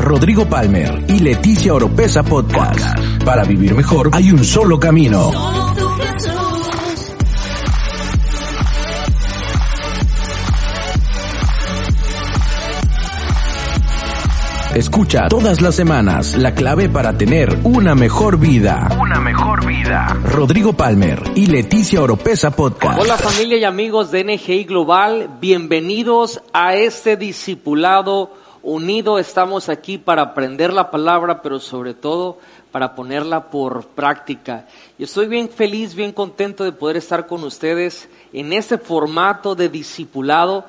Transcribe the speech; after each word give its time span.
Rodrigo 0.00 0.46
Palmer 0.46 1.04
y 1.08 1.18
Leticia 1.18 1.74
Oropesa 1.74 2.22
Podcast. 2.22 2.98
Para 3.24 3.44
vivir 3.44 3.74
mejor 3.74 4.10
hay 4.12 4.30
un 4.30 4.44
solo 4.44 4.78
camino. 4.78 5.32
Escucha 14.76 15.26
todas 15.28 15.62
las 15.62 15.74
semanas 15.74 16.36
la 16.36 16.54
clave 16.54 16.90
para 16.90 17.16
tener 17.16 17.60
una 17.64 17.94
mejor 17.94 18.38
vida. 18.38 18.88
Una 19.00 19.18
mejor 19.20 19.66
vida. 19.66 20.06
Rodrigo 20.22 20.74
Palmer 20.74 21.22
y 21.34 21.46
Leticia 21.46 22.02
Oropesa 22.02 22.50
Podcast. 22.50 23.00
Hola 23.00 23.16
familia 23.16 23.56
y 23.56 23.64
amigos 23.64 24.10
de 24.10 24.24
NGI 24.24 24.64
Global, 24.64 25.38
bienvenidos 25.40 26.42
a 26.52 26.74
este 26.74 27.16
discipulado 27.16 28.30
unido. 28.66 29.18
Estamos 29.18 29.68
aquí 29.68 29.96
para 29.96 30.22
aprender 30.22 30.72
la 30.72 30.90
palabra, 30.90 31.40
pero 31.40 31.60
sobre 31.60 31.94
todo 31.94 32.38
para 32.72 32.94
ponerla 32.94 33.48
por 33.48 33.86
práctica. 33.86 34.66
Y 34.98 35.04
estoy 35.04 35.28
bien 35.28 35.48
feliz, 35.48 35.94
bien 35.94 36.12
contento 36.12 36.64
de 36.64 36.72
poder 36.72 36.96
estar 36.96 37.26
con 37.26 37.44
ustedes 37.44 38.08
en 38.32 38.52
este 38.52 38.76
formato 38.76 39.54
de 39.54 39.68
discipulado 39.68 40.64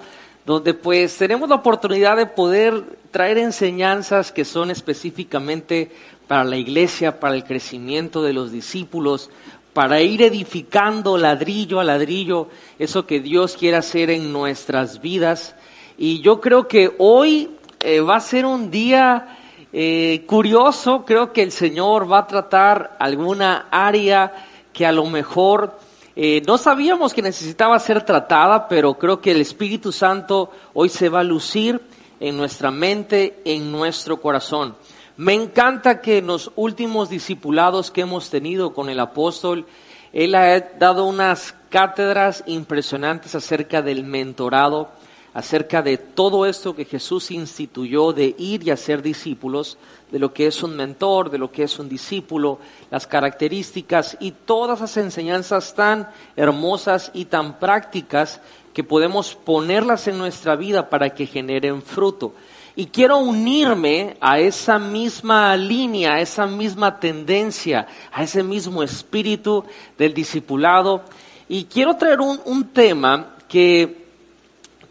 donde 0.46 0.74
pues 0.74 1.18
tenemos 1.18 1.50
la 1.50 1.56
oportunidad 1.56 2.16
de 2.16 2.26
poder 2.26 2.98
traer 3.12 3.38
enseñanzas 3.38 4.32
que 4.32 4.46
son 4.46 4.72
específicamente 4.72 5.92
para 6.26 6.46
la 6.46 6.56
iglesia, 6.56 7.20
para 7.20 7.36
el 7.36 7.44
crecimiento 7.44 8.24
de 8.24 8.32
los 8.32 8.50
discípulos, 8.54 9.30
para 9.74 10.02
ir 10.02 10.22
edificando 10.22 11.18
ladrillo 11.18 11.82
a 11.82 11.84
ladrillo 11.84 12.48
eso 12.80 13.06
que 13.06 13.20
Dios 13.20 13.58
quiere 13.58 13.76
hacer 13.76 14.10
en 14.10 14.32
nuestras 14.32 15.02
vidas. 15.02 15.54
Y 15.98 16.22
yo 16.22 16.40
creo 16.40 16.70
que 16.70 16.96
hoy 16.98 17.57
eh, 17.80 18.02
va 18.02 18.18
a 18.18 18.22
ser 18.22 18.46
un 18.46 18.72
día 18.72 19.38
eh, 19.72 20.24
curioso, 20.26 21.04
creo 21.06 21.34
que 21.34 21.44
el 21.44 21.52
Señor 21.52 22.12
va 22.12 22.20
a 22.20 22.28
tratar 22.28 22.96
alguna 23.00 23.68
área 23.70 24.34
que 24.74 24.86
a 24.86 24.92
lo 24.92 25.06
mejor 25.06 25.78
eh, 26.16 26.42
no 26.48 26.58
sabíamos 26.58 27.14
que 27.14 27.22
necesitaba 27.22 27.78
ser 27.80 28.04
tratada, 28.04 28.68
pero 28.68 28.96
creo 28.96 29.22
que 29.22 29.32
el 29.32 29.42
Espíritu 29.42 29.92
Santo 29.92 30.52
hoy 30.74 30.90
se 30.90 31.10
va 31.10 31.20
a 31.20 31.24
lucir 31.24 31.80
en 32.20 32.38
nuestra 32.38 32.72
mente, 32.72 33.42
en 33.46 33.72
nuestro 33.72 34.20
corazón. 34.20 34.76
Me 35.18 35.34
encanta 35.34 36.02
que 36.02 36.20
en 36.20 36.28
los 36.28 36.52
últimos 36.56 37.10
discipulados 37.10 37.92
que 37.92 38.02
hemos 38.02 38.30
tenido 38.30 38.74
con 38.74 38.90
el 38.90 39.00
apóstol, 39.00 39.68
él 40.14 40.34
ha 40.34 40.60
dado 40.60 41.06
unas 41.06 41.54
cátedras 41.70 42.44
impresionantes 42.48 43.36
acerca 43.36 43.82
del 43.82 44.04
mentorado, 44.04 44.90
acerca 45.38 45.84
de 45.84 46.00
todo 46.00 46.48
esto 46.48 46.76
que 46.76 46.84
Jesús 46.84 47.30
instituyó 47.30 48.12
de 48.12 48.34
ir 48.40 48.68
y 48.68 48.72
hacer 48.72 49.04
discípulos, 49.04 49.78
de 50.12 50.18
lo 50.18 50.34
que 50.34 50.48
es 50.48 50.64
un 50.64 50.76
mentor, 50.76 51.30
de 51.30 51.38
lo 51.38 51.52
que 51.52 51.62
es 51.62 51.78
un 51.78 51.88
discípulo, 51.88 52.58
las 52.90 53.06
características 53.06 54.18
y 54.20 54.32
todas 54.32 54.82
las 54.82 54.98
enseñanzas 54.98 55.76
tan 55.76 56.10
hermosas 56.36 57.12
y 57.14 57.26
tan 57.26 57.60
prácticas 57.60 58.42
que 58.74 58.84
podemos 58.84 59.36
ponerlas 59.36 60.08
en 60.08 60.18
nuestra 60.18 60.56
vida 60.56 60.90
para 60.90 61.12
que 61.12 61.28
generen 61.28 61.84
fruto. 61.84 62.34
Y 62.76 62.88
quiero 62.88 63.20
unirme 63.20 64.18
a 64.20 64.40
esa 64.40 64.80
misma 64.80 65.56
línea, 65.56 66.16
a 66.16 66.22
esa 66.22 66.48
misma 66.48 67.00
tendencia, 67.00 67.86
a 68.12 68.24
ese 68.24 68.42
mismo 68.42 68.82
espíritu 68.82 69.64
del 70.00 70.16
discipulado. 70.16 71.04
Y 71.48 71.66
quiero 71.66 71.96
traer 71.96 72.22
un, 72.22 72.40
un 72.44 72.70
tema 72.70 73.36
que 73.48 74.07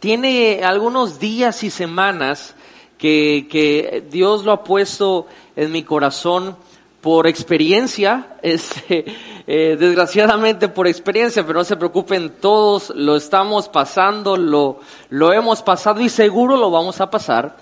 tiene 0.00 0.62
algunos 0.64 1.18
días 1.18 1.62
y 1.62 1.70
semanas 1.70 2.54
que, 2.98 4.04
Dios 4.10 4.44
lo 4.44 4.52
ha 4.52 4.64
puesto 4.64 5.26
en 5.54 5.72
mi 5.72 5.82
corazón 5.82 6.56
por 7.00 7.26
experiencia, 7.26 8.36
este, 8.42 9.04
eh, 9.46 9.76
desgraciadamente 9.78 10.68
por 10.68 10.86
experiencia, 10.86 11.46
pero 11.46 11.60
no 11.60 11.64
se 11.64 11.76
preocupen, 11.76 12.34
todos 12.40 12.90
lo 12.94 13.16
estamos 13.16 13.68
pasando, 13.68 14.36
lo, 14.36 14.80
lo 15.10 15.32
hemos 15.32 15.62
pasado 15.62 16.00
y 16.00 16.08
seguro 16.08 16.56
lo 16.56 16.70
vamos 16.70 17.00
a 17.00 17.10
pasar. 17.10 17.56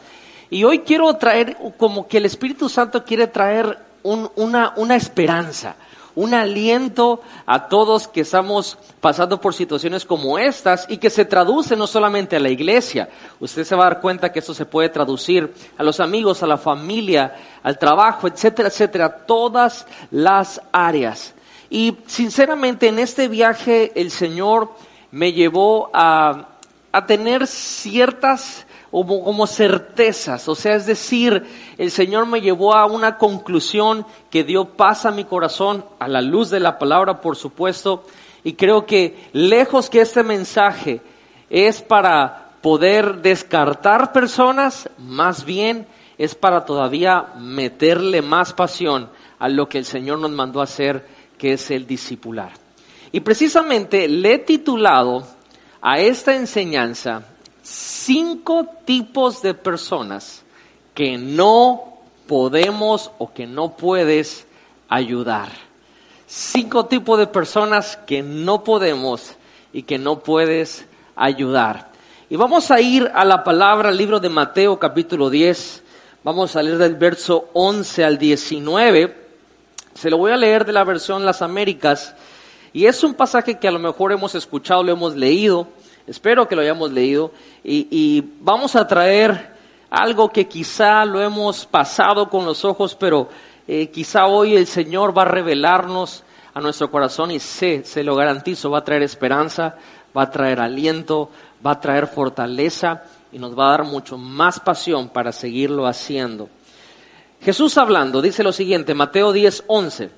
Y 0.50 0.64
hoy 0.64 0.80
quiero 0.80 1.14
traer, 1.14 1.56
como 1.76 2.06
que 2.06 2.18
el 2.18 2.26
Espíritu 2.26 2.68
Santo 2.68 3.04
quiere 3.04 3.26
traer 3.26 3.78
una, 4.02 4.74
una 4.76 4.96
esperanza, 4.96 5.76
un 6.16 6.34
aliento 6.34 7.20
a 7.46 7.68
todos 7.68 8.08
que 8.08 8.20
estamos 8.20 8.78
pasando 9.00 9.40
por 9.40 9.54
situaciones 9.54 10.04
como 10.04 10.38
estas 10.38 10.86
y 10.88 10.98
que 10.98 11.10
se 11.10 11.24
traduce 11.24 11.76
no 11.76 11.86
solamente 11.86 12.36
a 12.36 12.40
la 12.40 12.50
iglesia. 12.50 13.08
Usted 13.40 13.64
se 13.64 13.74
va 13.74 13.86
a 13.86 13.90
dar 13.90 14.00
cuenta 14.00 14.32
que 14.32 14.38
esto 14.38 14.54
se 14.54 14.66
puede 14.66 14.88
traducir 14.88 15.52
a 15.76 15.82
los 15.82 16.00
amigos, 16.00 16.42
a 16.42 16.46
la 16.46 16.58
familia, 16.58 17.34
al 17.62 17.78
trabajo, 17.78 18.28
etcétera, 18.28 18.68
etcétera, 18.68 19.24
todas 19.26 19.86
las 20.10 20.60
áreas. 20.72 21.34
Y 21.68 21.96
sinceramente 22.06 22.88
en 22.88 22.98
este 22.98 23.28
viaje 23.28 23.92
el 24.00 24.10
Señor 24.10 24.70
me 25.10 25.32
llevó 25.32 25.90
a, 25.92 26.48
a 26.92 27.06
tener 27.06 27.46
ciertas 27.46 28.66
como, 29.02 29.46
certezas. 29.48 30.48
O 30.48 30.54
sea, 30.54 30.76
es 30.76 30.86
decir, 30.86 31.44
el 31.78 31.90
Señor 31.90 32.26
me 32.26 32.40
llevó 32.40 32.74
a 32.74 32.86
una 32.86 33.18
conclusión 33.18 34.06
que 34.30 34.44
dio 34.44 34.66
paz 34.66 35.04
a 35.04 35.10
mi 35.10 35.24
corazón, 35.24 35.84
a 35.98 36.06
la 36.06 36.22
luz 36.22 36.50
de 36.50 36.60
la 36.60 36.78
palabra, 36.78 37.20
por 37.20 37.34
supuesto. 37.34 38.04
Y 38.44 38.52
creo 38.52 38.86
que 38.86 39.28
lejos 39.32 39.90
que 39.90 40.00
este 40.00 40.22
mensaje 40.22 41.00
es 41.50 41.82
para 41.82 42.50
poder 42.62 43.20
descartar 43.20 44.12
personas, 44.12 44.88
más 44.98 45.44
bien 45.44 45.88
es 46.16 46.36
para 46.36 46.64
todavía 46.64 47.32
meterle 47.36 48.22
más 48.22 48.52
pasión 48.52 49.10
a 49.40 49.48
lo 49.48 49.68
que 49.68 49.78
el 49.78 49.84
Señor 49.84 50.20
nos 50.20 50.30
mandó 50.30 50.60
a 50.60 50.64
hacer, 50.64 51.04
que 51.36 51.54
es 51.54 51.70
el 51.72 51.86
discipular. 51.86 52.52
Y 53.10 53.20
precisamente 53.20 54.06
le 54.06 54.34
he 54.34 54.38
titulado 54.38 55.26
a 55.82 55.98
esta 55.98 56.36
enseñanza 56.36 57.33
cinco 57.64 58.66
tipos 58.84 59.42
de 59.42 59.54
personas 59.54 60.44
que 60.92 61.16
no 61.18 61.98
podemos 62.28 63.10
o 63.18 63.32
que 63.32 63.46
no 63.46 63.76
puedes 63.76 64.46
ayudar. 64.88 65.48
Cinco 66.26 66.86
tipos 66.86 67.18
de 67.18 67.26
personas 67.26 67.98
que 68.06 68.22
no 68.22 68.62
podemos 68.62 69.34
y 69.72 69.82
que 69.82 69.98
no 69.98 70.20
puedes 70.20 70.86
ayudar. 71.16 71.90
Y 72.28 72.36
vamos 72.36 72.70
a 72.70 72.80
ir 72.80 73.10
a 73.14 73.24
la 73.24 73.42
palabra, 73.44 73.88
al 73.88 73.96
libro 73.96 74.20
de 74.20 74.28
Mateo 74.28 74.78
capítulo 74.78 75.30
10. 75.30 75.82
Vamos 76.22 76.56
a 76.56 76.62
leer 76.62 76.78
del 76.78 76.96
verso 76.96 77.48
11 77.54 78.04
al 78.04 78.18
19. 78.18 79.24
Se 79.94 80.10
lo 80.10 80.18
voy 80.18 80.32
a 80.32 80.36
leer 80.36 80.64
de 80.64 80.72
la 80.72 80.84
versión 80.84 81.24
Las 81.24 81.42
Américas. 81.42 82.14
Y 82.72 82.86
es 82.86 83.04
un 83.04 83.14
pasaje 83.14 83.58
que 83.58 83.68
a 83.68 83.72
lo 83.72 83.78
mejor 83.78 84.12
hemos 84.12 84.34
escuchado, 84.34 84.82
lo 84.82 84.92
hemos 84.92 85.14
leído 85.14 85.68
Espero 86.06 86.46
que 86.46 86.54
lo 86.54 86.62
hayamos 86.62 86.92
leído 86.92 87.32
y, 87.62 88.22
vamos 88.40 88.76
a 88.76 88.86
traer 88.86 89.54
algo 89.88 90.28
que 90.28 90.46
quizá 90.46 91.04
lo 91.04 91.22
hemos 91.22 91.64
pasado 91.64 92.28
con 92.28 92.44
los 92.44 92.64
ojos, 92.64 92.94
pero 92.94 93.28
eh, 93.66 93.88
quizá 93.88 94.26
hoy 94.26 94.54
el 94.54 94.66
Señor 94.66 95.16
va 95.16 95.22
a 95.22 95.26
revelarnos 95.26 96.24
a 96.52 96.60
nuestro 96.60 96.90
corazón 96.90 97.30
y 97.30 97.40
sé, 97.40 97.84
se 97.84 98.04
lo 98.04 98.14
garantizo, 98.16 98.70
va 98.70 98.78
a 98.78 98.84
traer 98.84 99.02
esperanza, 99.02 99.76
va 100.16 100.22
a 100.22 100.30
traer 100.30 100.60
aliento, 100.60 101.30
va 101.64 101.72
a 101.72 101.80
traer 101.80 102.06
fortaleza 102.06 103.04
y 103.32 103.38
nos 103.38 103.58
va 103.58 103.68
a 103.68 103.70
dar 103.70 103.84
mucho 103.84 104.18
más 104.18 104.60
pasión 104.60 105.08
para 105.08 105.32
seguirlo 105.32 105.86
haciendo. 105.86 106.48
Jesús 107.40 107.78
hablando, 107.78 108.20
dice 108.22 108.42
lo 108.42 108.52
siguiente, 108.52 108.94
Mateo 108.94 109.32
10, 109.32 109.64
11, 109.66 110.10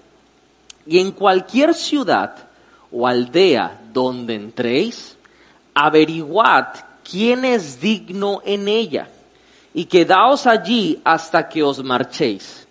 y 0.87 0.99
en 0.99 1.13
cualquier 1.13 1.75
ciudad 1.75 2.35
o 2.91 3.07
aldea 3.07 3.81
donde 3.93 4.35
entréis, 4.35 5.16
averiguad 5.77 6.69
quién 7.09 7.45
es 7.45 7.79
digno 7.79 8.41
en 8.47 8.67
ella 8.67 9.09
y 9.75 9.85
quedaos 9.85 10.47
allí 10.47 11.01
hasta 11.05 11.47
que 11.51 11.63
os 11.63 11.85
marchéis. 11.85 12.67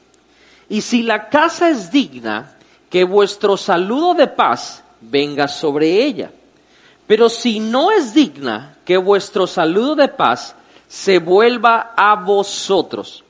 Y 0.67 0.81
si 0.81 1.03
la 1.03 1.29
casa 1.29 1.69
es 1.69 1.91
digna, 1.91 2.55
que 2.89 3.03
vuestro 3.03 3.57
saludo 3.57 4.15
de 4.15 4.25
paz 4.25 4.83
venga 4.99 5.47
sobre 5.47 6.03
ella. 6.03 6.31
Pero 7.05 7.29
si 7.29 7.59
no 7.59 7.91
es 7.91 8.15
digna, 8.15 8.75
que 8.83 8.97
vuestro 8.97 9.45
saludo 9.45 9.95
de 9.95 10.07
paz 10.07 10.55
se 10.87 11.19
vuelva 11.19 11.93
a 11.95 12.15
vosotros. 12.15 13.23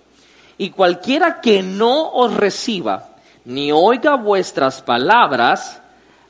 Y 0.58 0.70
cualquiera 0.70 1.42
que 1.42 1.62
no 1.62 2.12
os 2.14 2.34
reciba, 2.34 3.10
ni 3.44 3.74
oiga 3.74 4.16
vuestras 4.16 4.82
palabras, 4.82 5.82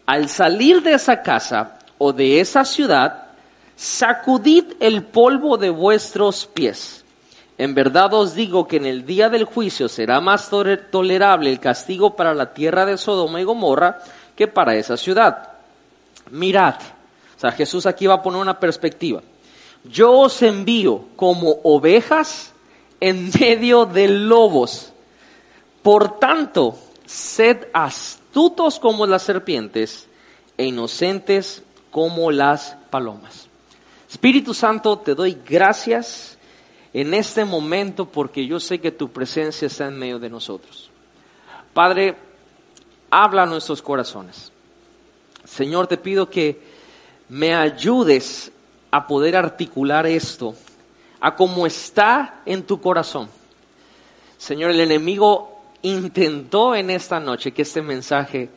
al 0.07 0.29
salir 0.29 0.81
de 0.81 0.93
esa 0.93 1.21
casa 1.21 1.77
o 1.99 2.11
de 2.11 2.39
esa 2.39 2.65
ciudad, 2.65 3.24
sacudid 3.75 4.73
el 4.79 5.03
polvo 5.03 5.57
de 5.57 5.69
vuestros 5.69 6.45
pies. 6.45 7.03
En 7.57 7.73
verdad 7.73 8.13
os 8.13 8.35
digo 8.35 8.67
que 8.67 8.77
en 8.77 8.85
el 8.85 9.05
día 9.05 9.29
del 9.29 9.45
juicio 9.45 9.87
será 9.87 10.19
más 10.19 10.49
tolerable 10.91 11.49
el 11.49 11.59
castigo 11.59 12.15
para 12.15 12.33
la 12.33 12.53
tierra 12.53 12.85
de 12.85 12.97
Sodoma 12.97 13.39
y 13.39 13.43
Gomorra 13.45 13.99
que 14.35 14.47
para 14.47 14.75
esa 14.75 14.97
ciudad. 14.97 15.49
Mirad, 16.31 16.75
o 16.75 17.39
sea, 17.39 17.51
Jesús 17.51 17.85
aquí 17.85 18.07
va 18.07 18.15
a 18.15 18.21
poner 18.21 18.41
una 18.41 18.59
perspectiva. 18.59 19.21
Yo 19.85 20.11
os 20.11 20.41
envío 20.41 21.05
como 21.15 21.59
ovejas 21.63 22.51
en 22.99 23.29
medio 23.39 23.85
de 23.85 24.07
lobos. 24.07 24.91
Por 25.81 26.19
tanto, 26.19 26.77
sed 27.05 27.67
astutos 27.71 28.79
como 28.79 29.05
las 29.05 29.21
serpientes 29.21 30.07
e 30.57 30.65
inocentes 30.65 31.63
como 31.91 32.31
las 32.31 32.75
palomas. 32.89 33.44
Espíritu 34.09 34.53
Santo, 34.53 34.97
te 34.99 35.15
doy 35.15 35.37
gracias 35.45 36.37
en 36.93 37.13
este 37.13 37.43
momento 37.43 38.05
porque 38.05 38.45
yo 38.45 38.59
sé 38.59 38.79
que 38.79 38.91
tu 38.91 39.09
presencia 39.09 39.65
está 39.65 39.87
en 39.87 39.97
medio 39.97 40.19
de 40.19 40.29
nosotros. 40.29 40.89
Padre, 41.73 42.15
habla 43.09 43.43
a 43.43 43.47
nuestros 43.47 43.81
corazones. 43.81 44.51
Señor, 45.43 45.87
te 45.87 45.97
pido 45.97 46.29
que 46.29 46.61
me 47.29 47.53
ayudes 47.53 48.51
a 48.91 49.07
poder 49.07 49.35
articular 49.35 50.05
esto, 50.05 50.55
a 51.19 51.35
cómo 51.35 51.65
está 51.65 52.41
en 52.45 52.63
tu 52.63 52.79
corazón. 52.79 53.27
Señor, 54.37 54.71
el 54.71 54.79
enemigo 54.79 55.61
intentó 55.81 56.75
en 56.75 56.89
esta 56.89 57.19
noche 57.19 57.51
que 57.51 57.63
este 57.63 57.81
mensaje 57.81 58.49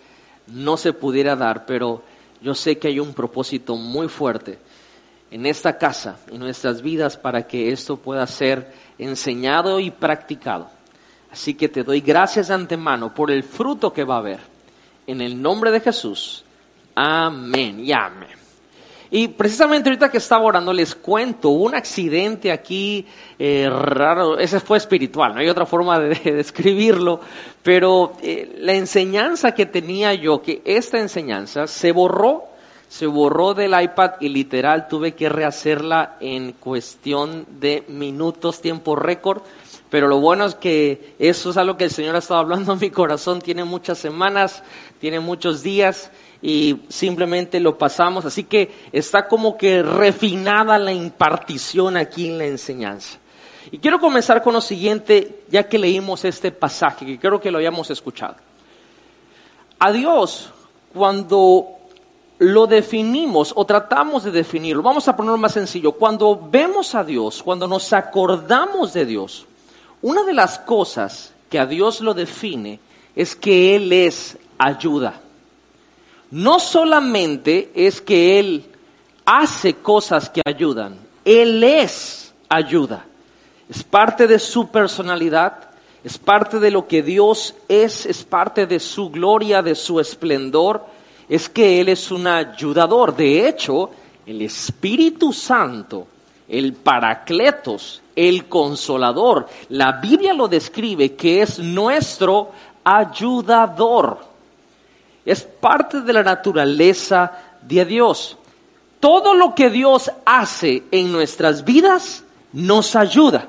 no 0.47 0.77
se 0.77 0.93
pudiera 0.93 1.35
dar, 1.35 1.67
pero 1.67 2.03
yo 2.41 2.55
sé 2.55 2.79
que 2.79 2.89
hay 2.89 3.01
un 3.01 3.15
propósito 3.15 3.75
muy 3.75 4.09
fuerte 4.09 4.59
en 5.31 5.47
esta 5.47 5.79
casa, 5.79 6.19
en 6.31 6.39
nuestras 6.41 6.83
vidas, 6.83 7.17
para 7.17 7.47
que 7.47 7.71
esto 7.71 7.97
pueda 7.97 8.27
ser 8.27 8.73
enseñado 8.99 9.81
y 9.81 9.91
practicado. 9.91 10.71
Así 11.31 11.55
que 11.55 11.69
te 11.69 11.85
doy 11.85 12.01
gracias 12.01 12.49
de 12.49 12.55
antemano 12.55 13.15
por 13.15 13.31
el 13.31 13.43
fruto 13.43 13.93
que 13.93 14.05
va 14.05 14.17
a 14.17 14.19
haber. 14.19 14.41
En 15.07 15.21
el 15.21 15.41
nombre 15.41 15.71
de 15.71 15.81
Jesús. 15.81 16.45
Amén 16.95 17.81
y 17.81 17.93
amén. 17.93 18.39
Y 19.11 19.29
precisamente 19.29 19.89
ahorita 19.89 20.11
que 20.11 20.19
estaba 20.19 20.45
orando 20.45 20.73
les 20.73 20.95
cuento 20.95 21.49
un 21.51 21.75
accidente 21.75 22.53
aquí 22.53 23.07
eh, 23.39 23.69
raro, 23.71 24.39
ese 24.39 24.61
fue 24.61 24.77
espiritual, 24.77 25.33
no 25.33 25.41
hay 25.41 25.49
otra 25.49 25.65
forma 25.65 25.99
de, 25.99 26.15
describirlo, 26.33 27.21
pero 27.63 28.13
eh, 28.21 28.57
la 28.59 28.75
enseñanza 28.75 29.53
que 29.53 29.65
tenía 29.65 30.13
yo, 30.13 30.43
que 30.43 30.61
esta 30.65 30.99
enseñanza 30.99 31.67
se 31.67 31.91
borró 31.93 32.48
se 32.89 33.07
borró 33.07 33.55
del 33.55 33.81
iPad 33.81 34.13
y 34.21 34.31
literal 34.31 34.89
tuve 34.89 35.15
que 35.15 35.29
rehacerla 35.29 36.17
en 36.21 36.53
cuestión 36.53 37.47
de 37.61 37.85
minutos, 37.89 38.61
tiempo 38.61 38.97
récord. 38.97 39.43
Pero 39.91 40.09
lo 40.09 40.21
bueno 40.21 40.45
es 40.47 40.55
que 40.55 41.15
eso 41.19 41.51
es 41.51 41.57
algo 41.57 41.77
que 41.77 41.85
el 41.85 41.91
Señor 41.91 42.15
ha 42.17 42.19
estado 42.19 42.41
hablando 42.41 42.73
en 42.73 42.81
mi 42.81 42.91
corazón. 42.91 43.41
Tiene 43.41 43.65
muchas 43.65 43.99
semanas, 43.99 44.63
tiene 45.01 45.21
muchos 45.21 45.63
días 45.63 46.11
y 46.41 46.81
simplemente 46.89 47.61
lo 47.61 47.77
pasamos. 47.77 48.25
Así 48.25 48.45
que 48.45 48.71
está 48.93 49.29
como 49.29 49.57
que 49.57 49.83
refinada 49.83 50.79
la 50.79 50.93
impartición 50.93 51.97
aquí 51.97 52.29
en 52.29 52.39
la 52.39 52.47
enseñanza. 52.47 53.19
Y 53.71 53.79
quiero 53.79 54.01
comenzar 54.01 54.43
con 54.43 54.55
lo 54.55 54.61
siguiente, 54.63 55.43
ya 55.51 55.69
que 55.69 55.79
leímos 55.79 56.25
este 56.25 56.53
pasaje, 56.53 57.05
que 57.05 57.19
creo 57.19 57.41
que 57.41 57.51
lo 57.51 57.59
hayamos 57.59 57.91
escuchado. 57.91 58.37
A 59.79 59.93
Dios, 59.93 60.51
cuando 60.95 61.78
lo 62.39 62.67
definimos 62.67 63.53
o 63.57 63.65
tratamos 63.65 64.25
de 64.25 64.31
definirlo. 64.31 64.83
Vamos 64.83 65.09
a 65.09 65.17
ponerlo 65.17 65.39
más 65.39 65.53
sencillo. 65.53 65.93
Cuando 65.93 66.49
vemos 66.51 66.95
a 66.95 67.03
Dios, 67.03 67.43
cuando 67.43 67.67
nos 67.67 67.93
acordamos 67.93 68.93
de 68.93 69.05
Dios, 69.05 69.47
una 70.03 70.23
de 70.25 70.33
las 70.33 70.59
cosas 70.61 71.33
que 71.51 71.59
a 71.59 71.67
Dios 71.67 72.01
lo 72.01 72.15
define 72.15 72.79
es 73.17 73.35
que 73.35 73.75
Él 73.75 73.93
es 73.93 74.39
ayuda. 74.57 75.21
No 76.31 76.61
solamente 76.61 77.73
es 77.75 78.01
que 78.01 78.39
Él 78.39 78.67
hace 79.25 79.75
cosas 79.75 80.31
que 80.31 80.43
ayudan, 80.45 80.97
Él 81.25 81.65
es 81.65 82.33
ayuda. 82.49 83.05
Es 83.69 83.83
parte 83.83 84.27
de 84.27 84.39
su 84.39 84.69
personalidad, 84.69 85.71
es 86.05 86.17
parte 86.17 86.61
de 86.61 86.71
lo 86.71 86.87
que 86.87 87.03
Dios 87.03 87.55
es, 87.69 88.07
es 88.07 88.25
parte 88.25 88.67
de 88.67 88.79
su 88.79 89.11
gloria, 89.11 89.63
de 89.63 89.75
su 89.75 89.99
esplendor 89.99 90.87
es 91.29 91.49
que 91.49 91.81
Él 91.81 91.89
es 91.89 92.11
un 92.11 92.27
ayudador. 92.27 93.15
De 93.15 93.49
hecho, 93.49 93.91
el 94.27 94.43
Espíritu 94.43 95.33
Santo, 95.33 96.07
el 96.49 96.73
Paracletos, 96.73 98.03
el 98.17 98.47
Consolador, 98.47 99.49
la 99.71 99.93
Biblia 99.93 100.33
lo 100.33 100.49
describe 100.49 101.15
que 101.15 101.43
es 101.43 101.59
nuestro 101.59 102.51
ayudador. 102.83 104.19
Es 105.25 105.43
parte 105.43 106.01
de 106.01 106.13
la 106.13 106.23
naturaleza 106.23 107.33
de 107.63 107.85
Dios. 107.85 108.37
Todo 109.01 109.35
lo 109.35 109.55
que 109.55 109.71
Dios 109.71 110.11
hace 110.25 110.85
en 110.91 111.13
nuestras 111.13 111.65
vidas 111.65 112.25
nos 112.53 112.97
ayuda. 112.97 113.49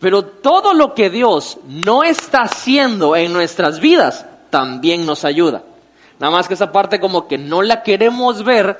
Pero 0.00 0.24
todo 0.24 0.74
lo 0.74 0.94
que 0.94 1.10
Dios 1.10 1.58
no 1.66 2.02
está 2.02 2.42
haciendo 2.42 3.16
en 3.16 3.32
nuestras 3.32 3.80
vidas 3.80 4.26
también 4.50 5.06
nos 5.06 5.24
ayuda. 5.24 5.62
Nada 6.18 6.32
más 6.32 6.48
que 6.48 6.54
esa 6.54 6.72
parte 6.72 7.00
como 7.00 7.28
que 7.28 7.38
no 7.38 7.62
la 7.62 7.82
queremos 7.82 8.44
ver 8.44 8.78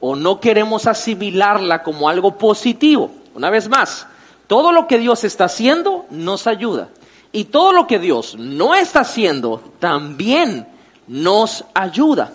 o 0.00 0.16
no 0.16 0.40
queremos 0.40 0.86
asimilarla 0.86 1.82
como 1.82 2.08
algo 2.08 2.36
positivo. 2.36 3.10
Una 3.34 3.50
vez 3.50 3.68
más, 3.68 4.06
todo 4.46 4.72
lo 4.72 4.86
que 4.86 4.98
Dios 4.98 5.22
está 5.24 5.44
haciendo 5.44 6.06
nos 6.10 6.46
ayuda. 6.46 6.88
Y 7.32 7.44
todo 7.44 7.72
lo 7.72 7.86
que 7.86 7.98
Dios 7.98 8.36
no 8.36 8.74
está 8.74 9.00
haciendo 9.00 9.62
también 9.78 10.66
nos 11.06 11.64
ayuda. 11.74 12.32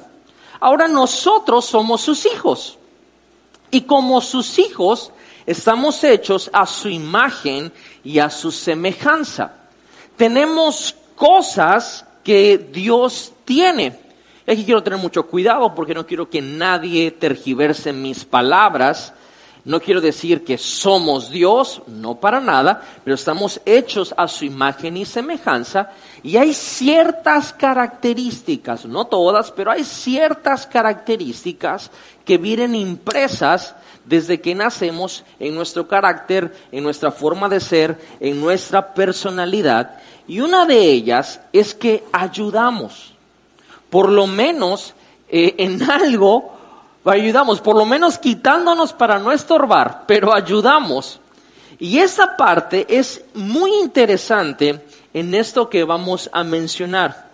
Ahora 0.59 0.87
nosotros 0.87 1.65
somos 1.65 2.01
sus 2.01 2.25
hijos. 2.25 2.77
Y 3.71 3.81
como 3.81 4.21
sus 4.21 4.57
hijos 4.57 5.11
estamos 5.45 6.03
hechos 6.03 6.49
a 6.53 6.65
su 6.65 6.87
imagen 6.87 7.73
y 8.03 8.19
a 8.19 8.29
su 8.29 8.51
semejanza. 8.51 9.53
Tenemos 10.15 10.95
cosas 11.15 12.05
que 12.23 12.57
Dios 12.57 13.33
tiene. 13.43 14.04
Y 14.47 14.51
aquí 14.51 14.65
quiero 14.65 14.83
tener 14.83 14.99
mucho 14.99 15.25
cuidado 15.25 15.73
porque 15.73 15.93
no 15.93 16.05
quiero 16.05 16.29
que 16.29 16.41
nadie 16.41 17.11
tergiverse 17.11 17.91
mis 17.93 18.25
palabras. 18.25 19.13
No 19.63 19.79
quiero 19.79 19.99
decir 19.99 20.43
que 20.43 20.59
somos 20.59 21.31
Dios, 21.31 21.81
no 21.87 22.19
para 22.19 22.39
nada, 22.39 22.83
pero 23.03 23.15
estamos 23.15 23.59
hechos 23.65 24.13
a 24.15 24.27
su 24.27 24.45
imagen 24.45 24.95
y 24.95 25.05
semejanza 25.05 25.89
y 26.21 26.37
hay 26.37 26.53
ciertas 26.53 27.51
características, 27.51 28.85
no 28.85 29.05
todas, 29.05 29.51
pero 29.51 29.71
hay 29.71 29.83
ciertas 29.83 30.67
características 30.67 31.89
que 32.23 32.37
vienen 32.37 32.75
impresas 32.75 33.73
desde 34.05 34.39
que 34.39 34.53
nacemos 34.53 35.23
en 35.39 35.55
nuestro 35.55 35.87
carácter, 35.87 36.55
en 36.71 36.83
nuestra 36.83 37.09
forma 37.09 37.49
de 37.49 37.59
ser, 37.59 37.99
en 38.19 38.39
nuestra 38.39 38.93
personalidad. 38.93 39.97
Y 40.27 40.41
una 40.41 40.67
de 40.67 40.79
ellas 40.79 41.41
es 41.51 41.73
que 41.73 42.03
ayudamos 42.11 43.14
por 43.95 44.11
lo 44.11 44.27
menos 44.27 44.93
eh, 45.29 45.55
en 45.57 45.81
algo 45.89 46.51
ayudamos, 47.05 47.61
por 47.61 47.77
lo 47.77 47.85
menos 47.85 48.17
quitándonos 48.17 48.91
para 48.91 49.19
no 49.19 49.31
estorbar, 49.31 50.03
pero 50.05 50.35
ayudamos. 50.35 51.21
Y 51.79 51.99
esa 51.99 52.35
parte 52.35 52.85
es 52.89 53.23
muy 53.35 53.73
interesante 53.75 54.83
en 55.13 55.33
esto 55.33 55.69
que 55.69 55.85
vamos 55.85 56.29
a 56.33 56.43
mencionar, 56.43 57.29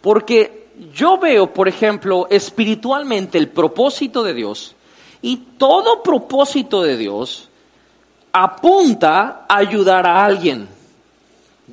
porque 0.00 0.68
yo 0.94 1.18
veo, 1.18 1.52
por 1.52 1.66
ejemplo, 1.66 2.28
espiritualmente 2.30 3.36
el 3.36 3.48
propósito 3.48 4.22
de 4.22 4.34
Dios 4.34 4.76
y 5.20 5.36
todo 5.58 6.00
propósito 6.00 6.82
de 6.82 6.96
Dios 6.96 7.48
apunta 8.30 9.46
a 9.48 9.56
ayudar 9.56 10.06
a 10.06 10.24
alguien. 10.24 10.68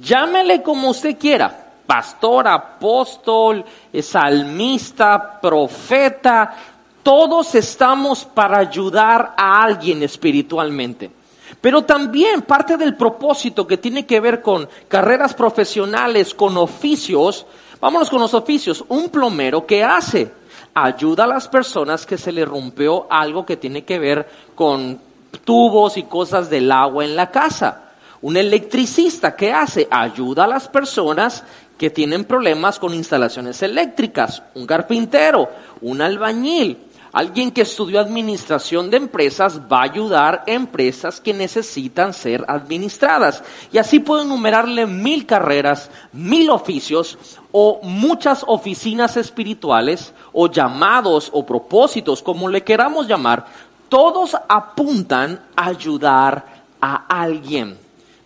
Llámele 0.01 0.63
como 0.63 0.89
usted 0.89 1.15
quiera 1.19 1.61
pastor, 1.91 2.48
apóstol, 2.48 3.65
salmista, 4.01 5.41
profeta, 5.41 6.55
todos 7.03 7.53
estamos 7.53 8.24
para 8.24 8.60
ayudar 8.60 9.33
a 9.36 9.62
alguien 9.62 10.01
espiritualmente. 10.01 11.12
Pero 11.60 11.81
también 11.81 12.43
parte 12.43 12.77
del 12.77 12.95
propósito 12.95 13.67
que 13.67 13.75
tiene 13.75 14.05
que 14.05 14.21
ver 14.21 14.41
con 14.41 14.69
carreras 14.88 15.33
profesionales, 15.33 16.33
con 16.33 16.55
oficios, 16.55 17.45
vámonos 17.81 18.10
con 18.10 18.21
los 18.21 18.33
oficios, 18.33 18.86
un 18.88 19.10
plomero 19.10 19.65
que 19.65 19.83
hace, 19.83 20.31
ayuda 20.74 21.25
a 21.25 21.27
las 21.27 21.50
personas 21.50 22.05
que 22.05 22.17
se 22.17 22.31
le 22.31 22.45
rompió 22.45 23.05
algo 23.10 23.45
que 23.45 23.57
tiene 23.57 23.83
que 23.83 24.00
ver 24.00 24.29
con 24.55 24.98
tubos 25.43 25.98
y 25.98 26.03
cosas 26.03 26.50
del 26.50 26.71
agua 26.71 27.03
en 27.03 27.17
la 27.17 27.29
casa. 27.29 27.89
Un 28.24 28.38
electricista, 28.38 29.36
¿qué 29.36 29.51
hace? 29.51 29.88
Ayuda 29.89 30.43
a 30.43 30.48
las 30.48 30.67
personas 30.67 31.43
que 31.81 31.89
tienen 31.89 32.25
problemas 32.25 32.77
con 32.77 32.93
instalaciones 32.93 33.63
eléctricas. 33.63 34.43
Un 34.53 34.67
carpintero, 34.67 35.50
un 35.81 36.00
albañil, 36.00 36.77
Alguien 37.11 37.51
que 37.51 37.63
estudió 37.63 38.00
administración 38.00 38.89
de 38.89 38.95
empresas 38.95 39.59
va 39.69 39.79
a 39.79 39.83
ayudar 39.83 40.45
a 40.47 40.51
empresas 40.51 41.19
que 41.19 41.33
necesitan 41.33 42.13
ser 42.13 42.45
administradas. 42.47 43.43
Y 43.73 43.79
así 43.79 44.00
puedo 44.00 44.21
enumerarle 44.21 44.85
mil 44.85 45.25
carreras, 45.25 45.89
mil 46.13 46.50
oficios 46.51 47.17
o 47.51 47.81
muchas 47.83 48.45
oficinas 48.47 49.17
espirituales 49.17 50.13
o 50.31 50.50
llamados 50.50 51.29
o 51.33 51.45
propósitos, 51.45 52.23
como 52.23 52.47
le 52.47 52.63
queramos 52.63 53.07
llamar, 53.09 53.45
todos 53.89 54.38
apuntan 54.47 55.41
a 55.53 55.65
ayudar 55.65 56.45
a 56.79 57.07
alguien. 57.09 57.77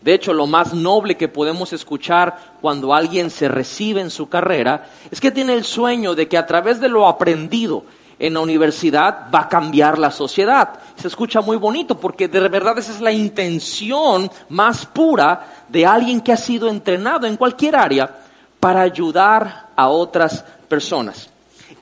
De 0.06 0.14
hecho, 0.14 0.34
lo 0.34 0.46
más 0.46 0.72
noble 0.72 1.18
que 1.18 1.28
podemos 1.28 1.74
escuchar 1.74 2.38
cuando 2.62 2.94
alguien 2.94 3.32
se 3.32 3.48
recibe 3.48 4.02
en 4.02 4.12
su 4.12 4.30
carrera 4.30 4.86
es 5.10 5.20
que 5.20 5.32
tiene 5.32 5.56
el 5.56 5.64
sueño 5.64 6.14
de 6.14 6.28
que 6.28 6.38
a 6.38 6.46
través 6.46 6.80
de 6.80 6.90
lo 6.90 7.08
aprendido, 7.08 7.86
en 8.20 8.36
la 8.36 8.40
universidad 8.40 9.32
va 9.34 9.40
a 9.40 9.50
cambiar 9.50 9.98
la 9.98 10.12
sociedad. 10.12 10.80
Se 10.96 11.08
escucha 11.08 11.42
muy 11.42 11.58
bonito 11.58 12.00
porque 12.00 12.28
de 12.28 12.48
verdad 12.50 12.78
esa 12.78 12.92
es 12.92 13.02
la 13.02 13.12
intención 13.12 14.30
más 14.50 14.86
pura 14.86 15.66
de 15.70 15.88
alguien 15.88 16.22
que 16.22 16.34
ha 16.34 16.38
sido 16.38 16.70
entrenado 16.70 17.26
en 17.26 17.36
cualquier 17.36 17.76
área 17.76 18.16
para 18.60 18.82
ayudar 18.82 19.70
a 19.76 19.90
otras 19.90 20.46
personas. 20.70 21.32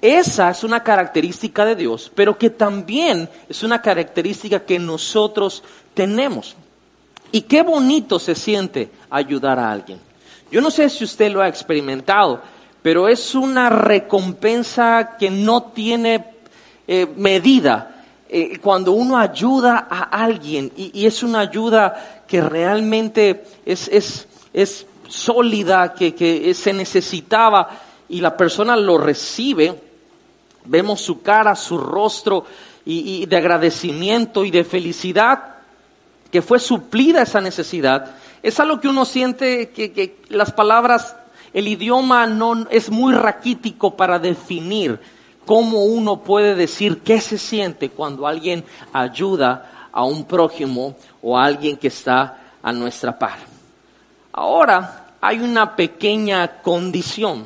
Esa 0.02 0.50
es 0.50 0.64
una 0.64 0.82
característica 0.82 1.66
de 1.66 1.76
Dios, 1.76 2.10
pero 2.16 2.38
que 2.38 2.50
también 2.50 3.28
es 3.50 3.64
una 3.64 3.82
característica 3.82 4.62
que 4.62 4.80
nosotros 4.80 5.62
tenemos. 5.94 6.56
Y 7.34 7.42
qué 7.42 7.64
bonito 7.64 8.20
se 8.20 8.36
siente 8.36 8.92
ayudar 9.10 9.58
a 9.58 9.72
alguien. 9.72 10.00
Yo 10.52 10.62
no 10.62 10.70
sé 10.70 10.88
si 10.88 11.04
usted 11.04 11.32
lo 11.32 11.42
ha 11.42 11.48
experimentado, 11.48 12.40
pero 12.84 13.08
es 13.08 13.34
una 13.34 13.72
recompensa 13.72 15.16
que 15.18 15.32
no 15.32 15.64
tiene 15.64 16.26
eh, 16.88 17.08
medida 17.18 18.04
eh, 18.30 18.60
cuando 18.60 18.92
uno 18.92 19.18
ayuda 19.18 19.88
a 19.90 20.02
alguien. 20.04 20.72
Y, 20.78 21.08
es 21.08 21.24
una 21.24 21.40
ayuda 21.40 22.24
que 22.28 22.40
realmente 22.40 23.46
es, 23.66 23.88
es, 23.88 24.28
es 24.54 24.86
sólida, 25.10 25.96
que, 25.96 26.14
que, 26.14 26.54
se 26.54 26.72
necesitaba 26.72 27.68
y 28.10 28.22
la 28.22 28.38
persona 28.38 28.76
lo 28.76 29.00
recibe, 29.00 29.74
vemos 30.66 31.02
su 31.02 31.24
cara, 31.24 31.56
su 31.56 31.80
rostro 31.80 32.46
y, 32.86 33.24
y 33.24 33.26
de 33.26 33.38
agradecimiento 33.38 34.46
y 34.46 34.52
de 34.52 34.64
felicidad 34.64 35.53
que 36.34 36.42
fue 36.42 36.58
suplida 36.58 37.22
esa 37.22 37.42
necesidad, 37.42 38.16
es 38.42 38.60
algo 38.60 38.80
que 38.80 38.88
uno 38.88 39.06
siente 39.06 39.70
que, 39.70 40.18
las 40.30 40.52
palabras 40.52 41.16
el 41.54 41.68
idioma 41.68 42.26
no 42.26 42.66
es 42.72 42.90
muy 42.90 43.14
raquítico 43.14 43.96
para 43.96 44.18
definir 44.18 45.00
cómo 45.46 45.84
uno 45.84 46.24
puede 46.24 46.56
decir 46.56 47.02
qué 47.02 47.22
se 47.22 47.38
siente 47.38 47.90
cuando 47.90 48.26
alguien 48.26 48.66
ayuda 48.92 49.90
a 49.92 50.06
un 50.06 50.26
prójimo 50.26 50.96
o 51.22 51.38
a 51.38 51.46
alguien 51.46 51.78
que 51.78 51.90
está 51.90 52.40
a 52.64 52.72
nuestra 52.74 53.20
par. 53.20 53.38
Ahora 54.32 55.06
hay 55.22 55.40
una 55.40 55.76
pequeña 55.76 56.64
condición. 56.64 57.46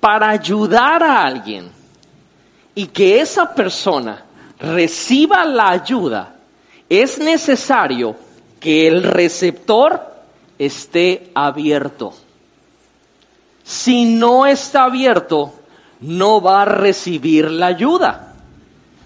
Para 0.00 0.30
ayudar 0.30 1.04
a 1.04 1.24
alguien 1.24 1.70
y 2.74 2.86
que 2.88 3.20
esa 3.20 3.54
persona 3.54 4.24
reciba 4.58 5.44
la 5.44 5.70
ayuda, 5.70 6.33
es 7.00 7.18
necesario 7.18 8.16
que 8.60 8.86
el 8.86 9.02
receptor 9.02 10.00
esté 10.58 11.30
abierto. 11.34 12.14
Si 13.62 14.04
no 14.04 14.46
está 14.46 14.84
abierto, 14.84 15.54
no 16.00 16.40
va 16.40 16.62
a 16.62 16.66
recibir 16.66 17.50
la 17.50 17.66
ayuda. 17.66 18.34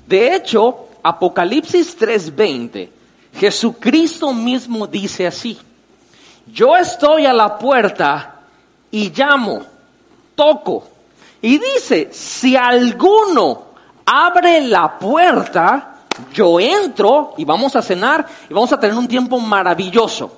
De 0.07 0.35
hecho, 0.35 0.89
Apocalipsis 1.03 1.97
3:20, 1.97 2.91
Jesucristo 3.35 4.33
mismo 4.33 4.87
dice 4.87 5.27
así, 5.27 5.59
yo 6.53 6.77
estoy 6.77 7.27
a 7.27 7.33
la 7.33 7.59
puerta 7.59 8.41
y 8.91 9.11
llamo, 9.11 9.63
toco. 10.35 10.89
Y 11.41 11.59
dice, 11.59 12.09
si 12.11 12.57
alguno 12.57 13.67
abre 14.05 14.61
la 14.63 14.99
puerta, 14.99 15.98
yo 16.33 16.61
entro 16.61 17.35
y 17.37 17.45
vamos 17.45 17.77
a 17.77 17.83
cenar 17.83 18.27
y 18.49 18.55
vamos 18.55 18.73
a 18.73 18.81
tener 18.81 18.97
un 18.97 19.09
tiempo 19.09 19.39
maravilloso. 19.39 20.33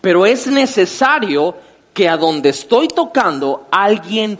Pero 0.00 0.26
es 0.26 0.46
necesario 0.46 1.54
que 1.92 2.08
a 2.08 2.16
donde 2.16 2.50
estoy 2.50 2.88
tocando 2.88 3.66
alguien 3.70 4.38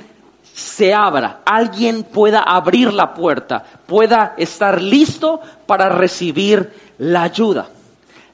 se 0.54 0.94
abra, 0.94 1.40
alguien 1.44 2.04
pueda 2.04 2.40
abrir 2.40 2.92
la 2.92 3.14
puerta, 3.14 3.64
pueda 3.86 4.34
estar 4.36 4.80
listo 4.80 5.40
para 5.66 5.88
recibir 5.88 6.72
la 6.98 7.22
ayuda. 7.22 7.68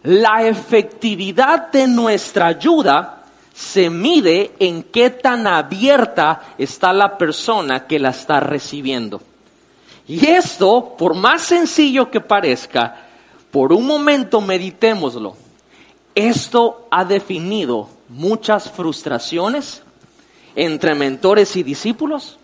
La 0.03 0.47
efectividad 0.47 1.71
de 1.71 1.87
nuestra 1.87 2.47
ayuda 2.47 3.25
se 3.55 3.91
mide 3.91 4.53
en 4.59 4.85
qué 4.85 5.11
tan 5.11 5.47
abierta 5.47 6.55
está 6.57 6.93
la 6.93 7.19
persona 7.19 7.87
que 7.87 7.99
la 7.99 8.11
está 8.11 8.41
recibiendo. 8.41 9.21
Y 10.11 10.27
esto, 10.27 10.97
por 10.99 11.15
más 11.15 11.43
sencillo 11.43 12.11
que 12.11 12.21
parezca, 12.21 12.97
por 13.53 13.73
un 13.73 13.87
momento 13.87 14.41
meditémoslo. 14.41 15.37
Esto 16.17 16.89
ha 16.91 17.05
definido 17.05 17.89
muchas 18.09 18.69
frustraciones 18.69 19.85
entre 20.57 20.97
mentores 20.97 21.55
y 21.55 21.63
discípulos. 21.63 22.41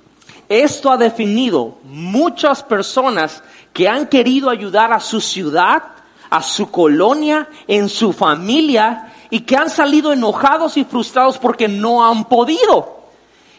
Esto 0.48 0.92
ha 0.92 0.96
definido 0.96 1.78
muchas 1.82 2.62
personas 2.62 3.42
que 3.72 3.88
han 3.88 4.06
querido 4.06 4.48
ayudar 4.48 4.92
a 4.92 5.00
su 5.00 5.20
ciudad, 5.20 5.82
a 6.30 6.44
su 6.44 6.70
colonia, 6.70 7.48
en 7.66 7.88
su 7.88 8.12
familia 8.12 9.12
y 9.28 9.40
que 9.40 9.56
han 9.56 9.70
salido 9.70 10.12
enojados 10.12 10.76
y 10.76 10.84
frustrados 10.84 11.36
porque 11.36 11.66
no 11.66 12.08
han 12.08 12.26
podido. 12.26 13.08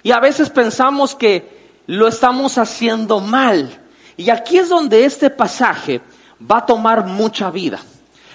Y 0.02 0.12
a 0.12 0.22
veces 0.22 0.50
pensamos 0.50 1.14
que 1.14 1.82
lo 1.88 2.08
estamos 2.08 2.58
haciendo 2.58 3.20
mal. 3.20 3.82
Y 4.18 4.30
aquí 4.32 4.58
es 4.58 4.70
donde 4.70 5.06
este 5.06 5.30
pasaje 5.30 6.02
va 6.40 6.58
a 6.58 6.66
tomar 6.66 7.06
mucha 7.06 7.52
vida. 7.52 7.80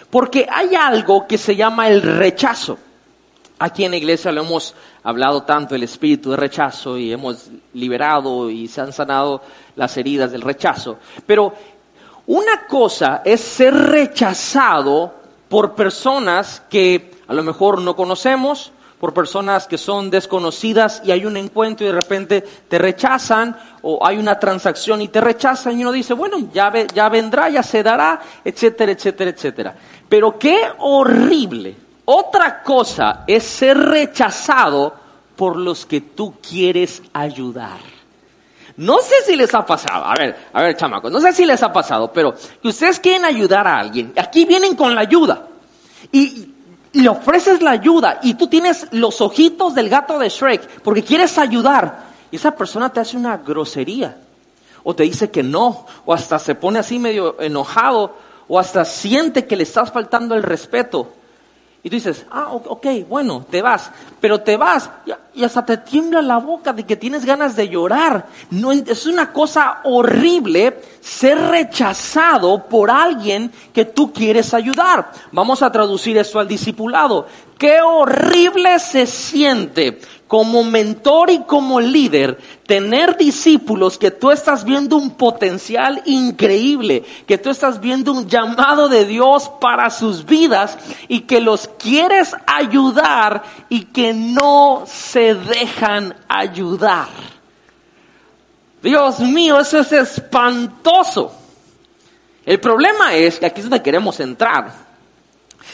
Porque 0.08 0.46
hay 0.50 0.74
algo 0.74 1.26
que 1.26 1.38
se 1.38 1.56
llama 1.56 1.88
el 1.88 2.02
rechazo. 2.02 2.78
Aquí 3.58 3.84
en 3.84 3.92
la 3.92 3.96
iglesia 3.96 4.32
lo 4.32 4.42
hemos 4.42 4.74
hablado 5.02 5.42
tanto 5.42 5.74
el 5.74 5.82
espíritu 5.82 6.30
de 6.30 6.36
rechazo 6.36 6.98
y 6.98 7.12
hemos 7.12 7.48
liberado 7.74 8.50
y 8.50 8.68
se 8.68 8.80
han 8.80 8.92
sanado 8.92 9.42
las 9.76 9.96
heridas 9.96 10.32
del 10.32 10.42
rechazo. 10.42 10.98
Pero 11.26 11.54
una 12.26 12.66
cosa 12.66 13.22
es 13.24 13.40
ser 13.40 13.74
rechazado 13.74 15.14
por 15.48 15.74
personas 15.74 16.62
que 16.68 17.10
a 17.26 17.34
lo 17.34 17.42
mejor 17.42 17.80
no 17.80 17.96
conocemos, 17.96 18.72
por 19.02 19.12
personas 19.12 19.66
que 19.66 19.78
son 19.78 20.10
desconocidas 20.10 21.02
y 21.04 21.10
hay 21.10 21.26
un 21.26 21.36
encuentro 21.36 21.84
y 21.84 21.88
de 21.88 22.00
repente 22.00 22.40
te 22.68 22.78
rechazan 22.78 23.56
o 23.82 24.06
hay 24.06 24.16
una 24.16 24.38
transacción 24.38 25.02
y 25.02 25.08
te 25.08 25.20
rechazan 25.20 25.76
y 25.76 25.82
uno 25.82 25.90
dice, 25.90 26.14
bueno, 26.14 26.36
ya, 26.52 26.72
ya 26.94 27.08
vendrá, 27.08 27.48
ya 27.48 27.64
se 27.64 27.82
dará, 27.82 28.20
etcétera, 28.44 28.92
etcétera, 28.92 29.30
etcétera. 29.30 29.74
Pero 30.08 30.38
qué 30.38 30.68
horrible. 30.78 31.74
Otra 32.04 32.62
cosa 32.62 33.24
es 33.26 33.42
ser 33.42 33.76
rechazado 33.76 34.94
por 35.34 35.56
los 35.56 35.84
que 35.84 36.02
tú 36.02 36.34
quieres 36.40 37.02
ayudar. 37.12 37.80
No 38.76 39.00
sé 39.00 39.16
si 39.26 39.34
les 39.34 39.52
ha 39.52 39.66
pasado, 39.66 40.04
a 40.04 40.14
ver, 40.14 40.36
a 40.52 40.62
ver, 40.62 40.76
chamacos, 40.76 41.10
no 41.10 41.20
sé 41.20 41.32
si 41.32 41.44
les 41.44 41.60
ha 41.64 41.72
pasado, 41.72 42.12
pero 42.12 42.36
que 42.62 42.68
ustedes 42.68 43.00
quieren 43.00 43.24
ayudar 43.24 43.66
a 43.66 43.80
alguien, 43.80 44.12
aquí 44.16 44.44
vienen 44.44 44.76
con 44.76 44.94
la 44.94 45.00
ayuda 45.00 45.48
y, 46.12 46.51
le 46.92 47.08
ofreces 47.08 47.62
la 47.62 47.70
ayuda 47.70 48.20
y 48.22 48.34
tú 48.34 48.46
tienes 48.46 48.86
los 48.90 49.20
ojitos 49.20 49.74
del 49.74 49.88
gato 49.88 50.18
de 50.18 50.28
Shrek 50.28 50.82
porque 50.82 51.02
quieres 51.02 51.38
ayudar 51.38 52.04
y 52.30 52.36
esa 52.36 52.52
persona 52.52 52.92
te 52.92 53.00
hace 53.00 53.16
una 53.16 53.38
grosería 53.38 54.16
o 54.82 54.94
te 54.94 55.04
dice 55.04 55.30
que 55.30 55.42
no 55.42 55.86
o 56.04 56.12
hasta 56.12 56.38
se 56.38 56.54
pone 56.54 56.78
así 56.78 56.98
medio 56.98 57.40
enojado 57.40 58.16
o 58.48 58.58
hasta 58.58 58.84
siente 58.84 59.46
que 59.46 59.56
le 59.56 59.62
estás 59.62 59.90
faltando 59.92 60.34
el 60.34 60.42
respeto. 60.42 61.12
Y 61.84 61.90
tú 61.90 61.96
dices, 61.96 62.24
ah, 62.30 62.48
ok, 62.52 62.86
bueno, 63.08 63.44
te 63.50 63.60
vas, 63.60 63.90
pero 64.20 64.40
te 64.40 64.56
vas, 64.56 64.88
y 65.34 65.42
hasta 65.42 65.66
te 65.66 65.78
tiembla 65.78 66.22
la 66.22 66.38
boca 66.38 66.72
de 66.72 66.84
que 66.84 66.94
tienes 66.94 67.24
ganas 67.24 67.56
de 67.56 67.68
llorar. 67.68 68.26
No, 68.50 68.70
es 68.70 69.04
una 69.06 69.32
cosa 69.32 69.80
horrible 69.82 70.80
ser 71.00 71.38
rechazado 71.38 72.66
por 72.68 72.88
alguien 72.88 73.50
que 73.72 73.84
tú 73.84 74.12
quieres 74.12 74.54
ayudar. 74.54 75.10
Vamos 75.32 75.60
a 75.60 75.72
traducir 75.72 76.16
esto 76.18 76.38
al 76.38 76.46
discipulado. 76.46 77.26
Qué 77.58 77.80
horrible 77.80 78.78
se 78.78 79.04
siente 79.04 80.00
como 80.32 80.64
mentor 80.64 81.30
y 81.30 81.40
como 81.40 81.78
líder, 81.78 82.38
tener 82.66 83.18
discípulos 83.18 83.98
que 83.98 84.10
tú 84.10 84.30
estás 84.30 84.64
viendo 84.64 84.96
un 84.96 85.10
potencial 85.10 86.00
increíble, 86.06 87.04
que 87.26 87.36
tú 87.36 87.50
estás 87.50 87.78
viendo 87.78 88.12
un 88.14 88.26
llamado 88.26 88.88
de 88.88 89.04
Dios 89.04 89.50
para 89.60 89.90
sus 89.90 90.24
vidas 90.24 90.78
y 91.06 91.20
que 91.20 91.38
los 91.38 91.68
quieres 91.78 92.34
ayudar 92.46 93.42
y 93.68 93.84
que 93.84 94.14
no 94.14 94.84
se 94.86 95.34
dejan 95.34 96.14
ayudar. 96.28 97.08
Dios 98.82 99.20
mío, 99.20 99.60
eso 99.60 99.80
es 99.80 99.92
espantoso. 99.92 101.30
El 102.46 102.58
problema 102.58 103.14
es 103.14 103.38
que 103.38 103.44
aquí 103.44 103.60
es 103.60 103.68
donde 103.68 103.82
queremos 103.82 104.18
entrar. 104.18 104.72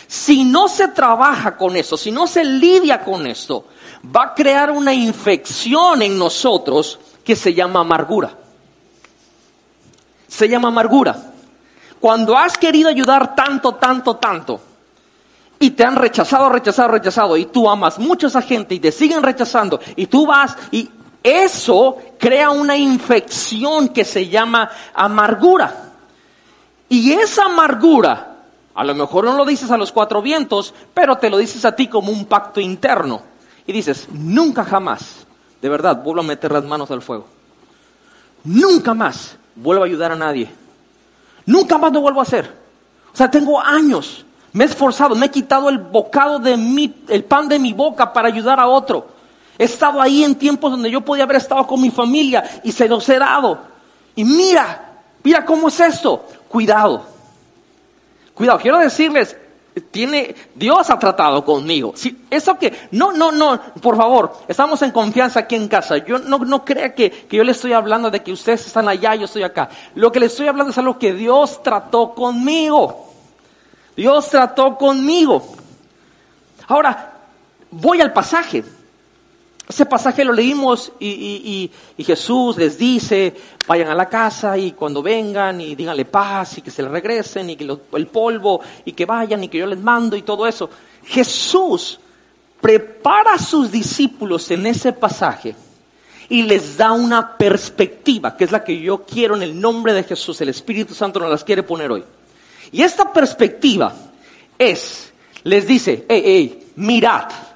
Si 0.09 0.43
no 0.43 0.67
se 0.67 0.89
trabaja 0.89 1.57
con 1.57 1.77
eso, 1.77 1.97
si 1.97 2.11
no 2.11 2.27
se 2.27 2.43
lidia 2.43 3.05
con 3.05 3.25
esto, 3.25 3.67
va 4.05 4.25
a 4.25 4.35
crear 4.35 4.71
una 4.71 4.93
infección 4.93 6.03
en 6.03 6.19
nosotros 6.19 6.99
que 7.25 7.37
se 7.37 7.55
llama 7.55 7.81
amargura. 7.81 8.31
Se 10.27 10.49
llama 10.49 10.69
amargura. 10.69 11.17
Cuando 12.01 12.37
has 12.37 12.57
querido 12.57 12.89
ayudar 12.89 13.35
tanto, 13.35 13.75
tanto, 13.75 14.17
tanto, 14.17 14.61
y 15.59 15.71
te 15.71 15.85
han 15.85 15.97
rechazado, 15.97 16.49
rechazado, 16.49 16.89
rechazado, 16.89 17.37
y 17.37 17.47
tú 17.47 17.69
amas 17.69 17.99
mucho 17.99 18.27
a 18.27 18.31
esa 18.31 18.43
gente 18.43 18.75
y 18.77 18.81
te 18.81 18.93
siguen 18.93 19.23
rechazando, 19.23 19.81
y 19.97 20.07
tú 20.07 20.27
vas 20.27 20.57
y 20.71 20.89
eso 21.23 21.97
crea 22.19 22.51
una 22.51 22.77
infección 22.77 23.89
que 23.89 24.05
se 24.05 24.29
llama 24.29 24.71
amargura. 24.95 25.75
Y 26.89 27.13
esa 27.13 27.47
amargura, 27.47 28.37
a 28.75 28.85
lo 28.85 28.95
mejor 28.95 29.25
no 29.25 29.35
lo 29.35 29.45
dices 29.45 29.71
a 29.73 29.77
los 29.77 29.91
cuatro 29.91 30.23
vientos, 30.23 30.73
pero 30.95 31.19
te 31.19 31.29
lo 31.29 31.37
dices 31.37 31.65
a 31.65 31.75
ti 31.75 31.89
como 31.89 32.13
un 32.13 32.27
pacto 32.27 32.61
interno 32.61 33.23
y 33.69 33.73
dices, 33.73 34.09
nunca 34.11 34.65
jamás, 34.65 35.27
de 35.61 35.69
verdad, 35.69 36.03
vuelvo 36.03 36.23
a 36.23 36.25
meter 36.25 36.51
las 36.51 36.65
manos 36.65 36.91
al 36.91 37.03
fuego. 37.03 37.27
Nunca 38.43 38.95
más 38.95 39.37
vuelvo 39.55 39.83
a 39.83 39.87
ayudar 39.87 40.11
a 40.11 40.17
nadie. 40.17 40.51
Nunca 41.45 41.77
más 41.77 41.93
lo 41.93 42.01
vuelvo 42.01 42.21
a 42.21 42.23
hacer. 42.23 42.51
O 43.13 43.17
sea, 43.17 43.31
tengo 43.31 43.61
años, 43.61 44.25
me 44.55 44.65
he 44.65 44.67
esforzado, 44.69 45.15
me 45.15 45.27
he 45.27 45.31
quitado 45.31 45.69
el 45.69 45.77
bocado 45.77 46.39
de 46.39 46.57
mi, 46.57 46.95
el 47.09 47.25
pan 47.25 47.47
de 47.47 47.59
mi 47.59 47.75
boca 47.75 48.11
para 48.11 48.29
ayudar 48.29 48.59
a 48.59 48.69
otro. 48.69 49.09
He 49.59 49.65
estado 49.65 50.01
ahí 50.01 50.25
en 50.25 50.37
tiempos 50.37 50.71
donde 50.71 50.91
yo 50.91 51.03
podía 51.03 51.25
haber 51.25 51.37
estado 51.37 51.67
con 51.67 51.79
mi 51.79 51.91
familia 51.91 52.63
y 52.65 52.73
se 52.73 52.89
los 52.89 53.07
he 53.11 53.19
dado. 53.19 53.59
Y 54.17 54.25
mira, 54.25 55.03
mira 55.23 55.45
cómo 55.45 55.69
es 55.69 55.79
esto. 55.79 56.25
Cuidado. 56.49 57.05
Cuidado, 58.33 58.61
quiero 58.61 58.79
decirles, 58.79 59.37
tiene, 59.81 60.35
Dios 60.55 60.91
ha 60.91 60.99
tratado 60.99 61.45
conmigo. 61.45 61.93
Si, 61.97 62.25
eso 62.31 62.59
que, 62.59 62.89
no, 62.93 63.13
no, 63.13 63.33
no, 63.33 63.61
por 63.81 63.97
favor, 63.97 64.33
estamos 64.49 64.81
en 64.83 64.91
confianza 64.91 65.41
aquí 65.41 65.55
en 65.55 65.69
casa. 65.69 65.99
Yo 65.99 66.19
no, 66.19 66.39
no 66.39 66.65
crea 66.65 66.95
que, 66.95 67.11
que 67.11 67.37
yo 67.37 67.45
le 67.45 67.53
estoy 67.53 67.73
hablando 67.73 68.11
de 68.11 68.23
que 68.23 68.33
ustedes 68.33 68.67
están 68.67 68.89
allá, 68.89 69.15
yo 69.15 69.25
estoy 69.25 69.43
acá. 69.43 69.69
Lo 69.95 70.13
que 70.13 70.21
le 70.21 70.27
estoy 70.27 70.49
hablando 70.49 70.71
es 70.71 70.79
algo 70.79 70.99
que 70.99 71.13
Dios 71.13 71.63
trató 71.63 72.15
conmigo. 72.15 73.13
Dios 73.97 74.29
trató 74.29 74.77
conmigo. 74.77 75.43
Ahora, 76.69 77.15
voy 77.71 78.01
al 78.01 78.13
pasaje. 78.13 78.63
Ese 79.69 79.85
pasaje 79.85 80.25
lo 80.25 80.33
leímos 80.33 80.93
y, 80.99 81.71
Jesús 81.99 82.57
les 82.57 82.79
dice, 82.79 83.35
vayan 83.67 83.89
a 83.89 83.95
la 83.95 84.09
casa 84.09 84.57
y 84.57 84.73
cuando 84.73 85.03
vengan 85.03 85.61
y 85.61 85.75
díganle 85.75 86.07
paz 86.07 86.57
y 86.57 86.63
que 86.63 86.71
se 86.71 86.83
le 86.83 86.89
regresen 86.89 87.51
y 87.51 87.57
que 87.57 87.65
el 87.93 88.07
polvo 88.07 88.63
y 88.87 88.93
que 88.93 89.05
vayan 89.05 89.45
y 89.45 89.49
que 89.49 89.59
yo 89.59 89.67
les 89.67 89.79
mando 89.79 90.17
y 90.17 90.23
todo 90.23 90.47
eso. 90.47 90.71
Jesús 91.05 92.01
prepara 92.63 93.35
a 93.35 93.39
sus 93.39 93.71
discípulos 93.71 94.51
en 94.51 94.65
ese 94.65 94.95
pasaje 94.95 95.55
y 96.31 96.43
les 96.43 96.79
da 96.79 96.93
una 96.93 97.37
perspectiva, 97.37 98.35
que 98.39 98.45
es 98.45 98.53
la 98.53 98.65
que 98.65 98.81
yo 98.81 99.05
quiero 99.05 99.37
en 99.37 99.43
el 99.43 99.61
nombre 99.61 99.93
de 99.93 100.03
Jesús. 100.03 100.41
El 100.41 100.49
Espíritu 100.49 100.95
Santo 100.95 101.21
nos 101.21 101.31
las 101.31 101.45
quiere 101.45 101.63
poner 101.63 101.91
hoy. 101.91 102.05
Y 102.73 102.81
esta 102.81 103.13
perspectiva 103.13 103.95
es, 104.59 105.13
les 105.45 105.67
dice, 105.67 106.07
hey, 106.09 106.73
mirad 106.77 107.48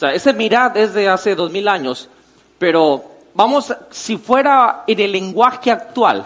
sea, 0.00 0.14
ese 0.14 0.32
mirad 0.32 0.74
es 0.78 0.94
de 0.94 1.10
hace 1.10 1.34
dos 1.34 1.50
mil 1.50 1.68
años, 1.68 2.08
pero 2.58 3.04
vamos, 3.34 3.74
si 3.90 4.16
fuera 4.16 4.84
en 4.86 4.98
el 4.98 5.12
lenguaje 5.12 5.70
actual, 5.70 6.24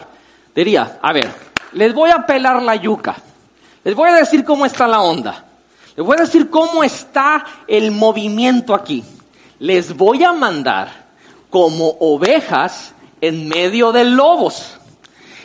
diría, 0.54 1.00
a 1.02 1.12
ver, 1.12 1.28
les 1.72 1.92
voy 1.92 2.10
a 2.10 2.24
pelar 2.24 2.62
la 2.62 2.76
yuca, 2.76 3.16
les 3.82 3.96
voy 3.96 4.10
a 4.10 4.14
decir 4.14 4.44
cómo 4.44 4.64
está 4.64 4.86
la 4.86 5.00
onda, 5.00 5.44
les 5.96 6.06
voy 6.06 6.16
a 6.16 6.20
decir 6.20 6.48
cómo 6.50 6.84
está 6.84 7.44
el 7.66 7.90
movimiento 7.90 8.76
aquí, 8.76 9.02
les 9.58 9.96
voy 9.96 10.22
a 10.22 10.32
mandar 10.32 11.06
como 11.50 11.96
ovejas 11.98 12.94
en 13.20 13.48
medio 13.48 13.90
de 13.90 14.04
lobos. 14.04 14.76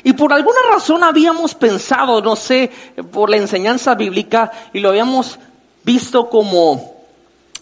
Y 0.04 0.13
por 0.13 0.34
alguna 0.34 0.60
razón 0.72 1.04
habíamos 1.04 1.56
pensado, 1.56 2.22
no 2.22 2.36
sé, 2.36 2.70
por 3.12 3.32
la 3.32 3.38
enseñanza 3.38 3.96
bíblica, 3.96 4.52
y 4.72 4.82
lo 4.82 4.89
habíamos 4.89 5.39
visto 5.84 6.30
como 6.30 6.99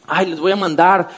ay, 0.08 0.28
les 0.28 0.40
voy 0.40 0.52
a 0.52 0.56
mandar, 0.56 1.10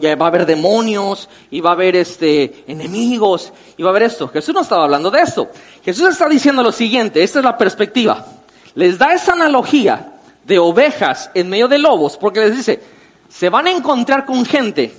ya 0.00 0.16
va 0.16 0.26
a 0.26 0.28
haber 0.28 0.46
demonios, 0.46 1.28
y 1.50 1.60
va 1.60 1.70
a 1.70 1.72
haber 1.74 1.96
este, 1.96 2.64
enemigos, 2.66 3.52
y 3.76 3.82
va 3.82 3.90
a 3.90 3.92
haber 3.92 4.04
esto. 4.04 4.28
Jesús 4.28 4.54
no 4.54 4.62
estaba 4.62 4.84
hablando 4.84 5.10
de 5.10 5.20
esto. 5.20 5.48
Jesús 5.84 6.08
está 6.08 6.28
diciendo 6.28 6.62
lo 6.62 6.72
siguiente, 6.72 7.22
esta 7.22 7.38
es 7.38 7.44
la 7.44 7.56
perspectiva. 7.56 8.26
Les 8.74 8.98
da 8.98 9.12
esa 9.12 9.32
analogía 9.32 10.14
de 10.44 10.58
ovejas 10.58 11.30
en 11.34 11.48
medio 11.48 11.68
de 11.68 11.78
lobos, 11.78 12.16
porque 12.16 12.40
les 12.40 12.56
dice, 12.56 12.82
se 13.28 13.48
van 13.48 13.66
a 13.66 13.70
encontrar 13.70 14.26
con 14.26 14.44
gente 14.44 14.94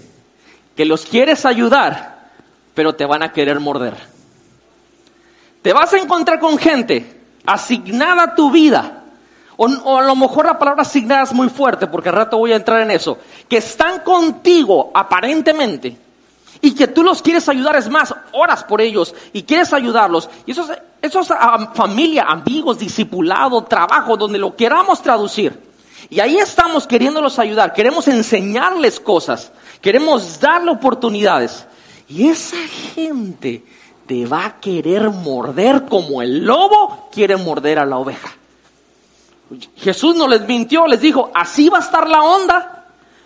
que 0.76 0.86
los 0.86 1.06
quieres 1.06 1.46
ayudar, 1.46 2.30
pero 2.74 2.96
te 2.96 3.06
van 3.06 3.24
a 3.24 3.32
querer 3.32 3.60
morder. 3.60 3.94
Te 5.62 5.74
vas 5.74 5.94
a 5.94 5.98
encontrar 5.98 6.40
con 6.40 6.58
gente 6.58 7.22
asignada 7.46 8.24
a 8.24 8.36
tu 8.36 8.52
vida, 8.52 9.03
o, 9.58 9.98
a 9.98 10.02
lo 10.02 10.16
mejor 10.16 10.46
la 10.46 10.58
palabra 10.58 10.82
asignada 10.82 11.24
es 11.24 11.34
muy 11.34 11.50
fuerte, 11.50 11.88
porque 11.88 12.10
al 12.10 12.16
rato 12.16 12.38
voy 12.38 12.54
a 12.54 12.56
entrar 12.56 12.82
en 12.82 12.92
eso. 12.92 13.18
Que 13.48 13.58
están 13.58 14.00
contigo 14.00 14.92
aparentemente 14.94 15.98
y 16.62 16.74
que 16.74 16.88
tú 16.88 17.04
los 17.04 17.22
quieres 17.22 17.48
ayudar, 17.50 17.76
es 17.76 17.90
más, 17.90 18.16
oras 18.32 18.64
por 18.64 18.82
ellos 18.82 19.14
y 19.34 19.44
quieres 19.44 19.74
ayudarlos. 19.74 20.30
Y 20.46 20.52
eso 20.52 20.68
es, 21.02 21.28
familia, 21.74 22.24
amigos, 22.24 22.80
discipulado, 22.80 23.64
trabajo, 23.64 24.18
donde 24.18 24.40
lo 24.40 24.56
queramos 24.56 25.02
traducir. 25.02 25.60
Y 26.10 26.20
ahí 26.20 26.38
estamos 26.38 26.88
queriéndolos 26.88 27.40
ayudar, 27.40 27.74
queremos 27.74 28.08
enseñarles 28.08 29.00
cosas, 29.00 29.52
queremos 29.82 30.40
darle 30.40 30.72
oportunidades. 30.72 31.66
Y 32.08 32.30
esa 32.30 32.58
gente 32.94 33.64
te 34.06 34.26
va 34.26 34.46
a 34.46 34.60
querer 34.60 35.10
morder 35.10 35.86
como 35.86 36.22
el 36.22 36.46
lobo 36.46 37.10
quiere 37.12 37.36
morder 37.38 37.80
a 37.80 37.86
la 37.86 37.98
oveja. 37.98 38.32
Jesús 39.78 40.16
no 40.16 40.28
les 40.28 40.48
mintió, 40.48 40.88
les 40.88 41.02
dijo, 41.02 41.32
así 41.34 41.70
va 41.70 41.78
a 41.80 41.82
estar 41.82 42.08
la 42.08 42.22
onda. 42.22 42.84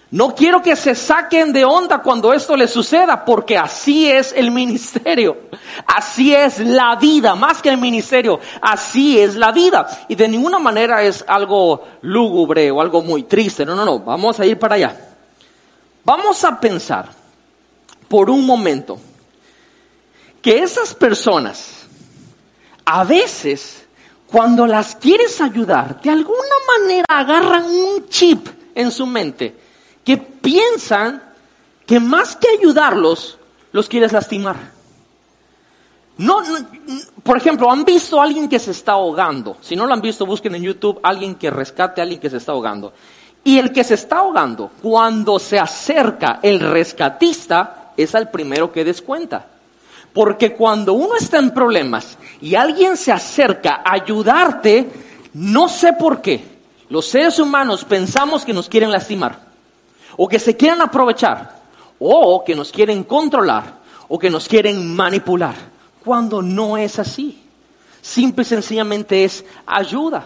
No 0.10 0.34
quiero 0.34 0.62
que 0.62 0.78
se 0.78 0.96
saquen 0.96 1.52
de 1.52 1.66
onda 1.66 2.02
cuando 2.02 2.32
esto 2.32 2.56
les 2.56 2.72
suceda, 2.72 3.26
porque 3.26 3.58
así 3.58 4.10
es 4.10 4.32
el 4.34 4.52
ministerio, 4.52 5.38
así 5.86 6.34
es 6.34 6.60
la 6.60 6.96
vida, 6.96 7.36
más 7.36 7.62
que 7.62 7.70
el 7.70 7.78
ministerio, 7.78 8.40
así 8.62 9.20
es 9.20 9.36
la 9.36 9.52
vida. 9.52 10.06
Y 10.08 10.16
de 10.16 10.30
ninguna 10.30 10.60
manera 10.60 11.04
es 11.04 11.26
algo 11.28 11.84
lúgubre 12.02 12.72
o 12.72 12.80
algo 12.80 13.02
muy 13.02 13.24
triste, 13.24 13.66
no, 13.66 13.76
no, 13.76 13.84
no, 13.84 14.00
vamos 14.00 14.40
a 14.40 14.46
ir 14.46 14.58
para 14.58 14.76
allá. 14.76 14.96
Vamos 16.06 16.42
a 16.46 16.58
pensar 16.58 17.10
por 18.08 18.30
un 18.30 18.46
momento 18.46 18.98
que 20.42 20.60
esas 20.60 20.94
personas 20.96 21.86
a 22.86 23.04
veces 23.04 23.77
cuando 24.32 24.68
las 24.68 24.96
quieres 24.96 25.40
ayudar, 25.40 26.02
de 26.02 26.10
alguna 26.10 26.56
manera 26.80 27.06
agarran 27.08 27.66
un 27.66 28.10
chip 28.10 28.48
en 28.76 28.92
su 28.92 29.06
mente 29.06 29.56
que 30.04 30.18
piensan 30.18 31.24
que 31.86 32.00
más 32.00 32.36
que 32.36 32.48
ayudarlos, 32.60 33.38
los 33.72 33.88
quieres 33.88 34.12
lastimar. 34.12 34.78
No, 36.18 36.42
por 37.24 37.38
ejemplo, 37.38 37.72
han 37.72 37.86
visto 37.86 38.20
a 38.20 38.24
alguien 38.24 38.50
que 38.50 38.60
se 38.60 38.72
está 38.72 38.94
ahogando. 38.94 39.58
Si 39.62 39.76
no 39.76 39.86
lo 39.86 39.94
han 39.94 40.02
visto, 40.02 40.26
busquen 40.26 40.56
en 40.56 40.63
YouTube 40.63 41.00
alguien 41.04 41.36
que 41.36 41.50
rescate 41.50 42.02
a 42.02 42.04
alguien 42.04 42.20
que 42.20 42.30
se 42.30 42.38
está 42.38 42.54
ahogando. 42.54 42.92
Y 43.44 43.60
el 43.60 43.72
que 43.72 43.84
se 43.84 43.94
está 43.94 44.18
ahogando, 44.18 44.72
cuando 44.82 45.40
se 45.40 45.60
acerca 45.60 46.40
el 46.42 46.60
rescatista, 46.60 47.94
es 47.96 48.16
al 48.16 48.30
primero 48.30 48.72
que 48.72 48.84
descuenta. 48.84 49.46
Porque 50.17 50.56
cuando 50.56 50.93
uno 50.93 51.15
está 51.15 51.38
en 51.38 51.51
problemas 51.51 52.17
y 52.41 52.56
alguien 52.56 52.97
se 52.97 53.12
acerca 53.12 53.84
a 53.86 53.93
ayudarte, 53.93 54.89
no 55.36 55.69
sé 55.69 55.93
por 55.93 56.23
qué, 56.23 56.43
los 56.89 57.06
seres 57.06 57.38
humanos 57.38 57.86
pensamos 57.86 58.43
que 58.43 58.51
nos 58.51 58.67
quieren 58.67 58.91
lastimar, 58.91 59.38
o 60.15 60.27
que 60.27 60.39
se 60.39 60.58
quieren 60.58 60.82
aprovechar, 60.82 61.60
o 61.99 62.43
que 62.43 62.56
nos 62.56 62.71
quieren 62.71 63.03
controlar 63.03 63.77
o 64.08 64.17
que 64.17 64.32
nos 64.32 64.47
quieren 64.47 64.95
manipular, 64.95 65.53
cuando 66.03 66.41
no 66.41 66.77
es 66.77 66.97
así. 66.97 67.43
Simple 68.01 68.41
y 68.41 68.45
sencillamente 68.45 69.23
es 69.23 69.45
ayuda. 69.67 70.25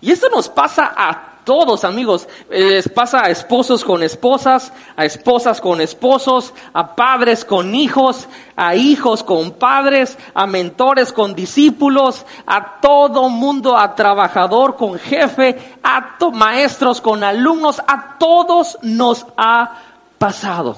Y 0.00 0.10
esto 0.10 0.30
nos 0.30 0.48
pasa 0.48 0.94
a 0.96 1.31
todos, 1.44 1.84
amigos. 1.84 2.28
Les 2.50 2.88
pasa 2.88 3.24
a 3.24 3.30
esposos 3.30 3.84
con 3.84 4.02
esposas, 4.02 4.72
a 4.96 5.04
esposas 5.04 5.60
con 5.60 5.80
esposos, 5.80 6.54
a 6.72 6.94
padres 6.94 7.44
con 7.44 7.74
hijos, 7.74 8.28
a 8.56 8.74
hijos 8.74 9.22
con 9.22 9.52
padres, 9.52 10.16
a 10.34 10.46
mentores 10.46 11.12
con 11.12 11.34
discípulos, 11.34 12.24
a 12.46 12.80
todo 12.80 13.28
mundo, 13.28 13.76
a 13.76 13.94
trabajador 13.94 14.76
con 14.76 14.98
jefe, 14.98 15.58
a 15.82 16.12
maestros 16.30 17.00
con 17.00 17.24
alumnos, 17.24 17.80
a 17.80 18.16
todos 18.18 18.78
nos 18.82 19.26
ha 19.36 19.78
pasado. 20.18 20.76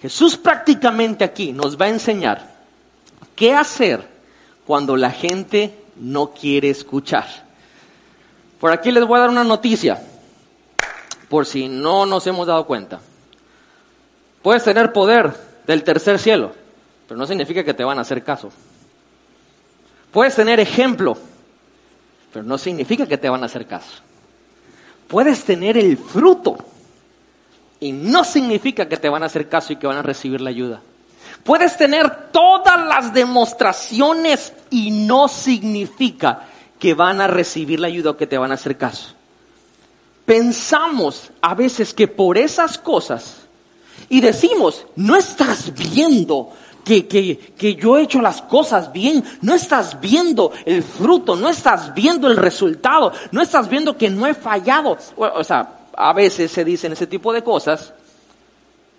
Jesús 0.00 0.36
prácticamente 0.36 1.24
aquí 1.24 1.52
nos 1.52 1.76
va 1.76 1.86
a 1.86 1.90
enseñar 1.90 2.54
qué 3.34 3.54
hacer 3.54 4.08
cuando 4.66 4.96
la 4.96 5.10
gente 5.10 5.76
no 5.96 6.30
quiere 6.30 6.70
escuchar. 6.70 7.47
Por 8.60 8.72
aquí 8.72 8.90
les 8.90 9.04
voy 9.04 9.18
a 9.18 9.20
dar 9.20 9.30
una 9.30 9.44
noticia, 9.44 10.02
por 11.28 11.46
si 11.46 11.68
no 11.68 12.06
nos 12.06 12.26
hemos 12.26 12.46
dado 12.46 12.66
cuenta. 12.66 13.00
Puedes 14.42 14.64
tener 14.64 14.92
poder 14.92 15.32
del 15.66 15.84
tercer 15.84 16.18
cielo, 16.18 16.52
pero 17.06 17.18
no 17.18 17.26
significa 17.26 17.62
que 17.62 17.74
te 17.74 17.84
van 17.84 17.98
a 17.98 18.02
hacer 18.02 18.24
caso. 18.24 18.50
Puedes 20.10 20.34
tener 20.34 20.58
ejemplo, 20.58 21.16
pero 22.32 22.44
no 22.44 22.58
significa 22.58 23.06
que 23.06 23.18
te 23.18 23.28
van 23.28 23.42
a 23.42 23.46
hacer 23.46 23.66
caso. 23.66 24.02
Puedes 25.06 25.44
tener 25.44 25.76
el 25.76 25.96
fruto 25.96 26.56
y 27.80 27.92
no 27.92 28.24
significa 28.24 28.88
que 28.88 28.96
te 28.96 29.08
van 29.08 29.22
a 29.22 29.26
hacer 29.26 29.48
caso 29.48 29.72
y 29.72 29.76
que 29.76 29.86
van 29.86 29.98
a 29.98 30.02
recibir 30.02 30.40
la 30.40 30.50
ayuda. 30.50 30.80
Puedes 31.44 31.76
tener 31.76 32.30
todas 32.32 32.86
las 32.86 33.14
demostraciones 33.14 34.52
y 34.70 34.90
no 34.90 35.28
significa 35.28 36.42
que 36.78 36.94
van 36.94 37.20
a 37.20 37.26
recibir 37.26 37.80
la 37.80 37.88
ayuda 37.88 38.10
o 38.10 38.16
que 38.16 38.26
te 38.26 38.38
van 38.38 38.50
a 38.50 38.54
hacer 38.54 38.76
caso. 38.76 39.14
Pensamos 40.24 41.30
a 41.40 41.54
veces 41.54 41.94
que 41.94 42.06
por 42.06 42.36
esas 42.36 42.78
cosas, 42.78 43.36
y 44.08 44.20
decimos, 44.20 44.86
no 44.96 45.16
estás 45.16 45.72
viendo 45.74 46.52
que, 46.84 47.06
que, 47.56 47.74
yo 47.74 47.98
he 47.98 48.02
hecho 48.02 48.20
las 48.20 48.40
cosas 48.42 48.92
bien, 48.92 49.22
no 49.42 49.54
estás 49.54 50.00
viendo 50.00 50.52
el 50.64 50.82
fruto, 50.82 51.36
no 51.36 51.48
estás 51.48 51.94
viendo 51.94 52.28
el 52.28 52.36
resultado, 52.36 53.12
no 53.30 53.42
estás 53.42 53.68
viendo 53.68 53.96
que 53.96 54.08
no 54.08 54.26
he 54.26 54.34
fallado. 54.34 54.96
O, 55.16 55.44
sea, 55.44 55.80
a 55.94 56.12
veces 56.14 56.50
se 56.50 56.64
dicen 56.64 56.92
ese 56.92 57.06
tipo 57.06 57.32
de 57.32 57.42
cosas, 57.42 57.92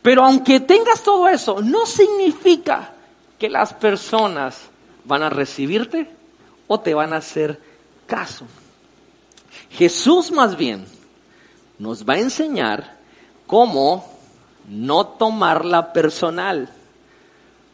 pero 0.01 0.23
aunque 0.23 0.59
tengas 0.59 1.01
todo 1.01 1.27
eso, 1.27 1.61
no 1.61 1.85
significa 1.85 2.91
que 3.39 3.49
las 3.49 3.73
personas 3.73 4.57
van 5.05 5.23
a 5.23 5.29
recibirte 5.29 6.09
o 6.67 6.79
te 6.79 6.93
van 6.93 7.13
a 7.13 7.17
hacer 7.17 7.59
caso. 8.09 8.45
Jesús 9.69 10.31
más 10.31 10.57
bien 10.57 10.85
nos 11.77 12.03
va 12.03 12.15
a 12.15 12.19
enseñar 12.19 12.97
cómo 13.47 14.05
no 14.67 15.05
tomarla 15.05 15.93
personal 15.93 16.69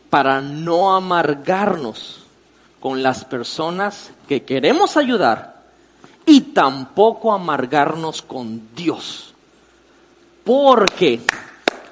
para 0.10 0.42
no 0.42 0.96
amargarnos 0.96 2.24
con 2.80 3.02
las 3.02 3.26
personas 3.26 4.12
que 4.28 4.44
queremos 4.44 4.98
ayudar 4.98 5.64
y 6.26 6.42
tampoco 6.42 7.34
amargarnos 7.34 8.22
con 8.22 8.76
Dios. 8.76 9.34
Porque 10.44 11.22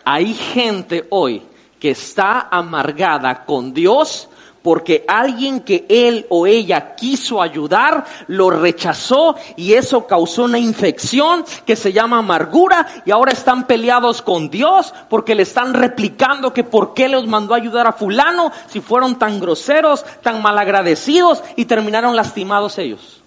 hay 0.06 0.34
gente 0.34 1.08
hoy 1.10 1.42
que 1.80 1.92
está 1.92 2.48
amargada 2.52 3.46
con 3.46 3.74
Dios 3.74 4.30
porque 4.64 5.04
alguien 5.08 5.60
que 5.60 5.86
él 5.90 6.26
o 6.30 6.48
ella 6.48 6.96
quiso 6.96 7.42
ayudar 7.42 8.06
lo 8.28 8.50
rechazó 8.50 9.36
y 9.58 9.74
eso 9.74 10.08
causó 10.08 10.46
una 10.46 10.58
infección 10.58 11.44
que 11.66 11.76
se 11.76 11.92
llama 11.92 12.20
amargura 12.20 12.88
y 13.06 13.12
ahora 13.12 13.34
están 13.34 13.68
peleados 13.68 14.22
con 14.22 14.50
Dios 14.50 14.94
porque 15.10 15.36
le 15.36 15.44
están 15.44 15.74
replicando 15.74 16.54
que 16.54 16.64
por 16.64 16.94
qué 16.94 17.10
les 17.10 17.28
mandó 17.28 17.54
a 17.54 17.58
ayudar 17.58 17.88
a 17.88 17.94
fulano 17.94 18.52
si 18.68 18.80
fueron 18.80 19.20
tan 19.20 19.40
groseros, 19.40 20.06
tan 20.22 20.42
malagradecidos 20.42 21.44
y 21.58 21.66
terminaron 21.66 22.16
lastimados 22.16 22.78
ellos. 22.78 23.22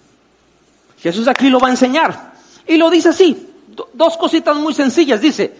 Jesús 0.99 1.27
aquí 1.27 1.49
lo 1.49 1.59
va 1.59 1.67
a 1.67 1.71
enseñar 1.71 2.33
y 2.65 2.77
lo 2.77 2.89
dice 2.89 3.09
así, 3.09 3.53
dos 3.93 4.17
cositas 4.17 4.57
muy 4.57 4.73
sencillas, 4.73 5.21
dice, 5.21 5.55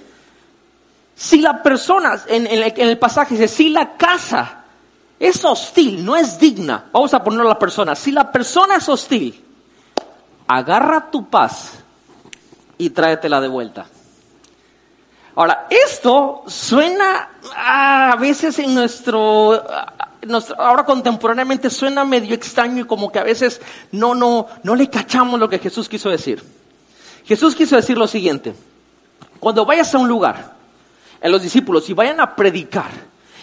si 1.15 1.39
la 1.39 1.61
persona, 1.61 2.19
en, 2.27 2.47
el, 2.47 2.63
en 2.63 2.89
el 2.89 2.97
pasaje 2.97 3.35
dice, 3.35 3.47
si 3.47 3.69
la 3.69 3.95
casa 3.95 4.56
es 5.19 5.43
hostil, 5.43 6.05
no 6.05 6.15
es 6.15 6.39
digna. 6.39 6.85
Vamos 6.91 7.13
a 7.13 7.23
ponerlo 7.23 7.45
a 7.45 7.53
la 7.53 7.59
persona. 7.59 7.95
Si 7.95 8.11
la 8.11 8.31
persona 8.31 8.75
es 8.75 8.87
hostil, 8.87 9.43
agarra 10.47 11.09
tu 11.09 11.27
paz 11.29 11.71
y 12.77 12.89
tráetela 12.91 13.41
de 13.41 13.47
vuelta. 13.47 13.87
Ahora, 15.35 15.67
esto 15.69 16.43
suena 16.47 17.29
a 17.55 18.15
veces 18.19 18.57
en 18.57 18.73
nuestro, 18.73 19.63
ahora 20.57 20.83
contemporáneamente 20.83 21.69
suena 21.69 22.03
medio 22.05 22.33
extraño 22.33 22.81
y 22.81 22.87
como 22.87 23.11
que 23.11 23.19
a 23.19 23.23
veces 23.23 23.61
no, 23.91 24.15
no, 24.15 24.47
no 24.63 24.75
le 24.75 24.89
cachamos 24.89 25.39
lo 25.39 25.47
que 25.47 25.59
Jesús 25.59 25.87
quiso 25.87 26.09
decir. 26.09 26.43
Jesús 27.23 27.55
quiso 27.55 27.75
decir 27.75 27.97
lo 27.97 28.07
siguiente, 28.07 28.55
cuando 29.39 29.65
vayas 29.65 29.93
a 29.93 29.99
un 29.99 30.07
lugar, 30.07 30.55
en 31.21 31.31
los 31.31 31.41
discípulos, 31.41 31.87
y 31.89 31.93
vayan 31.93 32.19
a 32.19 32.35
predicar 32.35 32.89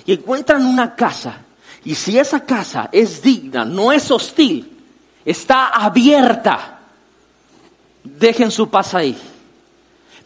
y 0.05 0.15
encuentran 0.15 0.67
una 0.67 0.97
casa 0.97 1.43
y 1.85 1.94
si 1.94 2.18
esa 2.18 2.44
casa 2.44 2.88
es 2.90 3.20
digna, 3.23 3.64
no 3.64 3.92
es 3.92 4.11
hostil, 4.11 4.70
está 5.25 5.68
abierta, 5.68 6.79
dejen 8.03 8.51
su 8.51 8.70
paz 8.70 8.94
ahí. 8.94 9.16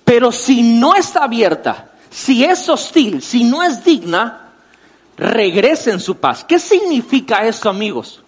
Pero 0.05 0.31
si 0.31 0.62
no 0.62 0.94
está 0.94 1.25
abierta, 1.25 1.90
si 2.11 2.44
es 2.44 2.68
hostil, 2.68 3.21
si 3.21 3.44
no 3.44 3.62
es 3.62 3.85
digna, 3.85 4.53
regresen 5.16 5.99
su 6.01 6.16
paz. 6.16 6.44
¿Qué 6.44 6.59
significa 6.59 7.44
esto, 7.47 7.68
amigos? 7.68 8.23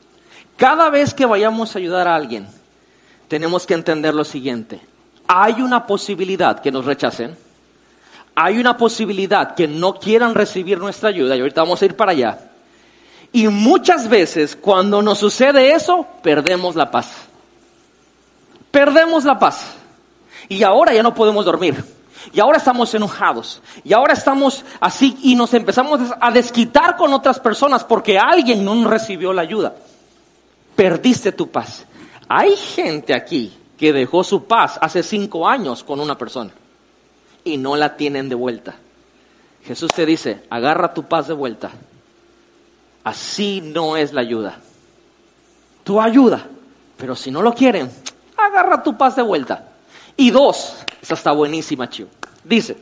Cada 0.57 0.91
vez 0.91 1.15
que 1.15 1.25
vayamos 1.25 1.75
a 1.75 1.79
ayudar 1.79 2.09
a 2.09 2.17
alguien, 2.17 2.47
tenemos 3.29 3.65
que 3.65 3.75
entender 3.75 4.13
lo 4.13 4.25
siguiente. 4.25 4.81
Hay 5.29 5.63
una 5.63 5.87
posibilidad 5.87 6.61
que 6.61 6.73
nos 6.73 6.85
rechacen. 6.85 7.37
Hay 8.35 8.59
una 8.59 8.77
posibilidad 8.77 9.55
que 9.55 9.69
no 9.69 9.95
quieran 9.95 10.35
recibir 10.35 10.79
nuestra 10.79 11.11
ayuda. 11.11 11.37
Y 11.37 11.41
ahorita 11.41 11.63
vamos 11.63 11.81
a 11.81 11.85
ir 11.85 11.95
para 11.95 12.11
allá. 12.11 12.50
Y 13.33 13.49
muchas 13.49 14.09
veces 14.09 14.57
cuando 14.57 15.03
nos 15.03 15.19
sucede 15.19 15.73
eso, 15.73 16.07
perdemos 16.23 16.75
la 16.75 16.91
paz. 16.91 17.09
Perdemos 18.71 19.25
la 19.25 19.39
paz. 19.39 19.75
Y 20.49 20.63
ahora 20.63 20.93
ya 20.93 21.03
no 21.03 21.15
podemos 21.15 21.45
dormir. 21.45 21.85
Y 22.33 22.41
ahora 22.41 22.59
estamos 22.59 22.93
enojados. 22.95 23.63
Y 23.85 23.93
ahora 23.93 24.15
estamos 24.15 24.65
así 24.81 25.17
y 25.23 25.37
nos 25.37 25.55
empezamos 25.55 26.01
a 26.21 26.31
desquitar 26.31 26.97
con 26.97 27.13
otras 27.13 27.39
personas 27.39 27.85
porque 27.85 28.19
alguien 28.19 28.65
no 28.65 28.89
recibió 28.89 29.33
la 29.33 29.43
ayuda. 29.43 29.75
Perdiste 30.75 31.33
tu 31.33 31.49
paz. 31.51 31.87
Hay 32.29 32.57
gente 32.57 33.15
aquí 33.15 33.57
que 33.79 33.93
dejó 33.93 34.25
su 34.25 34.45
paz 34.45 34.79
hace 34.81 35.03
cinco 35.03 35.49
años 35.49 35.85
con 35.85 36.01
una 36.01 36.19
persona 36.19 36.51
y 37.45 37.57
no 37.57 37.77
la 37.77 37.97
tienen 37.97 38.29
de 38.29 38.35
vuelta. 38.35 38.75
Jesús 39.65 39.91
te 39.95 40.05
dice, 40.05 40.43
agarra 40.51 40.95
tu 40.95 41.05
paz 41.05 41.29
de 41.29 41.35
vuelta 41.35 41.71
Así 43.05 43.61
no 43.61 43.97
es 43.97 44.13
la 44.13 44.21
ayuda. 44.21 44.59
Tu 45.85 46.01
ayuda, 46.01 46.47
pero 46.97 47.17
si 47.17 47.31
no 47.31 47.43
lo 47.43 47.55
quieren, 47.55 47.91
agarra 48.37 48.83
tu 48.83 48.97
paz 48.97 49.17
de 49.17 49.23
vuelta. 49.23 49.69
Y 50.17 50.31
dos, 50.31 50.77
esa 51.01 51.15
está 51.15 51.33
buenísima, 51.33 51.89
Chiu. 51.89 52.07
Dice, 52.45 52.77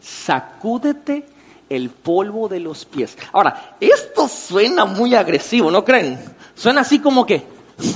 sacúdete 0.00 1.26
el 1.68 1.90
polvo 1.90 2.48
de 2.48 2.60
los 2.60 2.84
pies. 2.84 3.16
Ahora, 3.32 3.76
esto 3.80 4.28
suena 4.28 4.84
muy 4.84 5.14
agresivo, 5.14 5.70
¿no 5.70 5.84
creen? 5.84 6.18
Suena 6.54 6.82
así 6.82 6.98
como 6.98 7.26
que, 7.26 7.46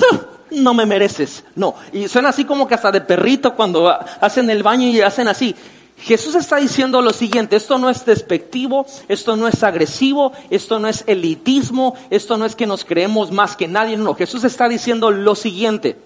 no 0.50 0.74
me 0.74 0.86
mereces. 0.86 1.44
No, 1.54 1.74
y 1.92 2.08
suena 2.08 2.30
así 2.30 2.44
como 2.44 2.66
que 2.66 2.74
hasta 2.74 2.90
de 2.90 3.00
perrito 3.00 3.54
cuando 3.54 3.88
hacen 3.88 4.48
el 4.50 4.62
baño 4.62 4.86
y 4.88 5.00
hacen 5.00 5.28
así. 5.28 5.54
Jesús 6.04 6.34
está 6.34 6.56
diciendo 6.56 7.00
lo 7.00 7.14
siguiente, 7.14 7.56
esto 7.56 7.78
no 7.78 7.88
es 7.88 8.04
despectivo, 8.04 8.84
esto 9.08 9.36
no 9.36 9.48
es 9.48 9.62
agresivo, 9.62 10.32
esto 10.50 10.78
no 10.78 10.86
es 10.86 11.02
elitismo, 11.06 11.94
esto 12.10 12.36
no 12.36 12.44
es 12.44 12.54
que 12.54 12.66
nos 12.66 12.84
creemos 12.84 13.32
más 13.32 13.56
que 13.56 13.66
nadie, 13.66 13.96
no, 13.96 14.14
Jesús 14.14 14.44
está 14.44 14.68
diciendo 14.68 15.10
lo 15.10 15.34
siguiente, 15.34 15.96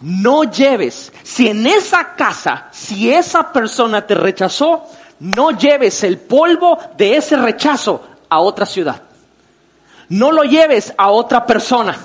no 0.00 0.42
lleves, 0.42 1.12
si 1.22 1.46
en 1.46 1.64
esa 1.64 2.16
casa, 2.16 2.66
si 2.72 3.12
esa 3.12 3.52
persona 3.52 4.04
te 4.04 4.16
rechazó, 4.16 4.82
no 5.20 5.52
lleves 5.52 6.02
el 6.02 6.18
polvo 6.18 6.76
de 6.96 7.16
ese 7.16 7.36
rechazo 7.36 8.02
a 8.28 8.40
otra 8.40 8.66
ciudad. 8.66 9.00
No 10.08 10.32
lo 10.32 10.42
lleves 10.42 10.92
a 10.98 11.10
otra 11.10 11.46
persona, 11.46 11.96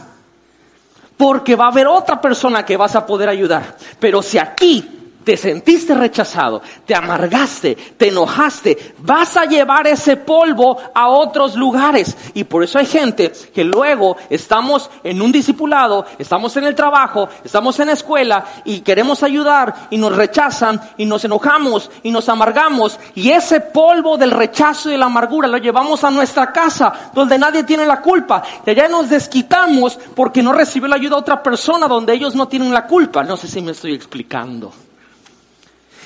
porque 1.17 1.55
va 1.55 1.65
a 1.65 1.71
haber 1.71 1.87
otra 1.87 2.21
persona 2.21 2.63
que 2.63 2.77
vas 2.77 2.95
a 2.95 3.07
poder 3.07 3.29
ayudar. 3.29 3.75
Pero 3.99 4.21
si 4.21 4.37
aquí 4.37 4.98
te 5.23 5.37
sentiste 5.37 5.93
rechazado, 5.93 6.61
te 6.85 6.95
amargaste, 6.95 7.75
te 7.75 8.07
enojaste, 8.07 8.95
vas 8.99 9.35
a 9.37 9.45
llevar 9.45 9.87
ese 9.87 10.17
polvo 10.17 10.77
a 10.93 11.07
otros 11.09 11.55
lugares. 11.55 12.15
Y 12.33 12.45
por 12.45 12.63
eso 12.63 12.79
hay 12.79 12.85
gente 12.85 13.31
que 13.53 13.63
luego 13.63 14.17
estamos 14.29 14.89
en 15.03 15.21
un 15.21 15.31
discipulado, 15.31 16.05
estamos 16.17 16.55
en 16.57 16.63
el 16.65 16.75
trabajo, 16.75 17.29
estamos 17.43 17.79
en 17.79 17.87
la 17.87 17.93
escuela 17.93 18.45
y 18.63 18.79
queremos 18.79 19.23
ayudar 19.23 19.87
y 19.89 19.97
nos 19.97 20.15
rechazan 20.15 20.81
y 20.97 21.05
nos 21.05 21.23
enojamos 21.25 21.91
y 22.03 22.11
nos 22.11 22.29
amargamos. 22.29 22.99
Y 23.15 23.29
ese 23.29 23.59
polvo 23.61 24.17
del 24.17 24.31
rechazo 24.31 24.89
y 24.89 24.93
de 24.93 24.97
la 24.97 25.07
amargura 25.07 25.47
lo 25.47 25.57
llevamos 25.57 26.03
a 26.03 26.11
nuestra 26.11 26.51
casa 26.51 27.11
donde 27.13 27.37
nadie 27.37 27.63
tiene 27.63 27.85
la 27.85 28.01
culpa. 28.01 28.41
Y 28.65 28.69
allá 28.69 28.87
nos 28.87 29.09
desquitamos 29.09 29.99
porque 30.15 30.41
no 30.41 30.53
recibió 30.53 30.87
la 30.87 30.95
ayuda 30.95 31.15
a 31.15 31.19
otra 31.19 31.43
persona 31.43 31.87
donde 31.87 32.13
ellos 32.13 32.35
no 32.35 32.47
tienen 32.47 32.73
la 32.73 32.87
culpa. 32.87 33.23
No 33.23 33.37
sé 33.37 33.47
si 33.47 33.61
me 33.61 33.71
estoy 33.71 33.93
explicando 33.93 34.71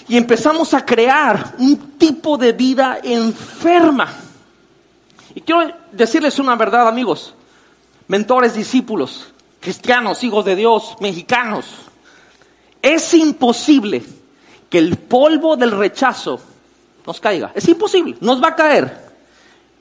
y 0.07 0.17
empezamos 0.17 0.73
a 0.73 0.85
crear 0.85 1.55
un 1.59 1.97
tipo 1.97 2.37
de 2.37 2.51
vida 2.51 2.99
enferma. 3.03 4.13
Y 5.35 5.41
quiero 5.41 5.73
decirles 5.91 6.39
una 6.39 6.55
verdad, 6.55 6.87
amigos, 6.87 7.33
mentores, 8.07 8.53
discípulos, 8.53 9.33
cristianos, 9.59 10.23
hijos 10.23 10.45
de 10.45 10.55
Dios, 10.55 10.95
mexicanos. 10.99 11.65
Es 12.81 13.13
imposible 13.13 14.03
que 14.69 14.77
el 14.77 14.97
polvo 14.97 15.55
del 15.55 15.71
rechazo 15.71 16.39
nos 17.05 17.19
caiga. 17.19 17.51
Es 17.55 17.67
imposible, 17.67 18.17
nos 18.19 18.43
va 18.43 18.49
a 18.49 18.55
caer. 18.55 19.13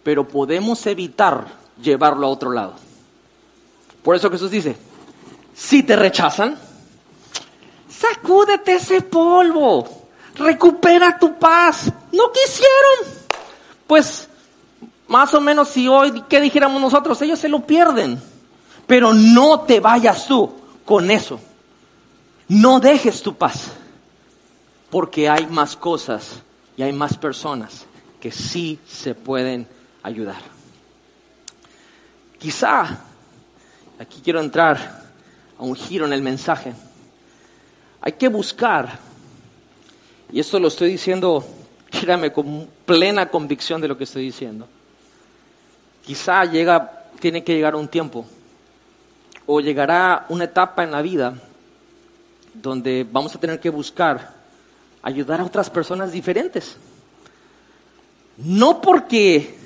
Pero 0.03 0.27
podemos 0.27 0.87
evitar 0.87 1.47
llevarlo 1.81 2.27
a 2.27 2.31
otro 2.31 2.51
lado. 2.53 2.75
Por 4.03 4.17
eso 4.17 4.31
Jesús 4.31 4.51
dice, 4.51 4.77
si 5.55 5.83
te 5.83 5.97
rechazan, 5.97 6.57
sacúdete 7.89 8.75
ese 8.75 9.03
polvo 9.03 10.02
recupera 10.35 11.19
tu 11.19 11.39
paz. 11.39 11.93
No 12.13 12.31
quisieron. 12.33 13.23
Pues 13.87 14.29
más 15.09 15.35
o 15.35 15.41
menos 15.41 15.69
si 15.69 15.89
hoy, 15.89 16.23
¿qué 16.29 16.41
dijéramos 16.41 16.81
nosotros? 16.81 17.21
Ellos 17.23 17.39
se 17.39 17.49
lo 17.49 17.61
pierden. 17.67 18.21
Pero 18.87 19.13
no 19.13 19.61
te 19.61 19.81
vayas 19.81 20.27
tú 20.27 20.53
con 20.85 21.11
eso. 21.11 21.41
No 22.49 22.81
dejes 22.81 23.23
tu 23.23 23.35
paz. 23.35 23.73
Porque 24.91 25.29
hay 25.29 25.47
más 25.47 25.77
cosas 25.77 26.43
y 26.77 26.83
hay 26.83 26.93
más 26.93 27.17
personas 27.17 27.87
que 28.21 28.31
sí 28.31 28.79
se 28.87 29.15
pueden 29.15 29.67
ayudar. 30.03 30.41
Quizá, 32.39 32.99
aquí 33.99 34.21
quiero 34.23 34.41
entrar 34.41 35.03
a 35.59 35.63
un 35.63 35.75
giro 35.75 36.07
en 36.07 36.13
el 36.13 36.23
mensaje. 36.23 36.75
Hay 38.01 38.13
que 38.13 38.29
buscar 38.29 38.99
y 40.33 40.41
esto 40.41 40.59
lo 40.59 40.69
estoy 40.69 40.91
diciendo, 40.91 41.45
créame, 41.91 42.33
con 42.33 42.69
plena 42.87 43.29
convicción 43.29 43.81
de 43.81 43.89
lo 43.89 43.99
que 43.99 44.05
estoy 44.05 44.25
diciendo. 44.25 44.67
Quizá 46.05 46.45
llega, 46.47 47.05
tiene 47.21 47.45
que 47.45 47.55
llegar 47.55 47.77
un 47.77 47.89
tiempo, 47.89 48.25
o 49.47 49.61
llegará 49.61 50.27
una 50.29 50.45
etapa 50.45 50.83
en 50.83 50.91
la 50.91 51.03
vida 51.03 51.35
donde 52.55 53.07
vamos 53.11 53.35
a 53.35 53.41
tener 53.41 53.61
que 53.61 53.71
buscar 53.71 54.35
ayudar 55.03 55.41
a 55.41 55.45
otras 55.45 55.69
personas 55.69 56.13
diferentes. 56.13 56.77
No 58.39 58.81
porque 58.81 59.59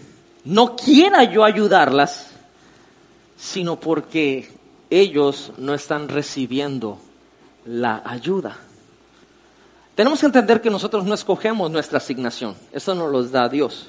no 0.44 0.74
quiera 0.76 1.24
yo 1.24 1.44
ayudarlas, 1.44 2.30
sino 3.36 3.78
porque 3.78 4.50
ellos 4.90 5.52
no 5.58 5.74
están 5.74 6.08
recibiendo 6.08 6.98
la 7.64 8.02
ayuda. 8.04 8.56
Tenemos 9.96 10.20
que 10.20 10.26
entender 10.26 10.60
que 10.60 10.68
nosotros 10.68 11.06
no 11.06 11.14
escogemos 11.14 11.70
nuestra 11.70 11.96
asignación, 11.96 12.54
eso 12.70 12.94
nos 12.94 13.10
lo 13.10 13.24
da 13.24 13.48
Dios. 13.48 13.88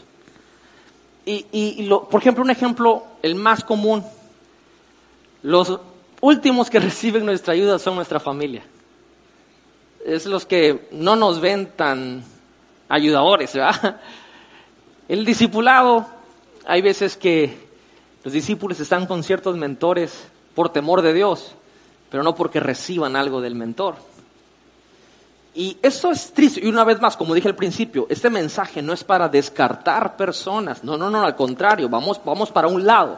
Y, 1.26 1.90
por 2.10 2.22
ejemplo, 2.22 2.42
un 2.42 2.50
ejemplo, 2.50 3.04
el 3.22 3.36
más 3.36 3.62
común, 3.62 4.02
los 5.44 5.78
últimos 6.22 6.70
que 6.70 6.80
reciben 6.90 7.26
nuestra 7.26 7.54
ayuda 7.54 7.78
son 7.78 7.96
nuestra 7.96 8.22
familia. 8.22 8.64
Es 10.06 10.26
los 10.26 10.46
que 10.46 10.88
no 10.92 11.18
nos 11.18 11.42
ven 11.42 11.74
tan 11.76 12.24
ayudadores, 12.88 13.54
¿verdad? 13.54 14.00
El 15.10 15.26
discipulado, 15.26 16.06
hay 16.66 16.82
veces 16.82 17.18
que 17.18 17.68
los 18.24 18.34
discípulos 18.34 18.80
están 18.80 19.06
con 19.08 19.24
ciertos 19.24 19.58
mentores 19.58 20.30
por 20.56 20.70
temor 20.70 21.02
de 21.02 21.14
Dios, 21.14 21.54
pero 22.10 22.24
no 22.24 22.34
porque 22.34 22.62
reciban 22.62 23.18
algo 23.18 23.42
del 23.42 23.56
mentor. 23.56 23.96
Y 25.58 25.76
esto 25.82 26.12
es 26.12 26.32
triste. 26.34 26.64
Y 26.64 26.68
una 26.68 26.84
vez 26.84 27.02
más, 27.02 27.18
como 27.18 27.34
dije 27.34 27.48
al 27.48 27.56
principio, 27.56 28.06
este 28.12 28.30
mensaje 28.30 28.80
no 28.84 28.94
es 28.94 29.04
para 29.04 29.28
descartar 29.28 30.16
personas. 30.16 30.84
No, 30.84 30.98
no, 30.98 31.10
no, 31.10 31.24
al 31.24 31.36
contrario, 31.36 31.90
vamos, 31.90 32.22
vamos 32.24 32.52
para 32.52 32.68
un 32.68 32.86
lado. 32.86 33.18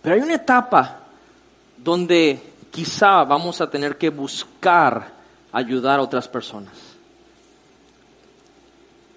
Pero 0.00 0.14
hay 0.14 0.20
una 0.20 0.34
etapa 0.34 1.00
donde 1.76 2.40
quizá 2.70 3.24
vamos 3.24 3.60
a 3.60 3.68
tener 3.68 3.98
que 3.98 4.08
buscar 4.08 5.10
ayudar 5.50 5.98
a 5.98 6.02
otras 6.04 6.28
personas. 6.28 6.74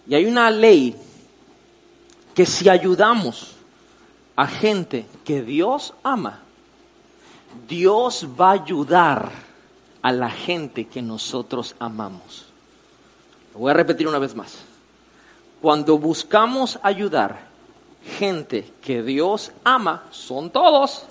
Y 0.08 0.16
hay 0.16 0.26
una 0.26 0.50
ley 0.50 0.96
que 2.34 2.48
si 2.48 2.68
ayudamos 2.68 3.56
a 4.36 4.48
gente 4.48 5.06
que 5.24 5.44
Dios 5.44 5.94
ama, 6.02 6.40
Dios 7.68 8.28
va 8.40 8.50
a 8.50 8.54
ayudar 8.54 9.47
a 10.08 10.14
la 10.14 10.30
gente 10.30 10.86
que 10.86 11.02
nosotros 11.02 11.76
amamos. 11.80 12.46
Lo 13.54 13.60
voy 13.60 13.72
a 13.72 13.74
repetir 13.74 14.08
una 14.08 14.20
vez 14.20 14.34
más. 14.36 14.60
Cuando 15.62 15.98
buscamos 15.98 16.80
ayudar 16.82 17.42
gente 18.18 18.72
que 18.82 19.04
Dios 19.04 19.52
ama, 19.66 20.06
son 20.12 20.50
todos, 20.50 21.04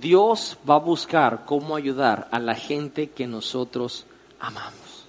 Dios 0.00 0.56
va 0.68 0.76
a 0.76 0.78
buscar 0.78 1.46
cómo 1.46 1.74
ayudar 1.74 2.28
a 2.30 2.38
la 2.38 2.54
gente 2.54 3.10
que 3.10 3.26
nosotros 3.26 4.06
amamos. 4.38 5.04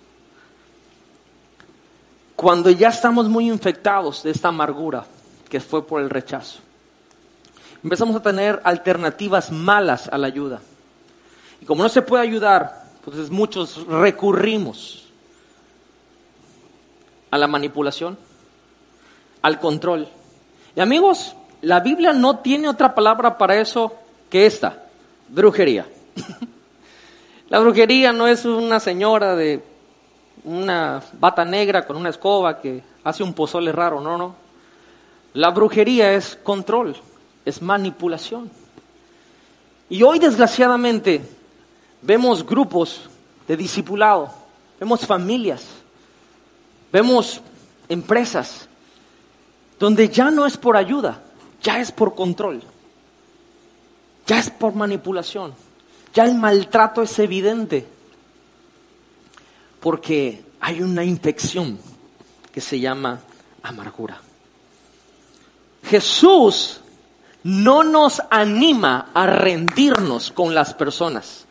Cuando 2.36 2.72
ya 2.72 2.88
estamos 2.88 3.30
muy 3.30 3.48
infectados 3.48 4.24
de 4.24 4.32
esta 4.32 4.48
amargura 4.48 5.06
que 5.48 5.60
fue 5.60 5.86
por 5.86 6.02
el 6.02 6.10
rechazo, 6.10 6.62
empezamos 7.84 8.16
a 8.16 8.24
tener 8.24 8.60
alternativas 8.64 9.52
malas 9.52 10.08
a 10.08 10.18
la 10.18 10.26
ayuda. 10.26 10.62
Y 11.62 11.66
como 11.66 11.84
no 11.84 11.90
se 11.90 12.02
puede 12.02 12.24
ayudar, 12.24 12.86
entonces 12.98 13.30
muchos 13.30 13.86
recurrimos 13.88 15.08
a 17.30 17.38
la 17.38 17.48
manipulación, 17.48 18.18
al 19.42 19.60
control. 19.60 20.08
Y 20.76 20.82
amigos, 20.82 21.36
la 21.62 21.80
Biblia 21.80 22.14
no 22.14 22.40
tiene 22.40 22.68
otra 22.68 22.94
palabra 22.94 23.38
para 23.38 23.60
eso 23.60 23.94
que 24.30 24.46
esta, 24.46 24.84
brujería. 25.30 25.88
la 27.50 27.60
brujería 27.60 28.12
no 28.12 28.28
es 28.28 28.46
una 28.46 28.80
señora 28.80 29.36
de 29.36 29.64
una 30.44 31.02
bata 31.20 31.46
negra 31.46 31.86
con 31.86 31.96
una 31.96 32.10
escoba 32.10 32.60
que 32.60 32.84
hace 33.04 33.24
un 33.24 33.34
pozole 33.34 33.72
raro, 33.72 34.02
no, 34.02 34.18
no. 34.18 34.36
La 35.34 35.52
brujería 35.52 36.14
es 36.14 36.36
control, 36.44 36.96
es 37.46 37.62
manipulación. 37.62 38.50
Y 39.90 40.04
hoy 40.04 40.20
desgraciadamente 40.20 41.22
vemos 42.02 42.46
grupos 42.46 43.10
de 43.48 43.58
discipulado, 43.58 44.32
vemos 44.80 45.06
familias, 45.06 45.66
vemos 46.92 47.42
empresas 47.88 48.68
donde 49.80 50.10
ya 50.10 50.30
no 50.32 50.46
es 50.46 50.58
por 50.58 50.78
ayuda, 50.78 51.22
ya 51.62 51.80
es 51.80 51.92
por 51.92 52.16
control, 52.16 52.62
ya 54.28 54.40
es 54.40 54.50
por 54.50 54.74
manipulación, 54.74 55.54
ya 56.14 56.26
el 56.26 56.36
maltrato 56.36 57.02
es 57.02 57.18
evidente, 57.20 57.88
porque 59.80 60.44
hay 60.60 60.82
una 60.82 61.04
infección 61.04 61.80
que 62.52 62.62
se 62.62 62.80
llama 62.80 63.20
amargura. 63.64 64.22
Jesús 65.84 66.82
no 67.44 67.84
nos 67.84 68.22
anima 68.30 69.10
a 69.14 69.26
rendirnos 69.26 70.32
con 70.32 70.54
las 70.54 70.74
personas. 70.74 71.46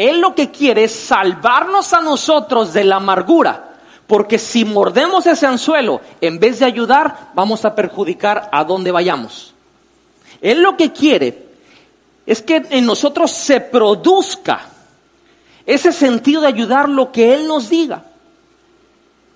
Él 0.00 0.22
lo 0.22 0.34
que 0.34 0.50
quiere 0.50 0.84
es 0.84 0.92
salvarnos 0.92 1.92
a 1.92 2.00
nosotros 2.00 2.72
de 2.72 2.84
la 2.84 2.96
amargura. 2.96 3.74
Porque 4.06 4.38
si 4.38 4.64
mordemos 4.64 5.26
ese 5.26 5.46
anzuelo, 5.46 6.00
en 6.22 6.40
vez 6.40 6.58
de 6.58 6.64
ayudar, 6.64 7.28
vamos 7.34 7.66
a 7.66 7.74
perjudicar 7.74 8.48
a 8.50 8.64
donde 8.64 8.92
vayamos. 8.92 9.52
Él 10.40 10.62
lo 10.62 10.74
que 10.78 10.90
quiere 10.90 11.46
es 12.24 12.40
que 12.40 12.66
en 12.70 12.86
nosotros 12.86 13.30
se 13.30 13.60
produzca 13.60 14.62
ese 15.66 15.92
sentido 15.92 16.40
de 16.40 16.48
ayudar 16.48 16.88
lo 16.88 17.12
que 17.12 17.34
Él 17.34 17.46
nos 17.46 17.68
diga. 17.68 18.02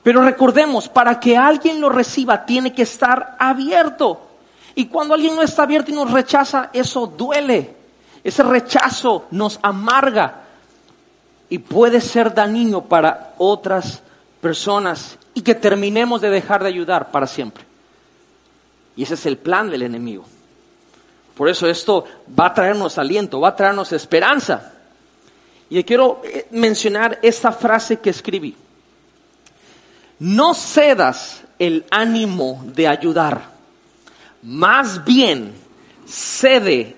Pero 0.03 0.25
recordemos, 0.25 0.89
para 0.89 1.21
que 1.21 1.37
alguien 1.37 1.79
lo 1.79 1.91
reciba 1.91 2.47
tiene 2.47 2.73
que 2.73 2.85
estar 2.85 3.37
abierto. 3.39 4.19
Y 4.75 4.87
cuando 4.87 5.13
alguien 5.13 5.37
no 5.37 5.43
está 5.43 5.65
abierto 5.65 5.91
y 5.91 5.95
nos 5.95 6.11
rechaza, 6.11 6.71
eso 6.73 7.07
duele. 7.07 7.77
Ese 8.25 8.43
rechazo 8.43 9.27
nos 9.31 9.59
amarga. 9.61 10.44
Y 11.49 11.59
puede 11.59 12.01
ser 12.01 12.35
dañino 12.35 12.85
para 12.85 13.35
otras 13.39 14.03
personas 14.41 15.19
y 15.35 15.43
que 15.43 15.55
terminemos 15.55 16.21
de 16.21 16.31
dejar 16.31 16.63
de 16.63 16.69
ayudar 16.69 17.11
para 17.11 17.27
siempre. 17.27 17.65
Y 18.97 19.03
ese 19.03 19.15
es 19.15 19.27
el 19.27 19.37
plan 19.37 19.71
del 19.71 19.83
enemigo. 19.83 20.25
Por 21.37 21.49
eso 21.49 21.67
esto 21.69 22.05
va 22.39 22.47
a 22.47 22.55
traernos 22.55 22.97
aliento, 22.97 23.41
va 23.41 23.49
a 23.49 23.57
traernos 23.57 23.93
esperanza. 23.93 24.73
Y 25.69 25.83
quiero 25.83 26.23
eh, 26.25 26.47
mencionar 26.53 27.19
esta 27.23 27.51
frase 27.51 27.99
que 27.99 28.11
escribí. 28.11 28.57
No 30.21 30.55
cedas 30.55 31.43
el 31.59 31.85
ánimo 31.91 32.63
de 32.67 32.87
ayudar, 32.87 33.43
más 34.43 35.05
bien 35.05 35.53
cede 36.07 36.97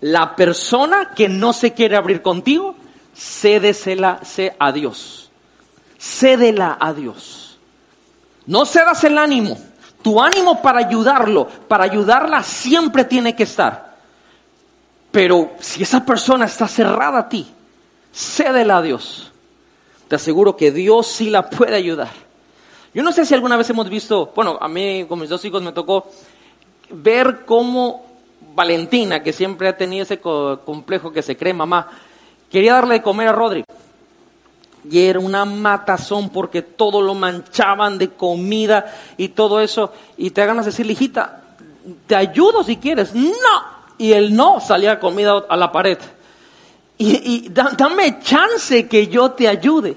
la 0.00 0.36
persona 0.36 1.12
que 1.14 1.28
no 1.28 1.52
se 1.52 1.72
quiere 1.72 1.96
abrir 1.96 2.20
contigo, 2.22 2.74
cédesela 3.14 4.20
a 4.58 4.72
Dios. 4.72 5.30
Cédela 5.98 6.76
a 6.80 6.92
Dios. 6.92 7.58
No 8.46 8.66
cedas 8.66 9.04
el 9.04 9.18
ánimo. 9.18 9.58
Tu 10.02 10.20
ánimo 10.20 10.60
para 10.60 10.80
ayudarlo, 10.80 11.46
para 11.68 11.84
ayudarla, 11.84 12.42
siempre 12.42 13.04
tiene 13.04 13.36
que 13.36 13.44
estar. 13.44 13.96
Pero 15.12 15.52
si 15.60 15.82
esa 15.82 16.04
persona 16.04 16.46
está 16.46 16.66
cerrada 16.66 17.20
a 17.20 17.28
ti, 17.28 17.46
cédela 18.12 18.78
a 18.78 18.82
Dios. 18.82 19.30
Te 20.08 20.16
aseguro 20.16 20.56
que 20.56 20.72
Dios 20.72 21.06
sí 21.06 21.30
la 21.30 21.48
puede 21.48 21.76
ayudar. 21.76 22.10
Yo 22.92 23.02
no 23.02 23.12
sé 23.12 23.24
si 23.24 23.32
alguna 23.32 23.56
vez 23.56 23.70
hemos 23.70 23.88
visto, 23.88 24.32
bueno, 24.34 24.58
a 24.60 24.68
mí 24.68 25.06
con 25.08 25.20
mis 25.20 25.30
dos 25.30 25.44
hijos 25.44 25.62
me 25.62 25.72
tocó 25.72 26.10
ver 26.90 27.44
cómo 27.46 28.04
Valentina, 28.54 29.22
que 29.22 29.32
siempre 29.32 29.68
ha 29.68 29.76
tenido 29.76 30.02
ese 30.02 30.18
complejo 30.18 31.12
que 31.12 31.22
se 31.22 31.36
cree 31.36 31.54
mamá, 31.54 31.88
quería 32.52 32.74
darle 32.74 32.96
de 32.96 33.02
comer 33.02 33.28
a 33.28 33.32
Rodri. 33.32 33.64
Y 34.88 34.98
era 34.98 35.18
una 35.18 35.44
matazón 35.44 36.28
porque 36.28 36.60
todo 36.60 37.00
lo 37.00 37.14
manchaban 37.14 37.98
de 37.98 38.10
comida 38.10 38.94
y 39.16 39.28
todo 39.28 39.60
eso. 39.60 39.92
Y 40.16 40.30
te 40.30 40.42
hagan 40.42 40.62
decir, 40.62 40.88
hijita, 40.88 41.42
te 42.06 42.14
ayudo 42.14 42.62
si 42.62 42.76
quieres. 42.76 43.14
No. 43.14 43.32
Y 43.96 44.12
el 44.12 44.36
no 44.36 44.60
salía 44.60 45.00
comida 45.00 45.44
a 45.48 45.56
la 45.56 45.72
pared. 45.72 45.98
Y, 46.98 47.46
y 47.46 47.48
dame 47.48 48.20
chance 48.20 48.86
que 48.86 49.06
yo 49.06 49.30
te 49.30 49.48
ayude. 49.48 49.96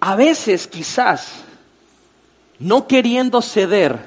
A 0.00 0.14
veces 0.14 0.68
quizás, 0.68 1.42
no 2.58 2.86
queriendo 2.86 3.42
ceder 3.42 3.98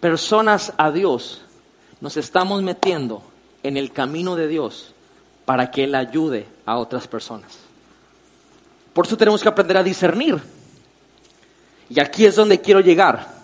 personas 0.00 0.72
a 0.76 0.90
Dios, 0.90 1.42
nos 2.00 2.16
estamos 2.16 2.62
metiendo 2.62 3.22
en 3.62 3.76
el 3.76 3.92
camino 3.92 4.34
de 4.34 4.48
Dios 4.48 4.93
para 5.44 5.70
que 5.70 5.84
Él 5.84 5.94
ayude 5.94 6.46
a 6.64 6.78
otras 6.78 7.06
personas. 7.06 7.58
Por 8.92 9.06
eso 9.06 9.16
tenemos 9.16 9.42
que 9.42 9.48
aprender 9.48 9.76
a 9.76 9.82
discernir. 9.82 10.40
Y 11.90 12.00
aquí 12.00 12.24
es 12.24 12.36
donde 12.36 12.60
quiero 12.60 12.80
llegar. 12.80 13.34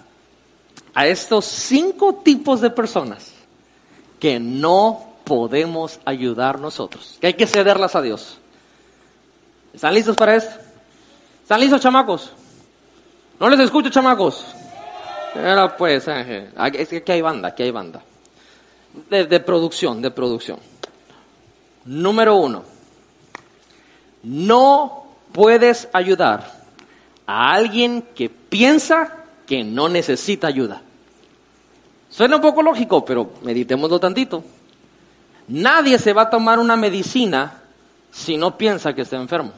A 0.94 1.06
estos 1.06 1.44
cinco 1.44 2.16
tipos 2.24 2.60
de 2.60 2.70
personas 2.70 3.32
que 4.18 4.40
no 4.40 5.14
podemos 5.24 6.00
ayudar 6.04 6.58
nosotros. 6.58 7.16
Que 7.20 7.28
hay 7.28 7.34
que 7.34 7.46
cederlas 7.46 7.94
a 7.94 8.02
Dios. 8.02 8.38
¿Están 9.72 9.94
listos 9.94 10.16
para 10.16 10.36
esto? 10.36 10.54
¿Están 11.42 11.60
listos, 11.60 11.80
chamacos? 11.80 12.32
No 13.38 13.48
les 13.48 13.60
escucho, 13.60 13.90
chamacos. 13.90 14.44
Pero 15.32 15.76
pues, 15.76 16.08
es 16.08 16.88
que 16.88 16.96
aquí 16.96 17.12
hay 17.12 17.22
banda, 17.22 17.48
aquí 17.48 17.62
hay 17.62 17.70
banda. 17.70 18.02
de 19.08 19.40
producción, 19.40 20.02
de 20.02 20.10
producción. 20.10 20.69
Número 21.84 22.36
uno. 22.36 22.64
No 24.22 25.04
puedes 25.32 25.88
ayudar 25.92 26.60
a 27.26 27.52
alguien 27.52 28.02
que 28.14 28.28
piensa 28.28 29.24
que 29.46 29.64
no 29.64 29.88
necesita 29.88 30.46
ayuda. 30.46 30.82
Suena 32.08 32.36
un 32.36 32.42
poco 32.42 32.62
lógico, 32.62 33.04
pero 33.04 33.32
meditémoslo 33.42 33.98
tantito. 34.00 34.42
Nadie 35.48 35.98
se 35.98 36.12
va 36.12 36.22
a 36.22 36.30
tomar 36.30 36.58
una 36.58 36.76
medicina 36.76 37.62
si 38.10 38.36
no 38.36 38.56
piensa 38.56 38.92
que 38.92 39.02
está 39.02 39.16
enfermo. 39.16 39.52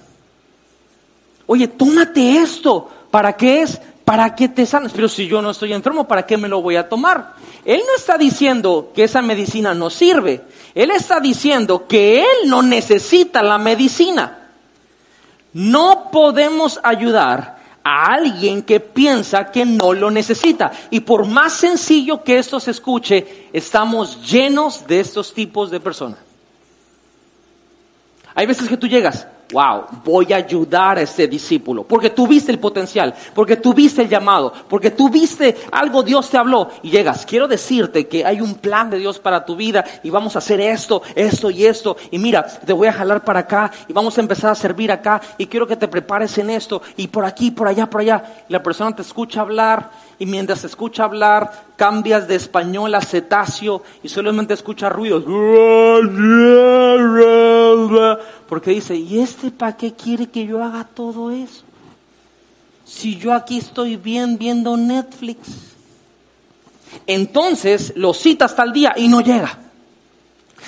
Oye, 1.46 1.68
tómate 1.68 2.36
esto. 2.36 2.90
¿Para 3.10 3.36
qué 3.36 3.62
es? 3.62 3.80
Para 4.12 4.34
que 4.34 4.46
te 4.46 4.66
sanes. 4.66 4.92
Pero 4.92 5.08
si 5.08 5.26
yo 5.26 5.40
no 5.40 5.52
estoy 5.52 5.72
enfermo, 5.72 6.06
¿para 6.06 6.26
qué 6.26 6.36
me 6.36 6.46
lo 6.46 6.60
voy 6.60 6.76
a 6.76 6.86
tomar? 6.86 7.32
Él 7.64 7.80
no 7.86 7.96
está 7.96 8.18
diciendo 8.18 8.92
que 8.94 9.04
esa 9.04 9.22
medicina 9.22 9.72
no 9.72 9.88
sirve. 9.88 10.42
Él 10.74 10.90
está 10.90 11.18
diciendo 11.18 11.86
que 11.88 12.20
él 12.20 12.46
no 12.46 12.62
necesita 12.62 13.42
la 13.42 13.56
medicina. 13.56 14.50
No 15.54 16.10
podemos 16.12 16.78
ayudar 16.82 17.56
a 17.82 18.12
alguien 18.12 18.60
que 18.60 18.80
piensa 18.80 19.50
que 19.50 19.64
no 19.64 19.94
lo 19.94 20.10
necesita. 20.10 20.72
Y 20.90 21.00
por 21.00 21.26
más 21.26 21.54
sencillo 21.54 22.22
que 22.22 22.36
esto 22.36 22.60
se 22.60 22.72
escuche, 22.72 23.48
estamos 23.54 24.30
llenos 24.30 24.86
de 24.86 25.00
estos 25.00 25.32
tipos 25.32 25.70
de 25.70 25.80
personas. 25.80 26.18
Hay 28.34 28.44
veces 28.44 28.68
que 28.68 28.76
tú 28.76 28.86
llegas, 28.86 29.26
wow, 29.52 29.84
voy 30.02 30.32
a 30.32 30.36
ayudar 30.36 30.98
a 30.98 31.02
este 31.02 31.28
discípulo, 31.28 31.84
porque 31.84 32.10
tuviste 32.10 32.50
el 32.50 32.58
potencial, 32.58 33.14
porque 33.34 33.56
tuviste 33.56 34.02
el 34.02 34.08
llamado, 34.08 34.52
porque 34.68 34.90
tuviste 34.90 35.56
algo, 35.70 36.02
Dios 36.02 36.30
te 36.30 36.38
habló. 36.38 36.70
Y 36.82 36.90
llegas, 36.90 37.26
quiero 37.26 37.46
decirte 37.46 38.08
que 38.08 38.24
hay 38.24 38.40
un 38.40 38.54
plan 38.54 38.90
de 38.90 38.98
Dios 38.98 39.18
para 39.18 39.44
tu 39.44 39.54
vida 39.54 39.84
y 40.02 40.10
vamos 40.10 40.34
a 40.34 40.38
hacer 40.38 40.60
esto, 40.60 41.02
esto 41.14 41.50
y 41.50 41.66
esto, 41.66 41.96
y 42.10 42.18
mira, 42.18 42.44
te 42.44 42.72
voy 42.72 42.88
a 42.88 42.92
jalar 42.92 43.22
para 43.24 43.40
acá 43.40 43.70
y 43.86 43.92
vamos 43.92 44.16
a 44.16 44.22
empezar 44.22 44.50
a 44.50 44.54
servir 44.54 44.90
acá 44.90 45.20
y 45.36 45.46
quiero 45.46 45.66
que 45.66 45.76
te 45.76 45.88
prepares 45.88 46.36
en 46.38 46.50
esto 46.50 46.82
y 46.96 47.08
por 47.08 47.24
aquí, 47.24 47.50
por 47.50 47.68
allá, 47.68 47.88
por 47.88 48.00
allá, 48.00 48.44
la 48.48 48.62
persona 48.62 48.96
te 48.96 49.02
escucha 49.02 49.42
hablar 49.42 49.90
y 50.22 50.26
mientras 50.26 50.62
escucha 50.62 51.02
hablar, 51.02 51.64
cambias 51.74 52.28
de 52.28 52.36
español 52.36 52.94
a 52.94 53.00
cetáceo 53.00 53.82
y 54.04 54.08
solamente 54.08 54.54
escucha 54.54 54.88
ruidos. 54.88 55.24
Porque 58.48 58.70
dice, 58.70 58.94
¿y 58.94 59.18
este 59.18 59.50
para 59.50 59.76
qué 59.76 59.94
quiere 59.94 60.28
que 60.28 60.46
yo 60.46 60.62
haga 60.62 60.84
todo 60.84 61.32
eso? 61.32 61.64
Si 62.84 63.16
yo 63.16 63.34
aquí 63.34 63.58
estoy 63.58 63.96
bien 63.96 64.38
viendo 64.38 64.76
Netflix. 64.76 65.40
Entonces 67.04 67.92
lo 67.96 68.14
cita 68.14 68.44
hasta 68.44 68.62
el 68.62 68.72
día 68.72 68.92
y 68.96 69.08
no 69.08 69.22
llega. 69.22 69.58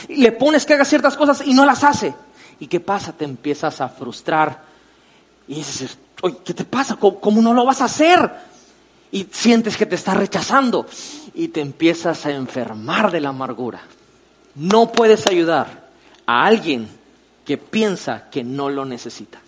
Y 0.08 0.16
le 0.16 0.32
pones 0.32 0.66
que 0.66 0.74
haga 0.74 0.84
ciertas 0.84 1.16
cosas 1.16 1.46
y 1.46 1.54
no 1.54 1.64
las 1.64 1.84
hace. 1.84 2.12
¿Y 2.58 2.66
qué 2.66 2.80
pasa? 2.80 3.12
Te 3.12 3.24
empiezas 3.24 3.80
a 3.80 3.88
frustrar. 3.88 4.64
Y 5.46 5.54
dices, 5.54 5.96
¿qué 6.44 6.54
te 6.54 6.64
pasa? 6.64 6.96
¿Cómo, 6.96 7.40
no 7.40 7.54
lo 7.54 7.64
vas 7.64 7.82
a 7.82 7.84
hacer? 7.84 8.52
Y 9.14 9.28
sientes 9.30 9.76
que 9.76 9.86
te 9.86 9.94
está 9.94 10.12
rechazando. 10.12 10.86
Y 11.34 11.46
te 11.48 11.60
empiezas 11.60 12.26
a 12.26 12.32
enfermar 12.32 13.12
de 13.12 13.20
la 13.20 13.28
amargura. 13.28 13.80
No 14.56 14.90
puedes 14.90 15.28
ayudar 15.28 15.84
a 16.26 16.44
alguien 16.44 16.88
que 17.44 17.56
piensa 17.56 18.28
que 18.28 18.42
no 18.42 18.68
lo 18.68 18.84
necesita. 18.84 19.38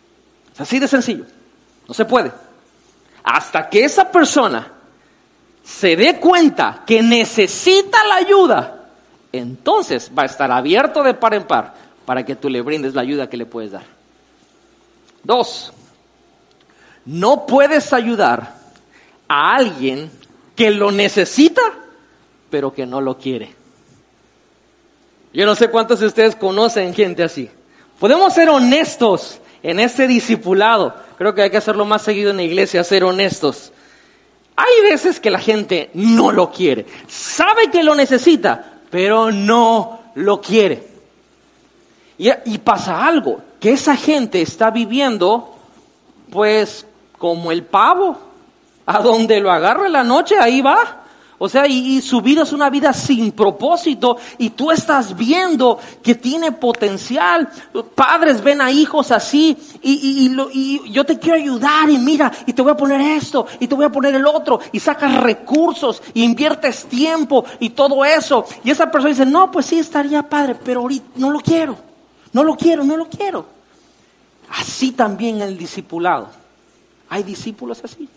Es 0.54 0.60
así 0.60 0.78
de 0.78 0.86
sencillo. 0.86 1.24
No 1.88 1.94
se 1.94 2.04
puede. 2.04 2.30
Hasta 3.24 3.68
que 3.68 3.84
esa 3.84 4.12
persona 4.12 4.72
se 5.64 5.96
dé 5.96 6.20
cuenta 6.20 6.84
que 6.86 7.02
necesita 7.02 8.04
la 8.06 8.16
ayuda, 8.16 8.88
entonces 9.32 10.12
va 10.16 10.22
a 10.22 10.26
estar 10.26 10.52
abierto 10.52 11.02
de 11.02 11.14
par 11.14 11.34
en 11.34 11.42
par 11.42 11.74
para 12.04 12.24
que 12.24 12.36
tú 12.36 12.48
le 12.48 12.60
brindes 12.60 12.94
la 12.94 13.02
ayuda 13.02 13.28
que 13.28 13.36
le 13.36 13.46
puedes 13.46 13.72
dar. 13.72 13.84
Dos, 15.24 15.72
no 17.04 17.46
puedes 17.46 17.92
ayudar 17.92 18.65
a 19.28 19.56
alguien 19.56 20.10
que 20.54 20.70
lo 20.70 20.90
necesita, 20.90 21.62
pero 22.50 22.72
que 22.72 22.86
no 22.86 23.00
lo 23.00 23.18
quiere. 23.18 23.54
Yo 25.32 25.44
no 25.44 25.54
sé 25.54 25.68
cuántos 25.68 26.00
de 26.00 26.06
ustedes 26.06 26.34
conocen 26.34 26.94
gente 26.94 27.22
así. 27.22 27.50
Podemos 27.98 28.32
ser 28.32 28.48
honestos 28.48 29.40
en 29.62 29.80
este 29.80 30.06
discipulado. 30.06 30.94
Creo 31.18 31.34
que 31.34 31.42
hay 31.42 31.50
que 31.50 31.56
hacerlo 31.56 31.84
más 31.84 32.02
seguido 32.02 32.30
en 32.30 32.38
la 32.38 32.42
iglesia, 32.42 32.84
ser 32.84 33.04
honestos. 33.04 33.72
Hay 34.56 34.90
veces 34.90 35.20
que 35.20 35.30
la 35.30 35.38
gente 35.38 35.90
no 35.92 36.32
lo 36.32 36.50
quiere, 36.50 36.86
sabe 37.08 37.70
que 37.70 37.82
lo 37.82 37.94
necesita, 37.94 38.80
pero 38.90 39.30
no 39.30 40.00
lo 40.14 40.40
quiere. 40.40 40.82
Y, 42.16 42.30
y 42.46 42.58
pasa 42.58 43.06
algo, 43.06 43.42
que 43.60 43.72
esa 43.72 43.96
gente 43.96 44.40
está 44.40 44.70
viviendo 44.70 45.54
pues 46.30 46.86
como 47.18 47.52
el 47.52 47.64
pavo, 47.64 48.18
a 48.86 49.00
donde 49.00 49.40
lo 49.40 49.50
agarre 49.50 49.88
la 49.88 50.04
noche, 50.04 50.36
ahí 50.38 50.62
va. 50.62 51.02
O 51.38 51.50
sea, 51.50 51.66
y, 51.66 52.00
su 52.00 52.22
vida 52.22 52.44
es 52.44 52.52
una 52.52 52.70
vida 52.70 52.94
sin 52.94 53.32
propósito 53.32 54.16
y 54.38 54.50
tú 54.50 54.70
estás 54.70 55.14
viendo 55.14 55.78
que 56.02 56.14
tiene 56.14 56.52
potencial. 56.52 57.48
Padres 57.94 58.42
ven 58.42 58.62
a 58.62 58.70
hijos 58.70 59.10
así 59.10 59.56
y, 59.82 60.34
yo 60.90 61.04
te 61.04 61.18
quiero 61.18 61.36
ayudar 61.36 61.90
y 61.90 61.98
mira, 61.98 62.32
y 62.46 62.54
te 62.54 62.62
voy 62.62 62.72
a 62.72 62.76
poner 62.76 63.00
esto 63.02 63.46
y 63.60 63.66
te 63.66 63.74
voy 63.74 63.84
a 63.84 63.92
poner 63.92 64.14
el 64.14 64.26
otro 64.26 64.60
y 64.72 64.80
sacas 64.80 65.22
recursos 65.22 66.02
y 66.14 66.22
inviertes 66.22 66.86
tiempo 66.86 67.44
y 67.60 67.70
todo 67.70 68.02
eso. 68.02 68.46
Y 68.64 68.70
esa 68.70 68.90
persona 68.90 69.10
dice, 69.10 69.26
no, 69.26 69.50
pues 69.50 69.66
sí 69.66 69.78
estaría 69.78 70.22
padre, 70.22 70.54
pero 70.54 70.80
ahorita 70.80 71.06
no 71.16 71.30
lo 71.30 71.40
quiero, 71.40 71.76
no 72.32 72.44
lo 72.44 72.56
quiero, 72.56 72.82
no 72.82 72.96
lo 72.96 73.08
quiero. 73.10 73.44
Así 74.58 74.92
también 74.92 75.42
el 75.42 75.58
discipulado. 75.58 76.28
Hay 77.10 77.22
discípulos 77.24 77.82
así. 77.84 78.08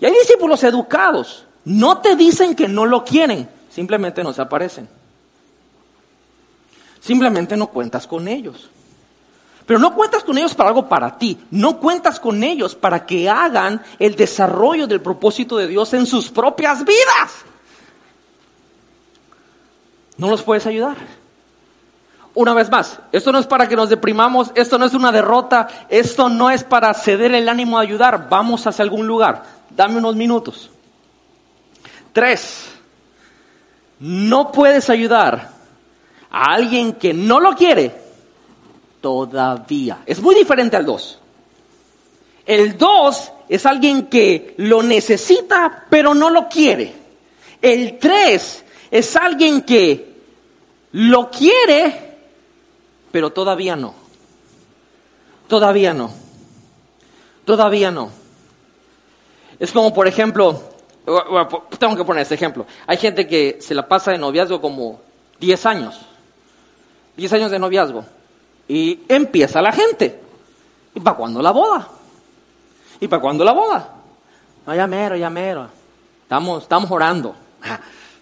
Y 0.00 0.06
hay 0.06 0.12
discípulos 0.12 0.62
educados. 0.64 1.44
No 1.64 1.98
te 1.98 2.16
dicen 2.16 2.54
que 2.54 2.68
no 2.68 2.84
lo 2.84 3.04
quieren, 3.04 3.48
simplemente 3.70 4.22
no 4.22 4.32
se 4.32 4.42
aparecen. 4.42 4.88
Simplemente 7.00 7.56
no 7.56 7.66
cuentas 7.66 8.06
con 8.06 8.28
ellos. 8.28 8.70
Pero 9.66 9.78
no 9.78 9.94
cuentas 9.94 10.22
con 10.24 10.36
ellos 10.36 10.54
para 10.54 10.70
algo 10.70 10.88
para 10.88 11.16
ti. 11.16 11.38
No 11.50 11.78
cuentas 11.78 12.20
con 12.20 12.42
ellos 12.42 12.74
para 12.74 13.06
que 13.06 13.28
hagan 13.30 13.82
el 13.98 14.14
desarrollo 14.14 14.86
del 14.86 15.00
propósito 15.00 15.56
de 15.56 15.66
Dios 15.68 15.92
en 15.94 16.06
sus 16.06 16.30
propias 16.30 16.84
vidas. 16.84 17.44
No 20.16 20.28
los 20.28 20.42
puedes 20.42 20.66
ayudar. 20.66 20.96
Una 22.34 22.52
vez 22.52 22.68
más, 22.68 22.98
esto 23.12 23.30
no 23.30 23.38
es 23.38 23.46
para 23.46 23.68
que 23.68 23.76
nos 23.76 23.88
deprimamos, 23.88 24.50
esto 24.56 24.76
no 24.76 24.86
es 24.86 24.94
una 24.94 25.12
derrota, 25.12 25.68
esto 25.88 26.28
no 26.28 26.50
es 26.50 26.64
para 26.64 26.92
ceder 26.92 27.32
el 27.32 27.48
ánimo 27.48 27.78
a 27.78 27.82
ayudar. 27.82 28.28
Vamos 28.28 28.66
hacia 28.66 28.82
algún 28.82 29.06
lugar. 29.06 29.44
Dame 29.76 29.98
unos 29.98 30.16
minutos. 30.16 30.70
Tres, 32.12 32.66
no 33.98 34.52
puedes 34.52 34.88
ayudar 34.90 35.50
a 36.30 36.54
alguien 36.54 36.94
que 36.94 37.12
no 37.12 37.40
lo 37.40 37.54
quiere 37.54 37.94
todavía. 39.00 40.02
Es 40.06 40.20
muy 40.20 40.34
diferente 40.34 40.76
al 40.76 40.86
dos. 40.86 41.18
El 42.46 42.78
dos 42.78 43.32
es 43.48 43.66
alguien 43.66 44.06
que 44.06 44.54
lo 44.58 44.82
necesita 44.82 45.86
pero 45.90 46.14
no 46.14 46.30
lo 46.30 46.48
quiere. 46.48 46.92
El 47.60 47.98
tres 47.98 48.64
es 48.90 49.16
alguien 49.16 49.62
que 49.62 50.14
lo 50.92 51.30
quiere 51.30 52.14
pero 53.10 53.30
todavía 53.30 53.76
no. 53.76 53.94
Todavía 55.48 55.94
no. 55.94 56.12
Todavía 57.44 57.90
no. 57.90 58.23
Es 59.58 59.72
como, 59.72 59.92
por 59.92 60.08
ejemplo, 60.08 60.60
tengo 61.78 61.96
que 61.96 62.04
poner 62.04 62.22
este 62.22 62.34
ejemplo. 62.34 62.66
Hay 62.86 62.96
gente 62.96 63.26
que 63.26 63.58
se 63.60 63.74
la 63.74 63.86
pasa 63.86 64.10
de 64.10 64.18
noviazgo 64.18 64.60
como 64.60 65.00
10 65.40 65.66
años. 65.66 66.00
10 67.16 67.32
años 67.34 67.50
de 67.50 67.58
noviazgo. 67.58 68.04
Y 68.68 69.00
empieza 69.08 69.60
la 69.60 69.72
gente. 69.72 70.20
¿Y 70.94 71.00
para 71.00 71.16
cuándo 71.16 71.42
la 71.42 71.50
boda? 71.50 71.88
¿Y 73.00 73.08
para 73.08 73.20
cuándo 73.20 73.44
la 73.44 73.52
boda? 73.52 73.88
No, 74.66 74.74
ya 74.74 74.86
mero, 74.86 75.16
ya 75.16 75.28
mero. 75.28 75.68
Estamos, 76.22 76.62
estamos 76.62 76.90
orando. 76.90 77.34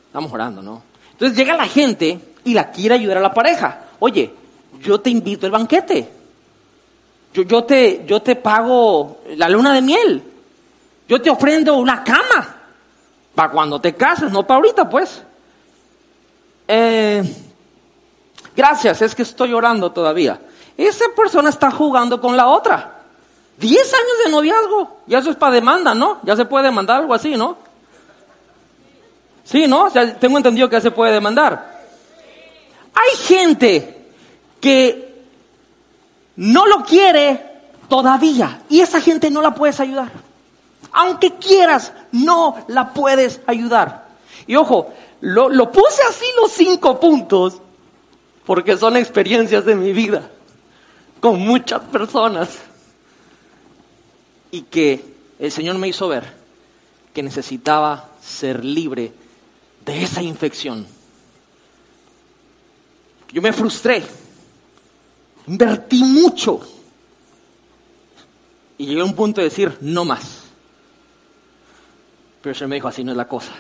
Estamos 0.07 0.33
orando, 0.33 0.63
¿no? 0.63 0.83
Entonces 1.13 1.37
llega 1.37 1.57
la 1.57 1.67
gente 1.67 2.19
y 2.45 2.55
la 2.55 2.71
quiere 2.71 2.97
ayudar 2.97 3.19
a 3.19 3.23
la 3.23 3.33
pareja. 3.33 3.85
Oye, 4.01 4.35
yo 4.81 5.01
te 5.01 5.11
invito 5.11 5.47
al 5.47 5.53
banquete. 5.53 6.09
Yo, 7.33 7.65
te, 7.65 8.05
yo 8.07 8.21
te 8.21 8.37
pago 8.37 9.21
la 9.37 9.49
luna 9.49 9.73
de 9.73 9.83
miel. 9.83 10.23
Yo 11.13 11.21
te 11.21 11.29
ofrendo 11.29 11.77
una 11.77 12.03
cama. 12.03 12.57
Para 13.35 13.51
cuando 13.51 13.79
te 13.79 13.95
cases, 13.95 14.33
no 14.33 14.47
para 14.47 14.57
ahorita, 14.57 14.89
pues. 14.89 15.23
Eh, 16.67 17.23
Gracias, 18.57 19.01
es 19.03 19.15
que 19.15 19.23
estoy 19.23 19.53
orando 19.53 19.93
todavía. 19.93 20.41
Esa 20.77 21.05
persona 21.17 21.49
está 21.49 21.71
jugando 21.71 22.21
con 22.21 22.37
la 22.37 22.49
otra. 22.49 23.03
Diez 23.57 23.93
años 23.93 24.25
de 24.25 24.31
noviazgo. 24.31 25.01
Ya 25.07 25.19
eso 25.19 25.31
es 25.31 25.37
para 25.37 25.53
demanda, 25.53 25.95
¿no? 25.95 26.21
Ya 26.23 26.37
se 26.37 26.45
puede 26.45 26.65
demandar 26.65 27.01
algo 27.01 27.15
así, 27.15 27.37
¿no? 27.37 27.57
Sí, 29.45 29.67
¿no? 29.67 29.91
tengo 30.21 30.37
entendido 30.37 30.69
que 30.69 30.77
ya 30.77 30.81
se 30.81 30.91
puede 30.91 31.13
demandar. 31.13 31.83
Hay 32.95 33.19
gente 33.19 34.07
que 34.61 35.25
no 36.37 36.67
lo 36.67 36.85
quiere 36.85 37.51
todavía 37.89 38.63
y 38.69 38.81
esa 38.81 39.01
gente 39.01 39.31
no 39.31 39.43
la 39.43 39.55
puedes 39.55 39.81
ayudar. 39.81 40.32
Aunque 40.91 41.35
quieras, 41.35 41.93
no 42.11 42.65
la 42.69 42.93
puedes 42.93 43.41
ayudar. 43.47 44.09
Y 44.47 44.57
ojo, 44.57 44.93
lo, 45.21 45.71
puse 45.71 46.03
así 46.09 46.25
los 46.41 46.51
cinco 46.51 46.99
puntos 46.99 47.61
porque 48.45 48.77
son 48.77 48.97
experiencias 48.97 49.65
de 49.65 49.77
mi 49.77 49.93
vida 49.93 50.29
con 51.21 51.39
muchas 51.39 51.81
personas 51.83 52.59
y 54.51 54.63
que 54.63 55.05
el 55.39 55.53
Señor 55.53 55.79
me 55.79 55.89
hizo 55.89 56.09
ver 56.09 56.25
que 57.15 57.23
necesitaba 57.23 58.11
ser 58.21 58.65
libre 58.65 59.13
de 59.85 60.03
esa 60.03 60.23
infección. 60.23 60.87
Yo 63.33 63.41
me 63.41 63.53
frustré, 63.53 64.03
invertí 65.47 66.03
mucho 66.03 66.61
y 68.77 68.87
llegué 68.87 69.01
a 69.01 69.05
un 69.05 69.15
punto 69.15 69.41
de 69.41 69.49
decir, 69.49 69.79
no 69.81 70.05
más. 70.05 70.42
Pero 72.43 72.51
el 72.51 72.57
Señor 72.57 72.69
me 72.69 72.77
dijo, 72.77 72.89
así 72.89 73.05
no 73.05 73.13
es 73.13 73.17
la 73.17 73.29
cosa. 73.29 73.53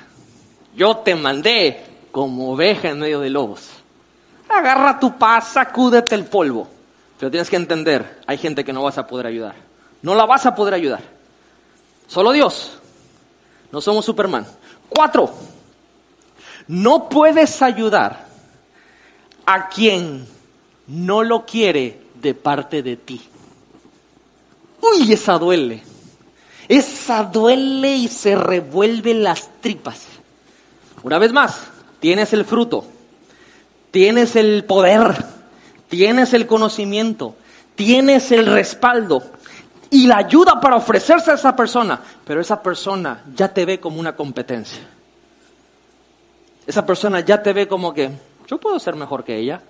Yo 0.76 0.99
te 0.99 1.14
mandé 1.14 1.85
como 2.11 2.53
oveja 2.53 2.91
en 2.91 2.99
medio 2.99 3.20
de 3.20 3.30
lobos 3.30 3.83
agarra 4.53 4.99
tu 4.99 5.16
paz, 5.16 5.49
sacúdete 5.49 6.14
el 6.14 6.24
polvo. 6.24 6.68
Pero 7.18 7.30
tienes 7.30 7.49
que 7.49 7.57
entender, 7.57 8.20
hay 8.26 8.39
gente 8.39 8.64
que 8.64 8.72
no 8.72 8.83
vas 8.83 8.99
a 8.99 9.07
poder 9.07 9.26
ayudar. 9.26 9.55
No 10.03 10.14
la 10.14 10.26
vas 10.26 10.47
a 10.47 10.55
poder 10.55 10.74
ayudar. 10.74 11.03
Solo 12.07 12.33
Dios. 12.33 12.78
No 13.70 13.80
somos 13.80 14.05
Superman. 14.05 14.47
Cuatro. 14.89 15.33
No 16.66 17.09
puedes 17.09 17.62
ayudar 17.62 18.26
a 19.47 19.68
quien 19.68 20.26
no 20.87 21.22
lo 21.22 21.47
quiere 21.47 22.01
de 22.14 22.35
parte 22.35 22.83
de 22.83 22.97
ti. 22.97 23.22
Uy, 24.80 25.12
esa 25.12 25.39
duele. 25.39 25.83
Esa 26.69 27.25
duele 27.25 27.97
y 27.97 28.09
se 28.09 28.37
revuelven 28.37 29.23
las 29.23 29.51
tripas. 29.61 30.07
Una 31.03 31.19
vez 31.19 31.33
más, 31.33 31.61
tienes 32.01 32.33
el 32.33 32.45
fruto 32.45 32.87
tienes 33.93 34.35
el 34.35 34.65
poder, 34.65 35.15
tienes 35.89 36.33
el 36.33 36.49
conocimiento, 36.49 37.37
tienes 37.77 38.33
el 38.33 38.47
respaldo 38.47 39.23
y 39.91 40.07
la 40.07 40.17
ayuda 40.17 40.61
para 40.61 40.77
ofrecerse 40.77 41.31
a 41.31 41.35
esa 41.35 41.55
persona, 41.55 42.01
pero 42.25 42.41
esa 42.41 42.61
persona 42.61 43.23
ya 43.37 43.53
te 43.53 43.65
ve 43.65 43.79
como 43.79 44.01
una 44.01 44.17
competencia. 44.17 44.83
Esa 46.67 46.85
persona 46.85 47.21
ya 47.21 47.43
te 47.43 47.53
ve 47.53 47.69
como 47.69 47.93
que 47.93 48.11
yo 48.49 48.59
puedo 48.59 48.79
ser 48.81 48.97
mejor 48.97 49.23
que 49.25 49.37
ella, 49.37 49.61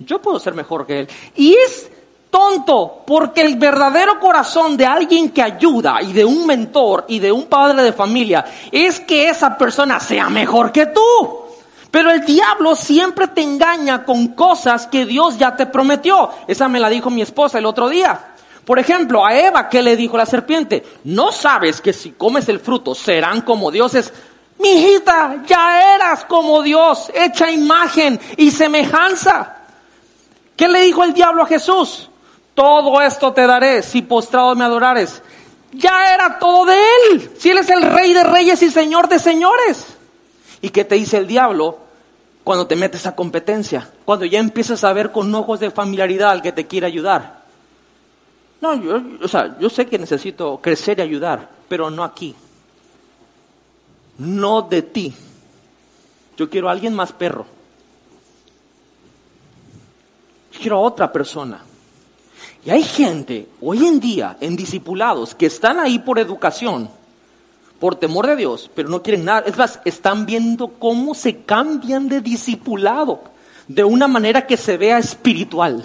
yo 0.00 0.20
puedo 0.20 0.40
ser 0.40 0.54
mejor 0.54 0.86
que 0.86 1.00
él. 1.00 1.08
Y 1.36 1.54
es 1.54 1.88
tonto, 2.36 3.02
porque 3.06 3.40
el 3.40 3.56
verdadero 3.56 4.20
corazón 4.20 4.76
de 4.76 4.84
alguien 4.84 5.30
que 5.30 5.40
ayuda 5.40 6.02
y 6.02 6.12
de 6.12 6.22
un 6.22 6.46
mentor 6.46 7.06
y 7.08 7.18
de 7.18 7.32
un 7.32 7.46
padre 7.46 7.82
de 7.82 7.94
familia 7.94 8.44
es 8.70 9.00
que 9.00 9.30
esa 9.30 9.56
persona 9.56 9.98
sea 9.98 10.28
mejor 10.28 10.70
que 10.70 10.84
tú. 10.84 11.00
Pero 11.90 12.10
el 12.10 12.26
diablo 12.26 12.74
siempre 12.74 13.28
te 13.28 13.40
engaña 13.40 14.04
con 14.04 14.28
cosas 14.34 14.86
que 14.86 15.06
Dios 15.06 15.38
ya 15.38 15.56
te 15.56 15.64
prometió. 15.64 16.28
Esa 16.46 16.68
me 16.68 16.78
la 16.78 16.90
dijo 16.90 17.08
mi 17.08 17.22
esposa 17.22 17.58
el 17.58 17.64
otro 17.64 17.88
día. 17.88 18.34
Por 18.66 18.78
ejemplo, 18.78 19.24
a 19.24 19.34
Eva, 19.34 19.70
¿qué 19.70 19.82
le 19.82 19.96
dijo 19.96 20.18
la 20.18 20.26
serpiente? 20.26 20.84
No 21.04 21.32
sabes 21.32 21.80
que 21.80 21.94
si 21.94 22.10
comes 22.10 22.46
el 22.50 22.60
fruto 22.60 22.94
serán 22.94 23.40
como 23.40 23.70
dioses. 23.70 24.12
Mi 24.58 24.72
hijita, 24.72 25.42
ya 25.46 25.94
eras 25.94 26.26
como 26.26 26.60
Dios, 26.60 27.10
hecha 27.14 27.50
imagen 27.50 28.20
y 28.36 28.50
semejanza. 28.50 29.56
¿Qué 30.54 30.68
le 30.68 30.82
dijo 30.82 31.02
el 31.02 31.14
diablo 31.14 31.42
a 31.42 31.46
Jesús? 31.46 32.10
Todo 32.56 33.00
esto 33.00 33.32
te 33.32 33.46
daré 33.46 33.84
si 33.84 34.02
postrado 34.02 34.56
me 34.56 34.64
adorares. 34.64 35.22
Ya 35.72 36.12
era 36.12 36.40
todo 36.40 36.64
de 36.64 36.74
él. 36.74 37.30
Si 37.38 37.50
él 37.50 37.58
es 37.58 37.70
el 37.70 37.82
rey 37.82 38.12
de 38.12 38.24
reyes 38.24 38.60
y 38.62 38.70
señor 38.72 39.08
de 39.08 39.20
señores. 39.20 39.86
¿Y 40.60 40.70
qué 40.70 40.84
te 40.84 40.96
dice 40.96 41.18
el 41.18 41.28
diablo? 41.28 41.86
cuando 42.46 42.68
te 42.68 42.76
metes 42.76 43.04
a 43.08 43.16
competencia, 43.16 43.90
cuando 44.04 44.24
ya 44.24 44.38
empiezas 44.38 44.84
a 44.84 44.92
ver 44.92 45.10
con 45.10 45.34
ojos 45.34 45.58
de 45.58 45.72
familiaridad 45.72 46.30
al 46.30 46.42
que 46.42 46.52
te 46.52 46.68
quiere 46.68 46.86
ayudar. 46.86 47.42
No, 48.60 48.72
yo, 48.76 49.02
o 49.20 49.26
sea, 49.26 49.58
yo 49.58 49.68
sé 49.68 49.86
que 49.86 49.98
necesito 49.98 50.60
crecer 50.62 51.00
y 51.00 51.02
ayudar, 51.02 51.50
pero 51.68 51.90
no 51.90 52.04
aquí. 52.04 52.36
No 54.18 54.62
de 54.62 54.82
ti. 54.82 55.12
Yo 56.36 56.48
quiero 56.48 56.68
a 56.68 56.70
alguien 56.70 56.94
más 56.94 57.10
perro. 57.10 57.46
Yo 60.52 60.60
quiero 60.60 60.76
a 60.76 60.82
otra 60.82 61.10
persona. 61.10 61.64
Y 62.66 62.70
hay 62.72 62.82
gente 62.82 63.48
hoy 63.60 63.86
en 63.86 64.00
día 64.00 64.36
en 64.40 64.56
discipulados 64.56 65.36
que 65.36 65.46
están 65.46 65.78
ahí 65.78 66.00
por 66.00 66.18
educación, 66.18 66.90
por 67.78 67.94
temor 67.94 68.26
de 68.26 68.34
Dios, 68.34 68.68
pero 68.74 68.88
no 68.88 69.04
quieren 69.04 69.24
nada. 69.24 69.44
Es 69.46 69.56
más, 69.56 69.78
están 69.84 70.26
viendo 70.26 70.66
cómo 70.66 71.14
se 71.14 71.42
cambian 71.42 72.08
de 72.08 72.20
discipulado 72.20 73.22
de 73.68 73.84
una 73.84 74.08
manera 74.08 74.48
que 74.48 74.56
se 74.56 74.76
vea 74.76 74.98
espiritual. 74.98 75.80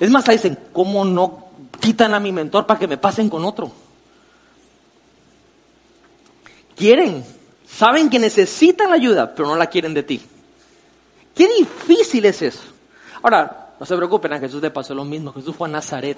Es 0.00 0.10
más, 0.10 0.26
dicen, 0.26 0.58
¿cómo 0.72 1.04
no 1.04 1.46
quitan 1.78 2.12
a 2.12 2.18
mi 2.18 2.32
mentor 2.32 2.66
para 2.66 2.80
que 2.80 2.88
me 2.88 2.96
pasen 2.96 3.30
con 3.30 3.44
otro? 3.44 3.70
Quieren, 6.74 7.24
saben 7.68 8.10
que 8.10 8.18
necesitan 8.18 8.92
ayuda, 8.92 9.32
pero 9.32 9.46
no 9.46 9.54
la 9.54 9.68
quieren 9.68 9.94
de 9.94 10.02
ti. 10.02 10.20
Qué 11.36 11.46
difícil 11.56 12.24
es 12.24 12.42
eso. 12.42 12.62
Ahora, 13.22 13.63
no 13.84 13.86
se 13.86 13.96
preocupen, 13.96 14.32
a 14.32 14.38
Jesús 14.38 14.62
le 14.62 14.70
pasó 14.70 14.94
lo 14.94 15.04
mismo. 15.04 15.30
Jesús 15.34 15.54
fue 15.54 15.68
a 15.68 15.72
Nazaret. 15.72 16.16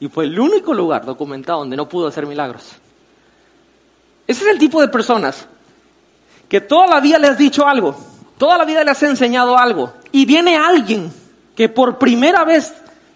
Y 0.00 0.08
fue 0.08 0.24
el 0.24 0.40
único 0.40 0.72
lugar 0.72 1.04
documentado 1.04 1.58
donde 1.58 1.76
no 1.76 1.86
pudo 1.86 2.06
hacer 2.06 2.24
milagros. 2.24 2.64
Ese 4.26 4.44
es 4.44 4.50
el 4.50 4.58
tipo 4.58 4.80
de 4.80 4.88
personas 4.88 5.46
que 6.48 6.62
toda 6.62 6.86
la 6.86 7.00
vida 7.00 7.18
le 7.18 7.26
has 7.26 7.36
dicho 7.36 7.66
algo, 7.66 7.94
toda 8.38 8.56
la 8.56 8.64
vida 8.64 8.82
le 8.84 8.90
has 8.90 9.02
enseñado 9.02 9.58
algo, 9.58 9.92
y 10.12 10.24
viene 10.24 10.56
alguien 10.56 11.12
que 11.54 11.68
por 11.68 11.98
primera 11.98 12.42
vez 12.44 12.72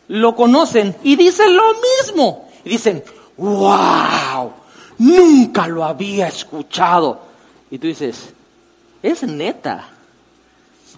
lo 0.08 0.36
conocen 0.36 0.94
y 1.02 1.16
dicen 1.16 1.56
lo 1.56 1.64
mismo. 2.02 2.50
Y 2.66 2.68
dicen, 2.68 3.02
wow, 3.38 4.52
nunca 4.98 5.66
lo 5.66 5.82
había 5.82 6.28
escuchado. 6.28 7.22
Y 7.70 7.78
tú 7.78 7.86
dices, 7.86 8.34
es 9.02 9.22
neta. 9.22 9.88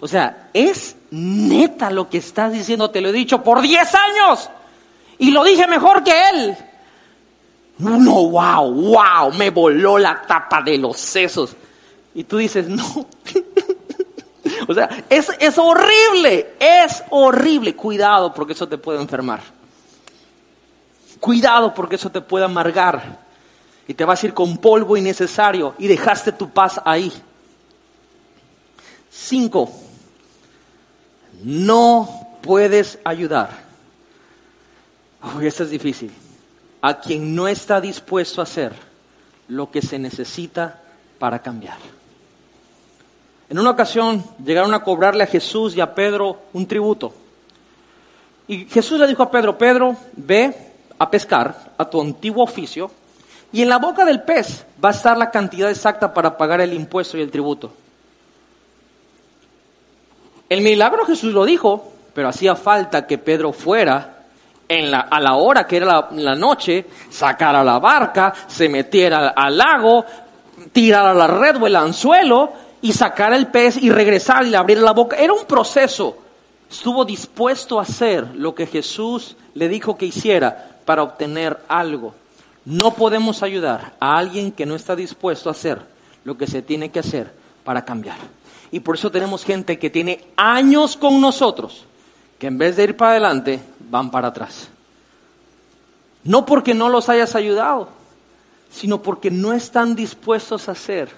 O 0.00 0.08
sea, 0.08 0.50
es 0.52 0.96
neta 1.14 1.90
lo 1.90 2.10
que 2.10 2.18
estás 2.18 2.52
diciendo, 2.52 2.90
te 2.90 3.00
lo 3.00 3.10
he 3.10 3.12
dicho 3.12 3.42
por 3.42 3.62
10 3.62 3.94
años. 3.94 4.50
Y 5.18 5.30
lo 5.30 5.44
dije 5.44 5.66
mejor 5.68 6.02
que 6.02 6.12
él. 6.30 6.56
No, 7.78 8.28
wow, 8.28 8.70
wow, 8.72 9.32
me 9.32 9.50
voló 9.50 9.98
la 9.98 10.22
tapa 10.22 10.60
de 10.62 10.76
los 10.76 10.98
sesos. 10.98 11.54
Y 12.14 12.24
tú 12.24 12.38
dices, 12.38 12.68
no. 12.68 12.84
o 14.68 14.74
sea, 14.74 14.88
es, 15.08 15.30
es 15.38 15.56
horrible, 15.56 16.54
es 16.58 17.04
horrible. 17.10 17.76
Cuidado 17.76 18.34
porque 18.34 18.52
eso 18.52 18.68
te 18.68 18.78
puede 18.78 19.00
enfermar. 19.00 19.40
Cuidado 21.20 21.72
porque 21.74 21.94
eso 21.94 22.10
te 22.10 22.20
puede 22.20 22.44
amargar. 22.44 23.22
Y 23.86 23.94
te 23.94 24.04
vas 24.04 24.22
a 24.22 24.26
ir 24.26 24.34
con 24.34 24.56
polvo 24.58 24.96
innecesario 24.96 25.74
y 25.78 25.86
dejaste 25.86 26.32
tu 26.32 26.50
paz 26.50 26.80
ahí. 26.84 27.12
Cinco, 29.10 29.70
no 31.42 32.08
puedes 32.42 32.98
ayudar. 33.04 33.50
Uy, 35.36 35.46
esto 35.46 35.64
es 35.64 35.70
difícil. 35.70 36.12
A 36.82 37.00
quien 37.00 37.34
no 37.34 37.48
está 37.48 37.80
dispuesto 37.80 38.40
a 38.40 38.44
hacer 38.44 38.72
lo 39.48 39.70
que 39.70 39.82
se 39.82 39.98
necesita 39.98 40.80
para 41.18 41.40
cambiar. 41.40 41.78
En 43.48 43.58
una 43.58 43.70
ocasión 43.70 44.24
llegaron 44.44 44.74
a 44.74 44.82
cobrarle 44.82 45.24
a 45.24 45.28
Jesús 45.28 45.76
y 45.76 45.80
a 45.80 45.94
Pedro 45.94 46.42
un 46.52 46.66
tributo. 46.66 47.14
Y 48.46 48.66
Jesús 48.66 48.98
le 48.98 49.06
dijo 49.06 49.22
a 49.22 49.30
Pedro, 49.30 49.56
Pedro, 49.56 49.96
ve 50.16 50.54
a 50.98 51.10
pescar 51.10 51.72
a 51.76 51.84
tu 51.88 52.00
antiguo 52.00 52.44
oficio 52.44 52.90
y 53.52 53.62
en 53.62 53.68
la 53.68 53.78
boca 53.78 54.04
del 54.04 54.22
pez 54.22 54.66
va 54.84 54.88
a 54.90 54.92
estar 54.92 55.16
la 55.16 55.30
cantidad 55.30 55.70
exacta 55.70 56.12
para 56.12 56.36
pagar 56.36 56.60
el 56.60 56.72
impuesto 56.72 57.16
y 57.16 57.20
el 57.20 57.30
tributo. 57.30 57.72
El 60.54 60.60
milagro 60.60 61.04
Jesús 61.04 61.34
lo 61.34 61.44
dijo, 61.44 61.90
pero 62.14 62.28
hacía 62.28 62.54
falta 62.54 63.08
que 63.08 63.18
Pedro 63.18 63.52
fuera 63.52 64.22
en 64.68 64.88
la, 64.88 65.00
a 65.00 65.18
la 65.18 65.34
hora 65.34 65.66
que 65.66 65.78
era 65.78 66.08
la, 66.12 66.36
noche, 66.36 66.86
sacara 67.10 67.64
la 67.64 67.80
barca, 67.80 68.32
se 68.46 68.68
metiera 68.68 69.30
al 69.30 69.58
lago, 69.58 70.04
tirara 70.72 71.12
la 71.12 71.26
red 71.26 71.60
o 71.60 71.66
el 71.66 71.74
anzuelo 71.74 72.52
y 72.80 72.92
sacara 72.92 73.34
el 73.34 73.48
pez 73.48 73.82
y 73.82 73.90
regresar 73.90 74.46
y 74.46 74.50
le 74.50 74.56
abriera 74.56 74.82
la 74.82 74.92
boca. 74.92 75.16
Era 75.16 75.32
un 75.32 75.44
proceso. 75.44 76.18
Estuvo 76.70 77.04
dispuesto 77.04 77.80
a 77.80 77.82
hacer 77.82 78.24
lo 78.36 78.54
que 78.54 78.66
Jesús 78.66 79.36
le 79.54 79.68
dijo 79.68 79.96
que 79.96 80.06
hiciera 80.06 80.78
para 80.84 81.02
obtener 81.02 81.58
algo. 81.66 82.14
No 82.64 82.94
podemos 82.94 83.42
ayudar 83.42 83.94
a 83.98 84.16
alguien 84.16 84.52
que 84.52 84.66
no 84.66 84.76
está 84.76 84.94
dispuesto 84.94 85.48
a 85.48 85.52
hacer 85.52 85.80
lo 86.22 86.38
que 86.38 86.46
se 86.46 86.62
tiene 86.62 86.92
que 86.92 87.00
hacer 87.00 87.32
para 87.64 87.84
cambiar. 87.84 88.18
Y 88.74 88.80
por 88.80 88.96
eso 88.96 89.08
tenemos 89.08 89.44
gente 89.44 89.78
que 89.78 89.88
tiene 89.88 90.24
años 90.34 90.96
con 90.96 91.20
nosotros, 91.20 91.84
que 92.40 92.48
en 92.48 92.58
vez 92.58 92.74
de 92.74 92.82
ir 92.82 92.96
para 92.96 93.12
adelante, 93.12 93.60
van 93.88 94.10
para 94.10 94.26
atrás. 94.26 94.66
No 96.24 96.44
porque 96.44 96.74
no 96.74 96.88
los 96.88 97.08
hayas 97.08 97.36
ayudado, 97.36 97.88
sino 98.72 99.00
porque 99.00 99.30
no 99.30 99.52
están 99.52 99.94
dispuestos 99.94 100.68
a 100.68 100.72
hacer 100.72 101.08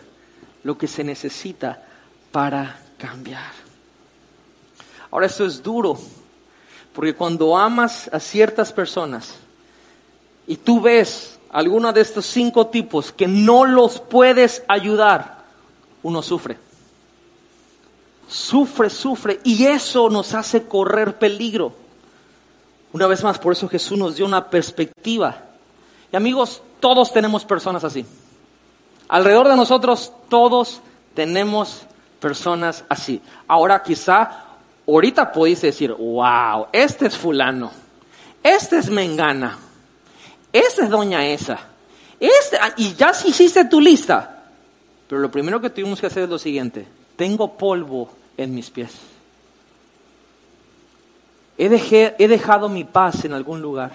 lo 0.64 0.76
que 0.76 0.86
se 0.86 1.02
necesita 1.02 1.82
para 2.30 2.78
cambiar. 2.98 3.52
Ahora 5.11 5.24
esto 5.24 5.46
es 5.46 5.62
duro, 5.62 5.98
porque 6.92 7.14
cuando 7.14 7.57
amas 7.57 8.11
a 8.12 8.20
ciertas 8.20 8.70
personas 8.70 9.32
y 10.46 10.59
tú 10.59 10.82
ves 10.82 11.38
alguno 11.50 11.90
de 11.94 12.02
estos 12.02 12.26
cinco 12.26 12.66
tipos 12.66 13.12
que 13.12 13.26
no 13.26 13.64
los 13.64 13.98
puedes 13.98 14.62
ayudar, 14.68 15.42
uno 16.02 16.20
sufre 16.20 16.66
sufre, 18.29 18.91
sufre, 18.91 19.41
y 19.45 19.66
eso 19.66 20.09
nos 20.11 20.35
hace 20.35 20.66
correr 20.66 21.18
peligro. 21.18 21.72
Una 22.93 23.07
vez 23.07 23.22
más, 23.22 23.39
por 23.39 23.53
eso 23.53 23.68
Jesús 23.68 23.99
nos 23.99 24.16
dio 24.16 24.27
una 24.27 24.49
perspectiva. 24.49 25.37
Y 26.12 26.16
amigos, 26.16 26.62
todos 26.81 27.12
tenemos 27.12 27.45
personas 27.45 27.85
así. 27.85 28.07
Alrededor 29.09 29.49
de 29.49 29.57
nosotros, 29.57 30.12
todos 30.29 30.81
tenemos 31.14 31.83
personas 32.20 32.85
así. 32.89 33.20
Ahora 33.47 33.83
quizá, 33.83 34.45
ahorita 34.87 35.33
podéis 35.33 35.62
decir, 35.62 35.93
wow, 35.93 36.66
este 36.72 37.07
es 37.07 37.16
fulano, 37.16 37.70
este 38.43 38.79
es 38.79 38.91
Mengana, 38.91 39.59
este 40.53 40.83
es 40.83 40.91
Doña 40.91 41.27
Esa, 41.27 41.59
este, 42.18 42.59
y 42.79 42.95
ya 42.95 43.12
hiciste 43.24 43.64
tu 43.66 43.81
lista. 43.81 44.33
Pero 45.09 45.20
lo 45.20 45.31
primero 45.31 45.61
que 45.61 45.70
tuvimos 45.70 46.01
que 46.01 46.07
hacer 46.07 46.24
es 46.24 46.29
lo 46.29 46.39
siguiente, 46.39 46.87
tengo 47.17 47.57
polvo 47.57 48.11
en 48.37 48.55
mis 48.55 48.71
pies. 48.71 48.93
He, 51.59 51.69
dejado 52.29 52.69
mi 52.69 52.85
paz 52.85 53.25
en 53.25 53.33
algún 53.33 53.62
lugar. 53.62 53.93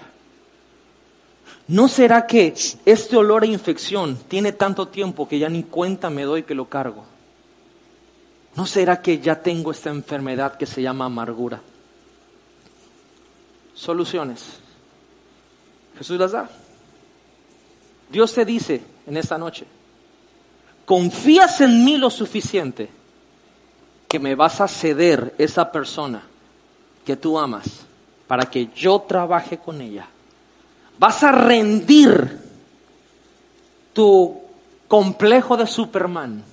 ¿No 1.68 1.86
será 1.88 2.26
que 2.26 2.54
este 2.84 3.16
olor 3.16 3.44
a 3.44 3.46
infección 3.46 4.18
tiene 4.28 4.52
tanto 4.52 4.88
tiempo 4.88 5.28
que 5.28 5.38
ya 5.38 5.48
ni 5.48 5.62
cuenta 5.62 6.10
me 6.10 6.24
doy 6.24 6.42
que 6.42 6.54
lo 6.54 6.68
cargo? 6.68 7.04
¿No 8.56 8.66
será 8.66 9.00
que 9.00 9.20
ya 9.20 9.40
tengo 9.40 9.70
esta 9.70 9.90
enfermedad 9.90 10.56
que 10.56 10.66
se 10.66 10.82
llama 10.82 11.06
amargura? 11.06 11.62
Soluciones. 13.74 14.58
Jesús 15.96 16.18
las 16.18 16.32
da. 16.32 16.50
Dios 18.10 18.34
te 18.34 18.44
dice 18.44 18.82
en 19.06 19.16
esta 19.16 19.38
noche, 19.38 19.64
confías 20.84 21.60
en 21.60 21.84
mí 21.84 21.96
lo 21.96 22.10
suficiente 22.10 22.90
que 24.12 24.18
me 24.18 24.34
vas 24.34 24.60
a 24.60 24.68
ceder 24.68 25.34
esa 25.38 25.72
persona 25.72 26.20
que 27.02 27.16
tú 27.16 27.38
amas 27.38 27.86
para 28.28 28.44
que 28.44 28.66
yo 28.76 29.00
trabaje 29.00 29.56
con 29.56 29.80
ella. 29.80 30.06
Vas 30.98 31.24
a 31.24 31.32
rendir 31.32 32.38
tu 33.94 34.38
complejo 34.86 35.56
de 35.56 35.66
Superman 35.66 36.44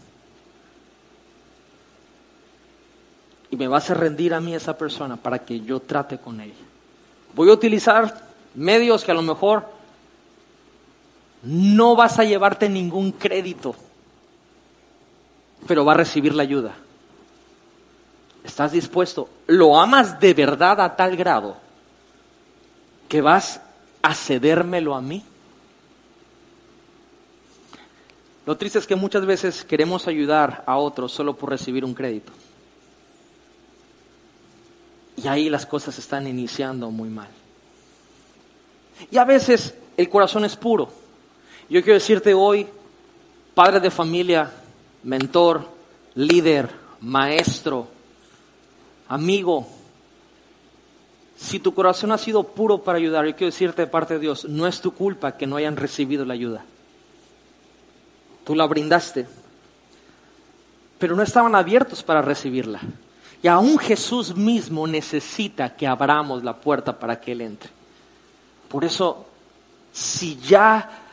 y 3.52 3.58
me 3.58 3.68
vas 3.68 3.90
a 3.90 3.94
rendir 3.94 4.34
a 4.34 4.40
mí 4.40 4.56
esa 4.56 4.78
persona 4.78 5.18
para 5.18 5.40
que 5.40 5.60
yo 5.60 5.82
trate 5.82 6.18
con 6.18 6.40
ella. 6.40 6.54
Voy 7.36 7.50
a 7.50 7.54
utilizar 7.56 8.24
medios 8.56 9.04
que 9.04 9.12
a 9.12 9.16
lo 9.16 9.22
mejor 9.22 9.66
no 11.44 11.98
vas 11.98 12.20
a 12.20 12.24
llevarte 12.24 12.70
ningún 12.70 13.12
crédito, 13.12 13.76
pero 15.68 15.84
va 15.84 15.92
a 15.92 15.98
recibir 15.98 16.34
la 16.34 16.44
ayuda. 16.44 16.74
¿Estás 18.50 18.72
dispuesto? 18.72 19.30
¿Lo 19.46 19.80
amas 19.80 20.20
de 20.20 20.34
verdad 20.34 20.82
a 20.82 20.96
tal 20.96 21.16
grado 21.16 21.56
que 23.08 23.22
vas 23.22 23.62
a 24.02 24.16
cedérmelo 24.16 24.96
a 24.96 25.02
mí? 25.02 25.24
Lo 28.48 28.58
triste 28.58 28.80
es 28.80 28.88
que 28.88 28.96
muchas 28.96 29.24
veces 29.28 29.64
queremos 29.64 30.08
ayudar 30.08 30.64
a 30.66 30.78
otros 30.78 31.12
solo 31.12 31.38
por 31.38 31.52
recibir 31.52 31.86
un 31.86 31.94
crédito. 31.94 32.32
Y 35.18 35.28
ahí 35.28 35.48
las 35.48 35.68
cosas 35.68 36.00
están 36.00 36.26
iniciando 36.26 36.90
muy 36.90 37.10
mal. 37.10 37.30
Y 39.12 39.18
a 39.18 39.26
veces 39.26 39.76
el 39.96 40.10
corazón 40.10 40.44
es 40.44 40.56
puro. 40.56 40.92
Yo 41.70 41.84
quiero 41.84 42.00
decirte 42.00 42.34
hoy, 42.34 42.66
padre 43.54 43.80
de 43.80 43.92
familia, 43.92 44.52
mentor, 45.04 45.68
líder, 46.16 46.68
maestro, 47.00 47.99
amigo, 49.10 49.68
si 51.36 51.60
tu 51.60 51.74
corazón 51.74 52.12
ha 52.12 52.18
sido 52.18 52.44
puro 52.44 52.84
para 52.84 52.98
ayudar, 52.98 53.26
yo 53.26 53.36
quiero 53.36 53.52
decirte 53.52 53.82
de 53.82 53.88
parte 53.88 54.14
de 54.14 54.20
Dios, 54.20 54.46
no 54.46 54.68
es 54.68 54.80
tu 54.82 54.94
culpa 54.94 55.36
que 55.36 55.48
no 55.48 55.56
hayan 55.56 55.76
recibido 55.76 56.24
la 56.26 56.36
ayuda. 56.36 56.64
Tú 58.46 58.56
la 58.56 58.68
brindaste, 58.68 59.26
pero 60.98 61.16
no 61.16 61.24
estaban 61.24 61.56
abiertos 61.56 62.04
para 62.04 62.22
recibirla. 62.22 62.80
Y 63.42 63.48
aún 63.48 63.80
Jesús 63.80 64.36
mismo 64.36 64.86
necesita 64.86 65.76
que 65.76 65.88
abramos 65.88 66.44
la 66.44 66.58
puerta 66.58 67.00
para 67.00 67.20
que 67.20 67.32
Él 67.32 67.42
entre. 67.42 67.72
Por 68.68 68.84
eso, 68.84 69.26
si 69.92 70.38
ya 70.40 71.04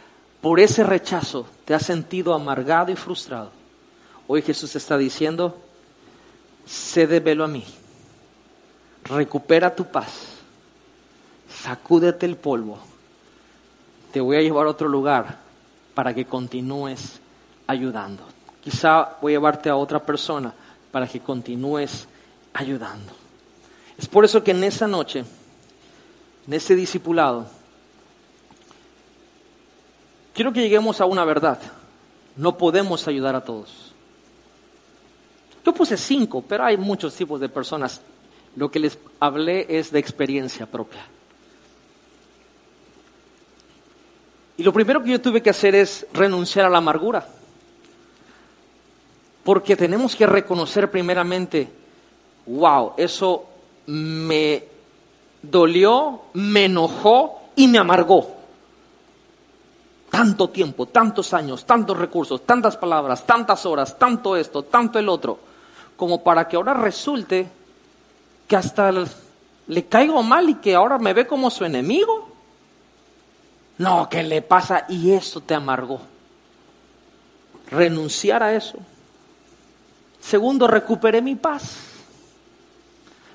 por 0.40 0.60
ese 0.60 0.82
rechazo 0.82 1.46
te 1.64 1.72
has 1.72 1.86
sentido 1.86 2.34
amargado 2.34 2.90
y 2.90 2.96
frustrado, 2.96 3.52
hoy 4.26 4.42
Jesús 4.42 4.74
está 4.74 4.98
diciendo, 4.98 5.56
cédemelo 6.66 7.44
a 7.44 7.48
mí 7.48 7.64
recupera 9.08 9.74
tu 9.74 9.84
paz, 9.84 10.36
sacúdete 11.48 12.26
el 12.26 12.36
polvo 12.36 12.78
te 14.16 14.20
voy 14.22 14.38
a 14.38 14.40
llevar 14.40 14.66
a 14.66 14.70
otro 14.70 14.88
lugar 14.88 15.36
para 15.92 16.14
que 16.14 16.24
continúes 16.24 17.20
ayudando. 17.66 18.22
Quizá 18.64 19.18
voy 19.20 19.32
a 19.32 19.36
llevarte 19.36 19.68
a 19.68 19.76
otra 19.76 20.02
persona 20.02 20.54
para 20.90 21.06
que 21.06 21.20
continúes 21.20 22.08
ayudando. 22.54 23.12
Es 23.98 24.08
por 24.08 24.24
eso 24.24 24.42
que 24.42 24.52
en 24.52 24.64
esa 24.64 24.86
noche, 24.86 25.22
en 26.46 26.54
ese 26.54 26.74
discipulado, 26.74 27.46
quiero 30.32 30.50
que 30.50 30.62
lleguemos 30.62 31.02
a 31.02 31.04
una 31.04 31.26
verdad. 31.26 31.58
No 32.36 32.56
podemos 32.56 33.06
ayudar 33.08 33.34
a 33.34 33.44
todos. 33.44 33.92
Yo 35.62 35.74
puse 35.74 35.98
cinco, 35.98 36.40
pero 36.40 36.64
hay 36.64 36.78
muchos 36.78 37.14
tipos 37.14 37.38
de 37.38 37.50
personas. 37.50 38.00
Lo 38.56 38.70
que 38.70 38.78
les 38.78 38.98
hablé 39.20 39.66
es 39.68 39.90
de 39.92 39.98
experiencia 39.98 40.66
propia. 40.66 41.06
Y 44.56 44.62
lo 44.62 44.72
primero 44.72 45.02
que 45.02 45.10
yo 45.10 45.20
tuve 45.20 45.42
que 45.42 45.50
hacer 45.50 45.74
es 45.74 46.06
renunciar 46.12 46.66
a 46.66 46.70
la 46.70 46.78
amargura. 46.78 47.26
Porque 49.44 49.76
tenemos 49.76 50.16
que 50.16 50.26
reconocer 50.26 50.90
primeramente, 50.90 51.68
wow, 52.46 52.94
eso 52.96 53.46
me 53.86 54.64
dolió, 55.42 56.22
me 56.32 56.64
enojó 56.64 57.50
y 57.54 57.68
me 57.68 57.78
amargó. 57.78 58.34
Tanto 60.10 60.48
tiempo, 60.48 60.86
tantos 60.86 61.34
años, 61.34 61.66
tantos 61.66 61.96
recursos, 61.96 62.44
tantas 62.46 62.76
palabras, 62.76 63.26
tantas 63.26 63.66
horas, 63.66 63.98
tanto 63.98 64.34
esto, 64.34 64.62
tanto 64.62 64.98
el 64.98 65.08
otro, 65.08 65.38
como 65.96 66.24
para 66.24 66.48
que 66.48 66.56
ahora 66.56 66.72
resulte 66.72 67.46
que 68.46 68.56
hasta 68.56 68.92
le 69.66 69.86
caigo 69.86 70.22
mal 70.22 70.48
y 70.48 70.54
que 70.54 70.74
ahora 70.74 70.98
me 70.98 71.12
ve 71.12 71.26
como 71.26 71.50
su 71.50 71.64
enemigo. 71.64 72.28
No, 73.78 74.08
¿qué 74.08 74.22
le 74.22 74.42
pasa? 74.42 74.86
Y 74.88 75.12
eso 75.12 75.40
te 75.40 75.54
amargó. 75.54 76.00
Renunciar 77.70 78.42
a 78.42 78.54
eso. 78.54 78.78
Segundo, 80.20 80.66
recuperé 80.66 81.20
mi 81.20 81.34
paz. 81.34 81.76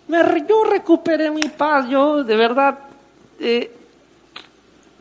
yo 0.08 0.64
recuperé 0.64 1.32
mi 1.32 1.44
paz, 1.44 1.88
yo 1.90 2.24
de 2.24 2.36
verdad, 2.36 2.80
eh, 3.40 3.72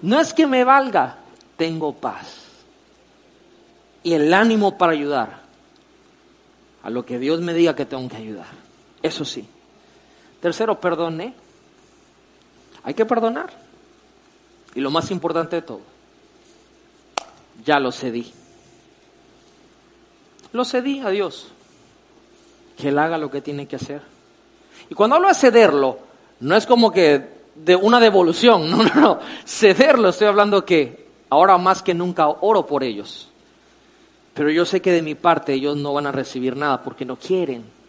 no 0.03 0.21
es 0.21 0.33
que 0.33 0.47
me 0.47 0.65
valga, 0.65 1.17
tengo 1.57 1.93
paz. 1.93 2.37
Y 4.03 4.15
el 4.15 4.33
ánimo 4.33 4.79
para 4.79 4.93
ayudar 4.93 5.41
a 6.83 6.91
lo 6.91 7.05
que 7.05 7.19
Dios 7.19 7.41
me 7.41 7.55
diga 7.55 7.75
que 7.75 7.87
tengo 7.87 8.09
que 8.09 8.17
ayudar. 8.17 8.47
Eso 9.03 9.25
sí. 9.25 9.47
Tercero, 10.41 10.81
perdoné. 10.81 11.35
Hay 12.83 12.95
que 12.95 13.05
perdonar. 13.05 13.51
Y 14.75 14.81
lo 14.81 14.91
más 14.91 15.11
importante 15.11 15.57
de 15.57 15.63
todo, 15.63 15.81
ya 17.65 17.79
lo 17.79 17.93
cedí. 17.93 18.33
Lo 20.53 20.65
cedí 20.65 21.01
a 21.01 21.11
Dios. 21.11 21.49
Que 22.77 22.89
Él 22.89 22.99
haga 22.99 23.19
lo 23.19 23.31
que 23.31 23.43
tiene 23.43 23.67
que 23.67 23.77
hacer. 23.77 24.01
Y 24.89 24.95
cuando 24.95 25.17
hablo 25.17 25.29
de 25.29 25.35
cederlo, 25.35 25.99
no 26.41 26.57
es 26.57 26.67
como 26.67 26.91
que 26.91 27.41
de 27.55 27.77
una 27.77 28.01
devolución, 28.01 28.71
no, 28.71 28.83
no, 28.83 28.95
no. 28.95 29.21
Cederlo, 29.45 30.09
estoy 30.09 30.29
hablando 30.29 30.65
que 30.65 31.09
ahora 31.29 31.59
más 31.59 31.83
que 31.83 31.95
nunca 31.95 32.29
oro 32.29 32.65
por 32.67 32.83
ellos. 32.83 33.29
Pero 34.33 34.51
yo 34.51 34.65
sé 34.65 34.81
que 34.81 34.93
de 34.93 35.03
mi 35.03 35.15
parte 35.17 35.53
ellos 35.53 35.77
no 35.77 35.93
van 35.93 36.07
a 36.07 36.13
recibir 36.13 36.57
nada 36.57 36.83
porque 36.83 37.05
no 37.05 37.17
quieren 37.17 37.80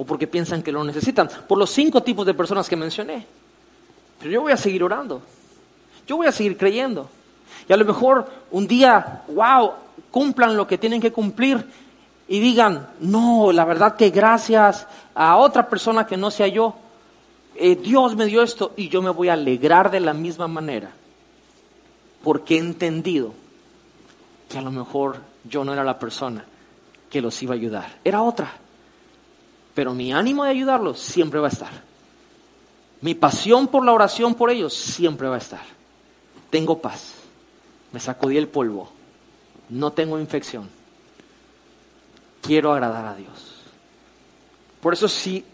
o 0.00 0.04
porque 0.06 0.26
piensan 0.26 0.62
que 0.62 0.72
lo 0.72 0.82
necesitan, 0.82 1.28
por 1.46 1.58
los 1.58 1.68
cinco 1.68 2.02
tipos 2.02 2.24
de 2.24 2.32
personas 2.32 2.66
que 2.70 2.74
mencioné. 2.74 3.26
Pero 4.18 4.30
yo 4.30 4.40
voy 4.40 4.52
a 4.52 4.56
seguir 4.56 4.82
orando. 4.82 5.20
Yo 6.06 6.16
voy 6.16 6.26
a 6.26 6.32
seguir 6.32 6.56
creyendo. 6.56 7.10
Y 7.68 7.72
a 7.74 7.76
lo 7.76 7.84
mejor 7.84 8.26
un 8.50 8.66
día, 8.66 9.24
wow, 9.28 9.72
cumplan 10.10 10.56
lo 10.56 10.66
que 10.66 10.78
tienen 10.78 11.02
que 11.02 11.12
cumplir 11.12 11.66
y 12.28 12.40
digan, 12.40 12.88
no, 13.00 13.52
la 13.52 13.66
verdad 13.66 13.94
que 13.94 14.08
gracias 14.08 14.86
a 15.14 15.36
otra 15.36 15.68
persona 15.68 16.06
que 16.06 16.16
no 16.16 16.30
sea 16.30 16.48
yo, 16.48 16.76
eh, 17.54 17.76
Dios 17.76 18.16
me 18.16 18.24
dio 18.24 18.40
esto 18.40 18.72
y 18.78 18.88
yo 18.88 19.02
me 19.02 19.10
voy 19.10 19.28
a 19.28 19.34
alegrar 19.34 19.90
de 19.90 20.00
la 20.00 20.14
misma 20.14 20.48
manera. 20.48 20.92
Porque 22.24 22.56
he 22.56 22.58
entendido 22.58 23.34
que 24.48 24.56
a 24.56 24.62
lo 24.62 24.70
mejor 24.70 25.18
yo 25.44 25.62
no 25.62 25.74
era 25.74 25.84
la 25.84 25.98
persona 25.98 26.46
que 27.10 27.20
los 27.20 27.42
iba 27.42 27.52
a 27.52 27.58
ayudar, 27.58 27.98
era 28.02 28.22
otra. 28.22 28.50
Pero 29.74 29.94
mi 29.94 30.12
ánimo 30.12 30.44
de 30.44 30.50
ayudarlos 30.50 30.98
siempre 30.98 31.40
va 31.40 31.48
a 31.48 31.50
estar. 31.50 31.72
Mi 33.00 33.14
pasión 33.14 33.68
por 33.68 33.84
la 33.84 33.92
oración 33.92 34.34
por 34.34 34.50
ellos 34.50 34.74
siempre 34.74 35.28
va 35.28 35.36
a 35.36 35.38
estar 35.38 35.80
tengo 36.50 36.80
paz, 36.80 37.14
me 37.92 38.00
sacudí 38.00 38.36
el 38.36 38.48
polvo, 38.48 38.90
no 39.68 39.92
tengo 39.92 40.18
infección, 40.18 40.68
quiero 42.42 42.72
agradar 42.72 43.06
a 43.06 43.14
Dios. 43.14 43.62
Por 44.82 44.92
eso 44.92 45.08
si 45.08 45.44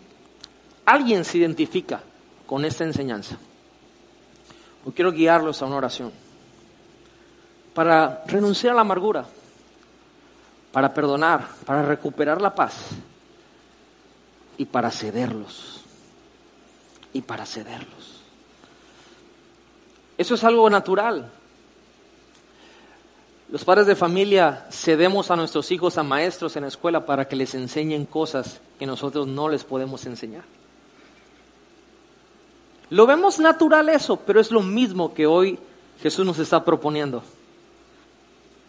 alguien 0.87 1.25
se 1.25 1.39
identifica 1.39 2.01
con 2.47 2.64
esta 2.64 2.85
enseñanza, 2.85 3.37
o 4.85 4.91
quiero 4.91 5.12
guiarlos 5.12 5.61
a 5.61 5.67
una 5.67 5.77
oración, 5.77 6.12
para 7.75 8.23
renunciar 8.27 8.73
a 8.73 8.77
la 8.77 8.81
amargura, 8.81 9.27
para 10.73 10.95
perdonar, 10.95 11.47
para 11.67 11.83
recuperar 11.83 12.41
la 12.41 12.55
paz 12.55 12.75
y 14.59 14.65
para 14.67 14.91
cederlos, 14.91 15.83
y 17.13 17.23
para 17.23 17.47
cederlos. 17.47 18.23
Eso 20.19 20.35
es 20.35 20.45
algo 20.45 20.69
natural. 20.71 21.31
Los 23.51 23.65
padres 23.65 23.87
de 23.87 23.95
familia 23.95 24.67
cedemos 24.71 25.31
a 25.31 25.37
nuestros 25.37 25.71
hijos 25.71 25.99
a 25.99 26.03
maestros 26.03 26.57
en 26.57 26.63
la 26.63 26.69
escuela 26.69 27.07
para 27.07 27.29
que 27.29 27.37
les 27.37 27.55
enseñen 27.55 28.07
cosas 28.07 28.61
que 28.79 28.87
nosotros 28.87 29.27
no 29.27 29.49
les 29.49 29.63
podemos 29.63 30.05
enseñar. 30.07 30.43
Lo 32.91 33.07
vemos 33.07 33.39
natural 33.39 33.89
eso, 33.89 34.17
pero 34.17 34.41
es 34.41 34.51
lo 34.51 34.63
mismo 34.63 35.13
que 35.13 35.27
hoy 35.27 35.59
Jesús 36.03 36.25
nos 36.25 36.39
está 36.39 36.65
proponiendo. 36.65 37.23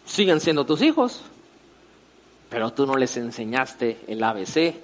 Siguen 0.06 0.40
siendo 0.40 0.64
tus 0.64 0.82
hijos, 0.82 1.22
pero 2.48 2.72
tú 2.72 2.86
no 2.86 2.96
les 2.96 3.16
enseñaste 3.16 4.00
el 4.06 4.22
ABC. 4.22 4.74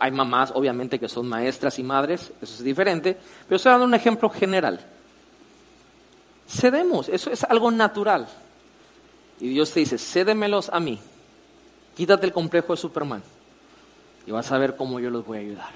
Hay 0.00 0.10
mamás, 0.10 0.52
obviamente, 0.54 0.98
que 0.98 1.08
son 1.08 1.28
maestras 1.28 1.78
y 1.78 1.82
madres, 1.82 2.32
eso 2.40 2.54
es 2.54 2.64
diferente, 2.64 3.16
pero 3.46 3.56
estoy 3.56 3.70
dando 3.70 3.86
un 3.86 3.94
ejemplo 3.94 4.28
general. 4.28 4.80
Cedemos, 6.48 7.08
eso 7.08 7.30
es 7.30 7.44
algo 7.44 7.70
natural. 7.70 8.26
Y 9.40 9.48
Dios 9.48 9.70
te 9.70 9.80
dice, 9.80 9.98
cédemelos 9.98 10.68
a 10.68 10.80
mí. 10.80 10.98
Quítate 11.96 12.26
el 12.26 12.32
complejo 12.32 12.72
de 12.72 12.76
Superman. 12.76 13.22
Y 14.26 14.32
vas 14.32 14.50
a 14.52 14.58
ver 14.58 14.76
cómo 14.76 15.00
yo 15.00 15.10
los 15.10 15.24
voy 15.24 15.38
a 15.38 15.40
ayudar. 15.40 15.70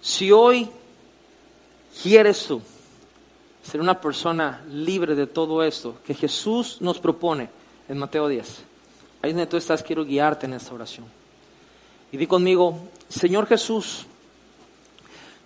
Si 0.00 0.32
hoy 0.32 0.68
quieres 2.02 2.46
tú 2.46 2.62
ser 3.62 3.80
una 3.80 4.00
persona 4.00 4.64
libre 4.70 5.14
de 5.14 5.26
todo 5.26 5.62
esto 5.62 5.96
que 6.04 6.14
Jesús 6.14 6.78
nos 6.80 6.98
propone 6.98 7.50
en 7.88 7.98
Mateo 7.98 8.28
10, 8.28 8.62
ahí 9.22 9.32
donde 9.32 9.46
tú 9.46 9.56
estás, 9.56 9.82
quiero 9.82 10.04
guiarte 10.04 10.46
en 10.46 10.54
esta 10.54 10.74
oración. 10.74 11.17
Y 12.10 12.16
di 12.16 12.26
conmigo, 12.26 12.78
Señor 13.08 13.46
Jesús, 13.46 14.06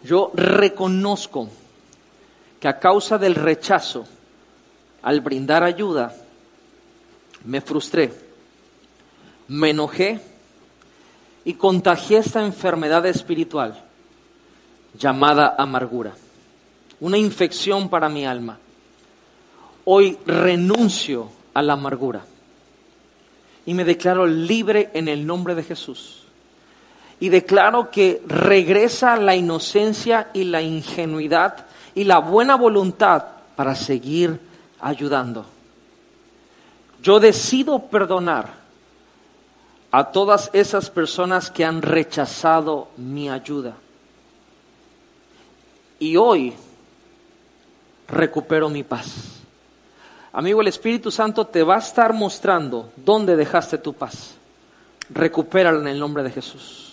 yo 0.04 0.30
reconozco 0.34 1.48
que 2.60 2.68
a 2.68 2.78
causa 2.78 3.18
del 3.18 3.34
rechazo 3.34 4.04
al 5.02 5.20
brindar 5.20 5.64
ayuda, 5.64 6.14
me 7.44 7.60
frustré, 7.60 8.12
me 9.48 9.70
enojé 9.70 10.20
y 11.44 11.54
contagié 11.54 12.18
esta 12.18 12.44
enfermedad 12.44 13.04
espiritual 13.06 13.82
llamada 14.96 15.56
amargura, 15.58 16.14
una 17.00 17.18
infección 17.18 17.88
para 17.88 18.08
mi 18.08 18.24
alma. 18.24 18.58
Hoy 19.84 20.16
renuncio 20.24 21.28
a 21.54 21.62
la 21.62 21.72
amargura 21.72 22.24
y 23.66 23.74
me 23.74 23.84
declaro 23.84 24.26
libre 24.26 24.90
en 24.94 25.08
el 25.08 25.26
nombre 25.26 25.56
de 25.56 25.64
Jesús. 25.64 26.21
Y 27.22 27.28
declaro 27.28 27.88
que 27.88 28.20
regresa 28.26 29.16
la 29.16 29.36
inocencia 29.36 30.30
y 30.32 30.42
la 30.42 30.60
ingenuidad 30.60 31.66
y 31.94 32.02
la 32.02 32.18
buena 32.18 32.56
voluntad 32.56 33.22
para 33.54 33.76
seguir 33.76 34.40
ayudando. 34.80 35.46
Yo 37.00 37.20
decido 37.20 37.78
perdonar 37.78 38.48
a 39.92 40.10
todas 40.10 40.50
esas 40.52 40.90
personas 40.90 41.48
que 41.48 41.64
han 41.64 41.80
rechazado 41.80 42.88
mi 42.96 43.30
ayuda. 43.30 43.76
Y 46.00 46.16
hoy 46.16 46.52
recupero 48.08 48.68
mi 48.68 48.82
paz. 48.82 49.38
Amigo, 50.32 50.60
el 50.60 50.66
Espíritu 50.66 51.12
Santo 51.12 51.46
te 51.46 51.62
va 51.62 51.76
a 51.76 51.78
estar 51.78 52.12
mostrando 52.12 52.90
dónde 52.96 53.36
dejaste 53.36 53.78
tu 53.78 53.92
paz. 53.92 54.34
Recupérala 55.08 55.78
en 55.78 55.86
el 55.86 56.00
nombre 56.00 56.24
de 56.24 56.30
Jesús. 56.32 56.91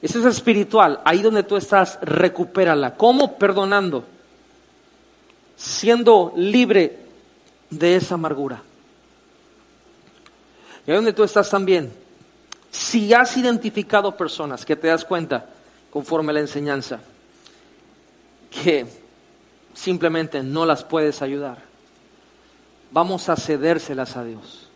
Eso 0.00 0.20
es 0.20 0.24
espiritual. 0.26 1.00
Ahí 1.04 1.22
donde 1.22 1.42
tú 1.42 1.56
estás, 1.56 1.98
recupérala. 2.02 2.94
¿Cómo? 2.94 3.36
Perdonando. 3.36 4.04
Siendo 5.56 6.32
libre 6.36 6.98
de 7.70 7.96
esa 7.96 8.14
amargura. 8.14 8.62
Y 10.86 10.90
ahí 10.90 10.96
donde 10.96 11.12
tú 11.12 11.24
estás 11.24 11.50
también, 11.50 11.92
si 12.70 13.12
has 13.12 13.36
identificado 13.36 14.16
personas 14.16 14.64
que 14.64 14.76
te 14.76 14.88
das 14.88 15.04
cuenta, 15.04 15.46
conforme 15.90 16.30
a 16.30 16.34
la 16.34 16.40
enseñanza, 16.40 17.00
que 18.50 18.86
simplemente 19.74 20.42
no 20.42 20.64
las 20.64 20.84
puedes 20.84 21.22
ayudar, 21.22 21.58
vamos 22.90 23.28
a 23.28 23.36
cedérselas 23.36 24.16
a 24.16 24.24
Dios. 24.24 24.68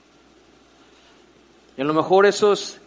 Y 1.76 1.80
a 1.80 1.84
lo 1.84 1.94
mejor 1.94 2.26
eso 2.26 2.52
es 2.52 2.81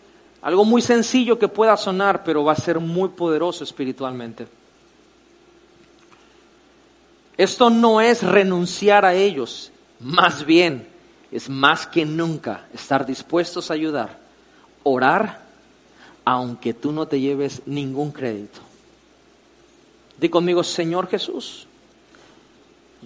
algo 0.45 0.63
muy 0.63 0.83
sencillo 0.83 1.39
que 1.39 1.47
pueda 1.47 1.75
sonar, 1.75 2.23
pero 2.23 2.43
va 2.43 2.51
a 2.51 2.55
ser 2.55 2.79
muy 2.79 3.09
poderoso 3.09 3.63
espiritualmente. 3.63 4.45
Esto 7.35 7.71
no 7.71 7.99
es 7.99 8.21
renunciar 8.21 9.05
a 9.05 9.15
ellos, 9.15 9.71
más 9.99 10.45
bien 10.45 10.87
es 11.31 11.49
más 11.49 11.87
que 11.87 12.05
nunca 12.05 12.67
estar 12.71 13.07
dispuestos 13.07 13.71
a 13.71 13.73
ayudar, 13.73 14.19
orar, 14.83 15.41
aunque 16.23 16.75
tú 16.75 16.91
no 16.91 17.07
te 17.07 17.19
lleves 17.19 17.63
ningún 17.65 18.11
crédito. 18.11 18.59
Di 20.19 20.29
conmigo, 20.29 20.63
Señor 20.63 21.07
Jesús, 21.07 21.65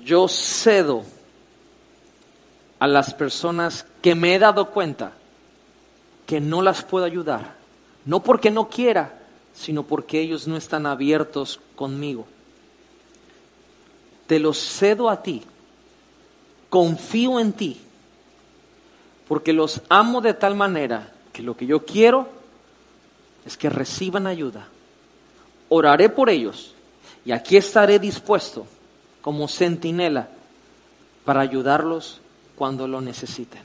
yo 0.03 0.27
cedo 0.27 1.03
a 2.79 2.85
las 2.85 3.13
personas 3.13 3.85
que 4.01 4.13
me 4.13 4.35
he 4.35 4.39
dado 4.39 4.71
cuenta 4.71 5.13
que 6.29 6.39
no 6.39 6.61
las 6.61 6.83
puedo 6.83 7.05
ayudar, 7.05 7.55
no 8.05 8.21
porque 8.21 8.51
no 8.51 8.69
quiera, 8.69 9.17
sino 9.51 9.81
porque 9.81 10.21
ellos 10.21 10.47
no 10.47 10.57
están 10.57 10.85
abiertos 10.85 11.59
conmigo. 11.75 12.27
Te 14.27 14.37
los 14.37 14.59
cedo 14.59 15.09
a 15.09 15.23
ti, 15.23 15.41
confío 16.69 17.39
en 17.39 17.53
ti, 17.53 17.81
porque 19.27 19.53
los 19.53 19.81
amo 19.89 20.21
de 20.21 20.35
tal 20.35 20.53
manera 20.53 21.11
que 21.33 21.41
lo 21.41 21.57
que 21.57 21.65
yo 21.65 21.83
quiero 21.83 22.29
es 23.43 23.57
que 23.57 23.71
reciban 23.71 24.27
ayuda. 24.27 24.67
Oraré 25.67 26.09
por 26.09 26.29
ellos 26.29 26.75
y 27.25 27.31
aquí 27.31 27.57
estaré 27.57 27.97
dispuesto 27.97 28.67
como 29.23 29.47
centinela 29.47 30.29
para 31.25 31.41
ayudarlos 31.41 32.21
cuando 32.55 32.87
lo 32.87 33.01
necesiten. 33.01 33.63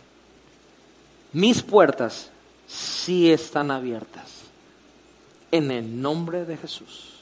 Mis 1.34 1.62
puertas 1.62 2.30
sí 2.74 3.30
están 3.30 3.70
abiertas. 3.70 4.42
En 5.50 5.70
el 5.70 6.02
nombre 6.02 6.44
de 6.44 6.56
Jesús. 6.56 7.20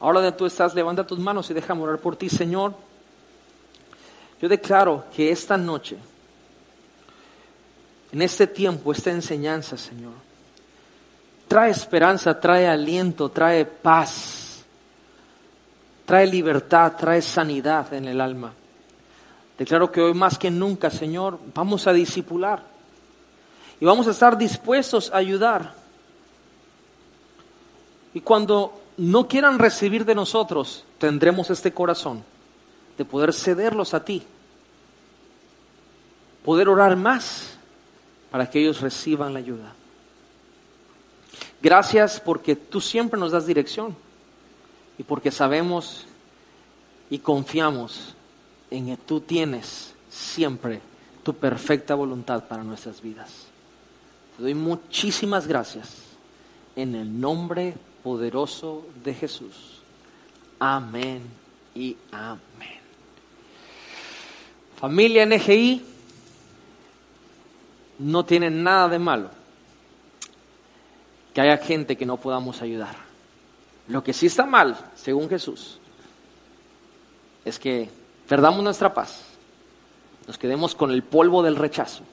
Ahora 0.00 0.20
de 0.20 0.32
tú 0.32 0.46
estás, 0.46 0.74
levanta 0.74 1.06
tus 1.06 1.18
manos 1.18 1.48
y 1.50 1.54
déjame 1.54 1.82
orar 1.82 1.98
por 1.98 2.16
ti, 2.16 2.28
Señor. 2.28 2.74
Yo 4.40 4.48
declaro 4.48 5.04
que 5.14 5.30
esta 5.30 5.56
noche, 5.56 5.96
en 8.12 8.22
este 8.22 8.46
tiempo, 8.46 8.92
esta 8.92 9.10
enseñanza, 9.10 9.76
Señor, 9.76 10.12
trae 11.46 11.70
esperanza, 11.70 12.38
trae 12.38 12.66
aliento, 12.66 13.30
trae 13.30 13.64
paz, 13.64 14.64
trae 16.04 16.26
libertad, 16.26 16.94
trae 16.96 17.22
sanidad 17.22 17.92
en 17.92 18.06
el 18.06 18.20
alma. 18.20 18.52
Declaro 19.56 19.90
que 19.90 20.00
hoy 20.00 20.14
más 20.14 20.38
que 20.38 20.50
nunca, 20.50 20.90
Señor, 20.90 21.38
vamos 21.54 21.86
a 21.86 21.92
disipular 21.92 22.77
y 23.80 23.84
vamos 23.84 24.06
a 24.08 24.10
estar 24.10 24.36
dispuestos 24.36 25.10
a 25.12 25.18
ayudar. 25.18 25.74
Y 28.14 28.20
cuando 28.20 28.80
no 28.96 29.28
quieran 29.28 29.58
recibir 29.58 30.04
de 30.04 30.14
nosotros, 30.14 30.84
tendremos 30.98 31.50
este 31.50 31.72
corazón 31.72 32.24
de 32.96 33.04
poder 33.04 33.32
cederlos 33.32 33.94
a 33.94 34.04
ti, 34.04 34.22
poder 36.44 36.68
orar 36.68 36.96
más 36.96 37.56
para 38.30 38.50
que 38.50 38.60
ellos 38.60 38.80
reciban 38.80 39.32
la 39.32 39.38
ayuda. 39.38 39.72
Gracias 41.62 42.20
porque 42.20 42.56
tú 42.56 42.80
siempre 42.80 43.18
nos 43.18 43.32
das 43.32 43.46
dirección 43.46 43.96
y 44.96 45.02
porque 45.02 45.30
sabemos 45.30 46.06
y 47.10 47.18
confiamos 47.18 48.14
en 48.70 48.86
que 48.86 48.96
tú 48.96 49.20
tienes 49.20 49.94
siempre 50.08 50.80
tu 51.22 51.34
perfecta 51.34 51.94
voluntad 51.94 52.44
para 52.44 52.62
nuestras 52.62 53.00
vidas. 53.00 53.47
Doy 54.38 54.54
muchísimas 54.54 55.48
gracias 55.48 55.96
en 56.76 56.94
el 56.94 57.20
nombre 57.20 57.74
poderoso 58.04 58.86
de 59.02 59.12
Jesús. 59.12 59.80
Amén 60.60 61.22
y 61.74 61.96
amén. 62.12 62.78
Familia 64.76 65.26
NGI 65.26 65.84
no 67.98 68.24
tiene 68.24 68.48
nada 68.48 68.88
de 68.88 69.00
malo 69.00 69.30
que 71.34 71.40
haya 71.40 71.56
gente 71.56 71.96
que 71.96 72.06
no 72.06 72.16
podamos 72.16 72.62
ayudar. 72.62 72.94
Lo 73.88 74.04
que 74.04 74.12
sí 74.12 74.26
está 74.26 74.46
mal, 74.46 74.78
según 74.94 75.28
Jesús, 75.28 75.80
es 77.44 77.58
que 77.58 77.90
perdamos 78.28 78.62
nuestra 78.62 78.94
paz, 78.94 79.24
nos 80.28 80.38
quedemos 80.38 80.76
con 80.76 80.92
el 80.92 81.02
polvo 81.02 81.42
del 81.42 81.56
rechazo 81.56 82.04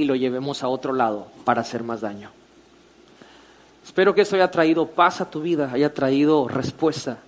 y 0.00 0.04
lo 0.04 0.16
llevemos 0.16 0.62
a 0.62 0.68
otro 0.68 0.94
lado 0.94 1.26
para 1.44 1.60
hacer 1.60 1.82
más 1.82 2.00
daño. 2.00 2.30
Espero 3.84 4.14
que 4.14 4.22
esto 4.22 4.34
haya 4.34 4.50
traído 4.50 4.86
paz 4.86 5.20
a 5.20 5.30
tu 5.30 5.42
vida, 5.42 5.70
haya 5.70 5.92
traído 5.92 6.48
respuesta, 6.48 7.18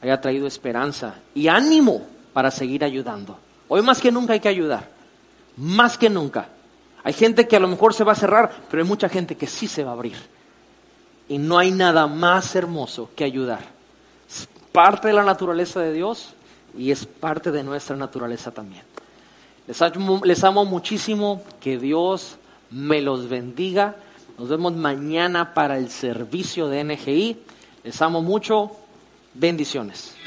haya 0.00 0.20
traído 0.20 0.48
esperanza 0.48 1.14
y 1.32 1.46
ánimo 1.46 2.02
para 2.32 2.50
seguir 2.50 2.82
ayudando. 2.82 3.38
Hoy 3.68 3.82
más 3.82 4.00
que 4.00 4.10
nunca 4.10 4.32
hay 4.32 4.40
que 4.40 4.48
ayudar, 4.48 4.88
más 5.56 5.96
que 5.96 6.10
nunca. 6.10 6.48
Hay 7.04 7.12
gente 7.12 7.46
que 7.46 7.54
a 7.54 7.60
lo 7.60 7.68
mejor 7.68 7.94
se 7.94 8.02
va 8.02 8.12
a 8.12 8.16
cerrar, 8.16 8.50
pero 8.68 8.82
hay 8.82 8.88
mucha 8.88 9.08
gente 9.08 9.36
que 9.36 9.46
sí 9.46 9.68
se 9.68 9.84
va 9.84 9.90
a 9.90 9.94
abrir. 9.94 10.16
Y 11.28 11.38
no 11.38 11.56
hay 11.56 11.70
nada 11.70 12.08
más 12.08 12.56
hermoso 12.56 13.10
que 13.14 13.22
ayudar. 13.22 13.60
Es 14.28 14.48
parte 14.72 15.06
de 15.06 15.14
la 15.14 15.22
naturaleza 15.22 15.78
de 15.78 15.92
Dios 15.92 16.34
y 16.76 16.90
es 16.90 17.06
parte 17.06 17.52
de 17.52 17.62
nuestra 17.62 17.94
naturaleza 17.94 18.50
también. 18.50 18.91
Les 19.66 20.44
amo, 20.44 20.64
muchísimo, 20.64 21.42
que 21.60 21.78
Dios 21.78 22.36
me 22.70 23.00
los 23.00 23.28
bendiga. 23.28 23.96
Nos 24.38 24.48
vemos 24.48 24.74
mañana 24.74 25.54
para 25.54 25.78
el 25.78 25.90
servicio 25.90 26.68
de 26.68 26.84
NGI. 26.84 27.36
Les 27.84 28.02
amo 28.02 28.22
mucho. 28.22 28.72
Bendiciones. 29.34 30.21